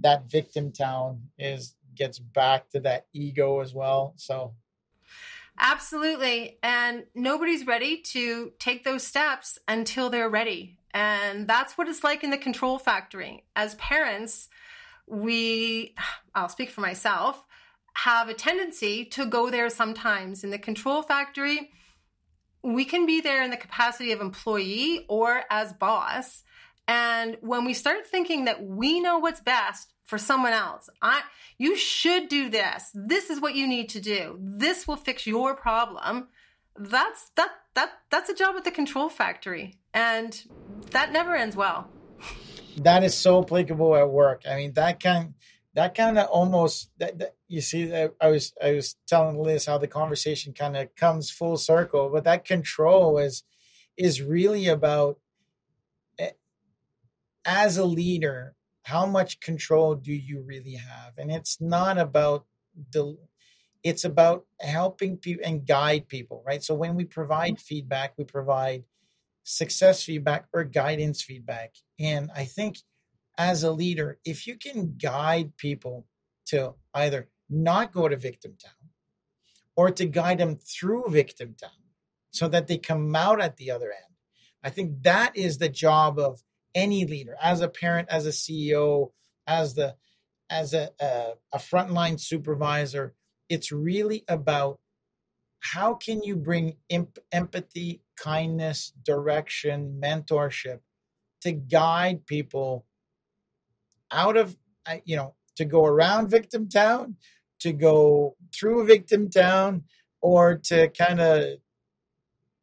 that 0.00 0.30
victim 0.30 0.72
town 0.72 1.22
is 1.38 1.74
gets 1.94 2.18
back 2.18 2.68
to 2.70 2.80
that 2.80 3.06
ego 3.14 3.60
as 3.60 3.74
well. 3.74 4.12
So 4.16 4.54
Absolutely. 5.58 6.58
And 6.62 7.04
nobody's 7.14 7.66
ready 7.66 7.98
to 7.98 8.52
take 8.58 8.84
those 8.84 9.02
steps 9.02 9.58
until 9.66 10.10
they're 10.10 10.28
ready. 10.28 10.78
And 10.92 11.46
that's 11.46 11.76
what 11.76 11.88
it's 11.88 12.04
like 12.04 12.24
in 12.24 12.30
the 12.30 12.38
control 12.38 12.78
factory. 12.78 13.44
As 13.54 13.74
parents, 13.76 14.48
we, 15.06 15.94
I'll 16.34 16.48
speak 16.48 16.70
for 16.70 16.80
myself, 16.80 17.44
have 17.94 18.28
a 18.28 18.34
tendency 18.34 19.04
to 19.06 19.26
go 19.26 19.50
there 19.50 19.70
sometimes. 19.70 20.44
In 20.44 20.50
the 20.50 20.58
control 20.58 21.02
factory, 21.02 21.70
we 22.62 22.84
can 22.84 23.06
be 23.06 23.20
there 23.20 23.42
in 23.42 23.50
the 23.50 23.56
capacity 23.56 24.12
of 24.12 24.20
employee 24.20 25.06
or 25.08 25.42
as 25.50 25.72
boss. 25.72 26.42
And 26.88 27.36
when 27.40 27.64
we 27.64 27.74
start 27.74 28.06
thinking 28.06 28.44
that 28.44 28.62
we 28.62 29.00
know 29.00 29.18
what's 29.18 29.40
best 29.40 29.92
for 30.06 30.18
someone 30.18 30.52
else. 30.52 30.88
I 31.02 31.22
you 31.58 31.76
should 31.76 32.28
do 32.28 32.48
this. 32.48 32.90
This 32.94 33.28
is 33.28 33.40
what 33.40 33.54
you 33.54 33.66
need 33.66 33.88
to 33.90 34.00
do. 34.00 34.38
This 34.40 34.88
will 34.88 34.96
fix 34.96 35.26
your 35.26 35.54
problem. 35.54 36.28
That's 36.78 37.30
that 37.36 37.50
that 37.74 37.90
that's 38.10 38.30
a 38.30 38.34
job 38.34 38.56
at 38.56 38.64
the 38.64 38.70
control 38.70 39.08
factory 39.08 39.74
and 39.92 40.42
that 40.92 41.12
never 41.12 41.34
ends 41.34 41.56
well. 41.56 41.90
That 42.78 43.02
is 43.04 43.16
so 43.16 43.42
applicable 43.42 43.96
at 43.96 44.08
work. 44.08 44.42
I 44.48 44.56
mean 44.56 44.72
that 44.74 45.00
kind 45.00 45.34
that 45.74 45.94
kind 45.94 46.18
of 46.18 46.26
almost 46.28 46.90
that, 46.98 47.18
that, 47.18 47.34
you 47.48 47.60
see 47.60 47.84
that 47.86 48.14
I 48.20 48.28
was 48.28 48.54
I 48.62 48.72
was 48.72 48.96
telling 49.06 49.38
Liz 49.38 49.66
how 49.66 49.78
the 49.78 49.88
conversation 49.88 50.52
kind 50.52 50.76
of 50.76 50.94
comes 50.94 51.30
full 51.30 51.56
circle, 51.56 52.10
but 52.10 52.24
that 52.24 52.44
control 52.44 53.18
is 53.18 53.42
is 53.96 54.22
really 54.22 54.68
about 54.68 55.18
eh, 56.18 56.30
as 57.44 57.76
a 57.76 57.84
leader 57.84 58.55
how 58.86 59.04
much 59.04 59.40
control 59.40 59.96
do 59.96 60.12
you 60.12 60.42
really 60.42 60.74
have? 60.74 61.14
And 61.18 61.28
it's 61.28 61.60
not 61.60 61.98
about 61.98 62.46
the 62.92 63.18
it's 63.82 64.04
about 64.04 64.46
helping 64.60 65.16
people 65.16 65.44
and 65.44 65.66
guide 65.66 66.06
people 66.06 66.44
right? 66.46 66.62
So 66.62 66.72
when 66.72 66.94
we 66.94 67.04
provide 67.04 67.54
mm-hmm. 67.54 67.68
feedback 67.70 68.14
we 68.16 68.22
provide 68.22 68.84
success 69.42 70.04
feedback 70.04 70.46
or 70.52 70.62
guidance 70.62 71.20
feedback. 71.20 71.74
And 71.98 72.30
i 72.36 72.44
think 72.44 72.78
as 73.36 73.64
a 73.64 73.72
leader 73.72 74.20
if 74.24 74.46
you 74.46 74.56
can 74.56 74.94
guide 74.96 75.56
people 75.56 76.06
to 76.46 76.74
either 76.94 77.28
not 77.50 77.92
go 77.92 78.06
to 78.08 78.16
victim 78.16 78.54
town 78.62 78.90
or 79.74 79.90
to 79.90 80.06
guide 80.06 80.38
them 80.38 80.56
through 80.56 81.04
victim 81.08 81.56
town 81.60 81.82
so 82.30 82.46
that 82.46 82.68
they 82.68 82.78
come 82.78 83.16
out 83.16 83.40
at 83.40 83.56
the 83.56 83.70
other 83.70 83.90
end 83.90 84.14
i 84.62 84.70
think 84.70 85.02
that 85.02 85.36
is 85.36 85.58
the 85.58 85.68
job 85.68 86.18
of 86.18 86.40
any 86.76 87.06
leader, 87.06 87.34
as 87.42 87.62
a 87.62 87.68
parent, 87.68 88.08
as 88.10 88.26
a 88.26 88.30
CEO, 88.30 89.10
as 89.48 89.74
the 89.74 89.96
as 90.48 90.74
a, 90.74 90.90
a, 91.00 91.32
a 91.54 91.58
frontline 91.58 92.20
supervisor, 92.20 93.14
it's 93.48 93.72
really 93.72 94.24
about 94.28 94.78
how 95.58 95.94
can 95.94 96.22
you 96.22 96.36
bring 96.36 96.76
imp- 96.88 97.18
empathy, 97.32 98.02
kindness, 98.16 98.92
direction, 99.04 100.00
mentorship 100.00 100.78
to 101.40 101.50
guide 101.50 102.24
people 102.26 102.86
out 104.12 104.36
of, 104.36 104.56
you 105.04 105.16
know, 105.16 105.34
to 105.56 105.64
go 105.64 105.84
around 105.84 106.28
victim 106.28 106.68
town, 106.68 107.16
to 107.58 107.72
go 107.72 108.36
through 108.54 108.86
victim 108.86 109.28
town, 109.28 109.82
or 110.20 110.56
to 110.56 110.88
kind 110.90 111.20
of 111.20 111.56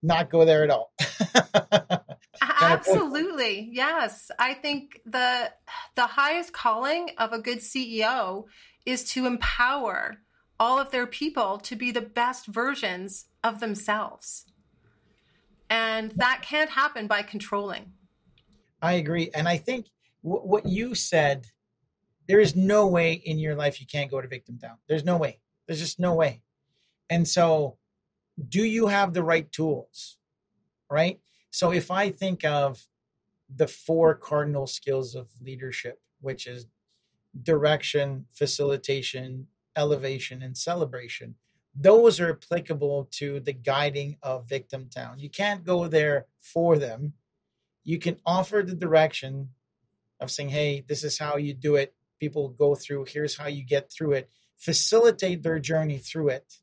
not 0.02 0.30
go 0.30 0.46
there 0.46 0.64
at 0.64 0.70
all. 0.70 0.94
Absolutely. 2.64 3.70
Yes. 3.72 4.32
I 4.40 4.54
think 4.54 5.02
the 5.06 5.52
the 5.96 6.08
highest 6.08 6.54
calling 6.54 7.10
of 7.18 7.34
a 7.34 7.40
good 7.40 7.60
CEO 7.60 8.46
is 8.86 9.04
to 9.12 9.26
empower 9.26 10.18
all 10.60 10.80
of 10.80 10.92
their 10.92 11.08
people 11.08 11.58
to 11.60 11.76
be 11.76 11.92
the 11.92 12.02
best 12.02 12.48
versions 12.48 13.26
of 13.44 13.60
themselves. 13.60 14.46
And 15.70 16.12
that 16.12 16.42
can't 16.42 16.70
happen 16.70 17.08
by 17.08 17.22
controlling. 17.22 17.94
I 18.82 18.94
agree. 18.94 19.30
And 19.34 19.48
I 19.48 19.58
think 19.58 19.88
w- 20.24 20.44
what 20.44 20.66
you 20.66 20.94
said, 20.94 21.48
there 22.28 22.40
is 22.40 22.56
no 22.56 22.88
way 22.88 23.14
in 23.14 23.40
your 23.40 23.56
life 23.56 23.82
you 23.82 23.88
can't 23.88 24.12
go 24.12 24.22
to 24.22 24.28
victim 24.28 24.58
town. 24.58 24.78
There's 24.88 25.04
no 25.04 25.18
way. 25.18 25.40
There's 25.68 25.80
just 25.80 26.00
no 26.00 26.14
way. 26.14 26.42
And 27.10 27.28
so, 27.28 27.78
do 28.50 28.64
you 28.64 28.88
have 28.88 29.14
the 29.14 29.24
right 29.24 29.52
tools? 29.52 30.18
Right? 30.90 31.20
So, 31.54 31.72
if 31.72 31.92
I 31.92 32.10
think 32.10 32.44
of 32.44 32.88
the 33.56 33.68
four 33.68 34.16
cardinal 34.16 34.66
skills 34.66 35.14
of 35.14 35.30
leadership, 35.40 36.02
which 36.20 36.48
is 36.48 36.66
direction, 37.44 38.26
facilitation, 38.32 39.46
elevation, 39.76 40.42
and 40.42 40.58
celebration, 40.58 41.36
those 41.76 42.20
are 42.20 42.32
applicable 42.32 43.08
to 43.12 43.40
the 43.40 43.54
guiding 43.54 44.18
of 44.24 44.50
Victim 44.50 44.90
Town. 44.90 45.20
You 45.20 45.30
can't 45.30 45.64
go 45.64 45.88
there 45.88 46.26
for 46.40 46.80
them. 46.80 47.14
You 47.84 48.00
can 48.00 48.18
offer 48.26 48.64
the 48.66 48.74
direction 48.74 49.50
of 50.20 50.32
saying, 50.32 50.50
hey, 50.50 50.84
this 50.88 51.04
is 51.04 51.20
how 51.20 51.38
you 51.38 51.54
do 51.54 51.76
it. 51.76 51.94
People 52.20 52.50
go 52.50 52.74
through, 52.74 53.06
here's 53.08 53.38
how 53.38 53.48
you 53.48 53.64
get 53.64 53.92
through 53.92 54.14
it. 54.14 54.30
Facilitate 54.58 55.44
their 55.44 55.60
journey 55.60 56.00
through 56.00 56.30
it. 56.30 56.58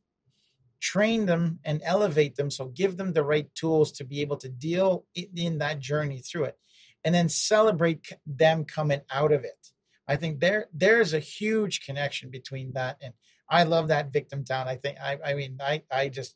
Train 0.81 1.27
them 1.27 1.59
and 1.65 1.83
elevate 1.85 2.37
them. 2.37 2.51
So 2.51 2.67
give 2.67 2.97
them 2.97 3.13
the 3.13 3.25
right 3.25 3.53
tools 3.55 3.93
to 3.93 4.05
be 4.05 4.21
able 4.21 4.37
to 4.39 4.49
deal 4.49 5.05
in 5.15 5.59
that 5.59 5.81
journey 5.81 6.21
through 6.21 6.45
it. 6.45 6.59
And 7.05 7.15
then 7.15 7.29
celebrate 7.29 8.13
them 8.27 8.65
coming 8.65 9.01
out 9.11 9.33
of 9.33 9.45
it. 9.45 9.69
I 10.07 10.17
think 10.17 10.41
there 10.41 10.67
there's 10.75 11.15
a 11.15 11.21
huge 11.21 11.87
connection 11.87 12.31
between 12.31 12.73
that 12.73 12.97
and 13.01 13.15
I 13.49 13.63
love 13.63 13.89
that 13.89 14.13
victim 14.13 14.45
town. 14.45 14.67
I 14.69 14.77
think 14.77 14.99
I 15.01 15.19
I 15.25 15.35
mean 15.35 15.59
I 15.61 15.83
I 15.91 16.09
just 16.09 16.35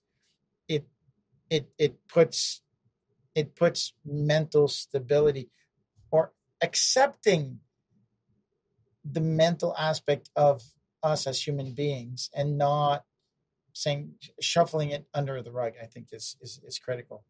it 0.68 0.86
it 1.50 1.68
it 1.76 2.06
puts 2.06 2.62
it 3.34 3.56
puts 3.56 3.92
mental 4.04 4.68
stability 4.68 5.50
or 6.10 6.32
accepting 6.62 7.58
the 9.04 9.20
mental 9.20 9.74
aspect 9.76 10.30
of 10.36 10.62
us 11.02 11.26
as 11.26 11.46
human 11.46 11.74
beings 11.74 12.30
and 12.34 12.56
not 12.56 13.04
saying 13.74 14.12
shuffling 14.40 14.90
it 14.90 15.06
under 15.12 15.42
the 15.42 15.52
rug 15.52 15.74
i 15.82 15.86
think 15.86 16.08
is 16.12 16.36
is, 16.40 16.60
is 16.64 16.78
critical 16.78 17.24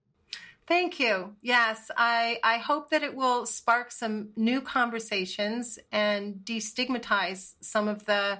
Thank 0.66 0.98
you. 0.98 1.34
Yes, 1.42 1.90
I, 1.94 2.38
I 2.42 2.56
hope 2.56 2.88
that 2.88 3.02
it 3.02 3.14
will 3.14 3.44
spark 3.44 3.92
some 3.92 4.30
new 4.34 4.62
conversations 4.62 5.78
and 5.92 6.36
destigmatize 6.36 7.54
some 7.60 7.86
of 7.86 8.06
the 8.06 8.38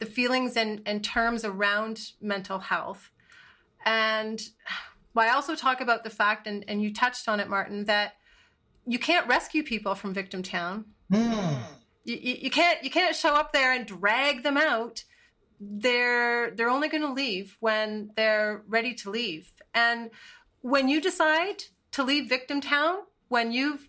the 0.00 0.06
feelings 0.06 0.56
and, 0.56 0.82
and 0.86 1.04
terms 1.04 1.44
around 1.44 2.10
mental 2.20 2.58
health. 2.58 3.10
And 3.86 4.42
I 5.16 5.30
also 5.30 5.54
talk 5.54 5.80
about 5.80 6.04
the 6.04 6.10
fact, 6.10 6.46
and, 6.46 6.64
and 6.66 6.82
you 6.82 6.92
touched 6.92 7.28
on 7.28 7.38
it, 7.38 7.48
Martin, 7.48 7.84
that 7.84 8.14
you 8.86 8.98
can't 8.98 9.26
rescue 9.28 9.62
people 9.62 9.94
from 9.94 10.12
victim 10.12 10.42
town. 10.42 10.86
Mm. 11.12 11.58
You, 12.04 12.16
you, 12.16 12.34
you 12.42 12.50
can't 12.50 12.82
you 12.82 12.90
can't 12.90 13.16
show 13.16 13.34
up 13.34 13.52
there 13.52 13.72
and 13.72 13.86
drag 13.86 14.42
them 14.42 14.56
out. 14.56 15.04
They're 15.60 16.50
they're 16.50 16.70
only 16.70 16.88
going 16.88 17.02
to 17.02 17.12
leave 17.12 17.56
when 17.60 18.10
they're 18.16 18.62
ready 18.68 18.94
to 18.94 19.10
leave. 19.10 19.50
And 19.72 20.10
when 20.60 20.88
you 20.88 21.00
decide 21.00 21.64
to 21.92 22.02
leave 22.02 22.28
victim 22.28 22.60
town, 22.60 22.98
when 23.28 23.52
you've 23.52 23.88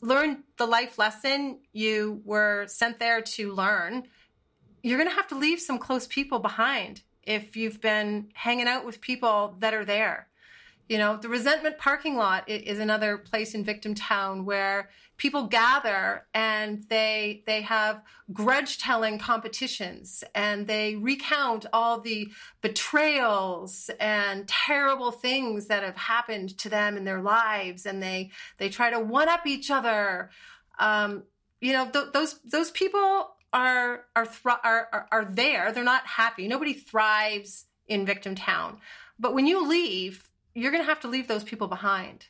learned 0.00 0.38
the 0.58 0.66
life 0.66 0.98
lesson 0.98 1.60
you 1.72 2.20
were 2.24 2.66
sent 2.68 2.98
there 2.98 3.20
to 3.20 3.52
learn, 3.52 4.04
you're 4.82 4.98
going 4.98 5.08
to 5.08 5.16
have 5.16 5.28
to 5.28 5.38
leave 5.38 5.60
some 5.60 5.78
close 5.78 6.06
people 6.06 6.38
behind 6.38 7.02
if 7.22 7.56
you've 7.56 7.80
been 7.80 8.28
hanging 8.34 8.68
out 8.68 8.84
with 8.84 9.00
people 9.00 9.56
that 9.60 9.72
are 9.72 9.84
there. 9.84 10.28
You 10.88 10.98
know, 10.98 11.16
the 11.16 11.30
resentment 11.30 11.78
parking 11.78 12.16
lot 12.16 12.48
is 12.48 12.78
another 12.78 13.16
place 13.16 13.54
in 13.54 13.64
Victim 13.64 13.94
Town 13.94 14.44
where 14.44 14.90
people 15.16 15.46
gather 15.46 16.26
and 16.34 16.84
they 16.88 17.42
they 17.46 17.62
have 17.62 18.02
grudge 18.32 18.78
telling 18.78 19.18
competitions 19.18 20.24
and 20.34 20.66
they 20.66 20.96
recount 20.96 21.66
all 21.72 22.00
the 22.00 22.28
betrayals 22.60 23.90
and 24.00 24.48
terrible 24.48 25.10
things 25.10 25.66
that 25.66 25.82
have 25.82 25.96
happened 25.96 26.56
to 26.58 26.68
them 26.68 26.96
in 26.96 27.04
their 27.04 27.22
lives 27.22 27.86
and 27.86 28.02
they 28.02 28.30
they 28.58 28.68
try 28.68 28.90
to 28.90 29.00
one 29.00 29.28
up 29.28 29.46
each 29.46 29.70
other. 29.70 30.30
Um, 30.78 31.24
you 31.60 31.72
know, 31.72 31.88
th- 31.90 32.12
those 32.12 32.40
those 32.40 32.70
people 32.70 33.30
are 33.52 34.04
are, 34.16 34.28
are 34.44 34.88
are 34.92 35.08
are 35.12 35.24
there. 35.24 35.72
They're 35.72 35.84
not 35.84 36.06
happy. 36.06 36.48
Nobody 36.48 36.72
thrives 36.72 37.66
in 37.86 38.04
Victim 38.04 38.34
Town. 38.34 38.78
But 39.18 39.34
when 39.34 39.46
you 39.46 39.66
leave 39.66 40.30
you're 40.54 40.70
going 40.70 40.82
to 40.82 40.88
have 40.88 41.00
to 41.00 41.08
leave 41.08 41.28
those 41.28 41.44
people 41.44 41.68
behind. 41.68 42.26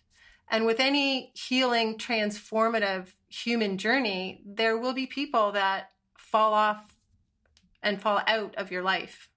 And 0.51 0.67
with 0.67 0.81
any 0.81 1.33
healing, 1.35 1.99
transformative 1.99 3.09
human 3.29 3.79
journey, 3.79 4.43
there 4.45 4.79
will 4.79 4.93
be 4.93 5.07
people 5.07 5.53
that 5.53 5.91
fall 6.17 6.55
off 6.55 6.95
and 7.83 8.01
fall 8.01 8.21
out 8.27 8.55
of 8.57 8.71
your 8.71 8.83
life. 8.83 9.29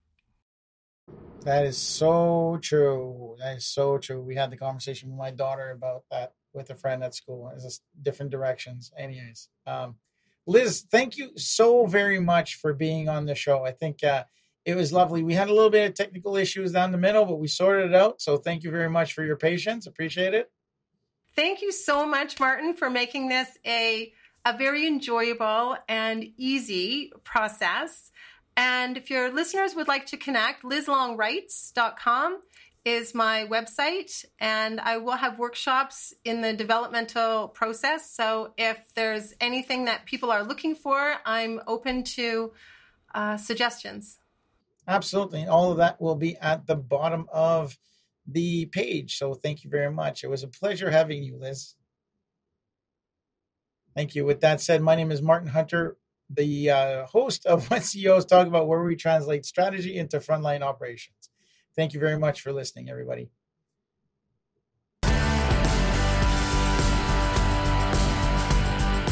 That 1.42 1.66
is 1.66 1.78
so 1.78 2.60
true. 2.62 3.36
That 3.40 3.58
is 3.58 3.66
so 3.66 3.98
true. 3.98 4.22
We 4.22 4.36
had 4.36 4.52
the 4.52 4.58
conversation 4.58 5.10
with 5.10 5.18
my 5.18 5.32
daughter 5.32 5.72
about 5.72 6.04
that 6.12 6.34
with 6.54 6.70
a 6.70 6.76
friend 6.76 7.04
at 7.04 7.16
school. 7.16 7.52
It's 7.54 7.64
just 7.64 7.84
different 8.02 8.32
directions. 8.32 8.92
Anyways, 8.98 9.50
um, 9.66 9.96
Liz, 10.46 10.86
thank 10.92 11.18
you 11.18 11.38
so 11.38 11.86
very 11.86 12.20
much 12.20 12.56
for 12.56 12.74
being 12.74 13.08
on 13.10 13.26
the 13.26 13.36
show. 13.36 13.64
I 13.64 13.72
think 13.72 14.04
uh, 14.04 14.24
it 14.66 14.76
was 14.76 14.92
lovely. 14.92 15.24
We 15.24 15.36
had 15.36 15.50
a 15.50 15.54
little 15.54 15.70
bit 15.70 15.90
of 15.90 15.96
technical 15.96 16.36
issues 16.36 16.74
down 16.74 16.92
the 16.92 16.98
middle, 16.98 17.26
but 17.26 17.40
we 17.40 17.48
sorted 17.48 17.92
it 17.92 17.96
out. 17.96 18.22
So 18.22 18.38
thank 18.38 18.64
you 18.64 18.72
very 18.72 18.90
much 18.90 19.14
for 19.14 19.24
your 19.24 19.38
patience. 19.38 19.88
Appreciate 19.88 20.34
it. 20.34 20.52
Thank 21.38 21.62
you 21.62 21.72
so 21.72 22.04
much, 22.04 22.40
Martin, 22.40 22.74
for 22.74 22.90
making 22.90 23.30
this 23.30 23.60
a 23.64 24.12
a 24.44 24.58
very 24.58 24.88
enjoyable 24.88 25.78
and 25.88 26.32
easy 26.36 27.12
process. 27.24 28.12
And 28.56 28.98
if 28.98 29.12
your 29.12 29.32
listeners 29.32 29.76
would 29.76 29.88
like 29.88 30.08
to 30.08 30.18
connect, 30.18 30.64
lizlongwrites.com 30.64 32.42
is 32.86 33.14
my 33.14 33.46
website, 33.52 34.26
and 34.40 34.80
I 34.80 34.98
will 34.98 35.18
have 35.18 35.38
workshops 35.38 36.12
in 36.26 36.42
the 36.42 36.54
developmental 36.54 37.50
process. 37.50 38.10
So 38.10 38.54
if 38.58 38.78
there's 38.96 39.36
anything 39.40 39.86
that 39.86 40.06
people 40.06 40.32
are 40.32 40.44
looking 40.44 40.74
for, 40.74 41.18
I'm 41.24 41.62
open 41.68 42.04
to 42.16 42.54
uh, 43.14 43.38
suggestions. 43.38 44.18
Absolutely. 44.88 45.46
All 45.46 45.72
of 45.72 45.78
that 45.78 46.02
will 46.02 46.16
be 46.16 46.36
at 46.38 46.66
the 46.66 46.76
bottom 46.76 47.28
of 47.32 47.78
the 48.28 48.66
page. 48.66 49.18
So 49.18 49.34
thank 49.34 49.64
you 49.64 49.70
very 49.70 49.92
much. 49.92 50.24
It 50.24 50.30
was 50.30 50.44
a 50.44 50.48
pleasure 50.48 50.92
having 50.92 51.24
you, 51.24 51.38
Liz. 51.38 51.76
Thank 53.96 54.16
you. 54.16 54.26
With 54.26 54.42
that 54.42 54.62
said, 54.62 54.82
my 54.82 54.96
name 54.96 55.12
is 55.12 55.22
Martin 55.22 55.50
Hunter, 55.50 55.98
the 56.30 56.70
uh, 56.70 57.06
host 57.08 57.46
of 57.46 57.66
What 57.72 57.84
CEOs 57.84 58.26
Talk 58.26 58.48
About, 58.48 58.68
where 58.68 58.84
we 58.84 58.96
translate 58.96 59.46
strategy 59.46 59.98
into 59.98 60.20
frontline 60.20 60.62
operations. 60.62 61.30
Thank 61.76 61.94
you 61.94 62.00
very 62.00 62.18
much 62.18 62.42
for 62.42 62.52
listening, 62.52 62.90
everybody. 62.90 63.30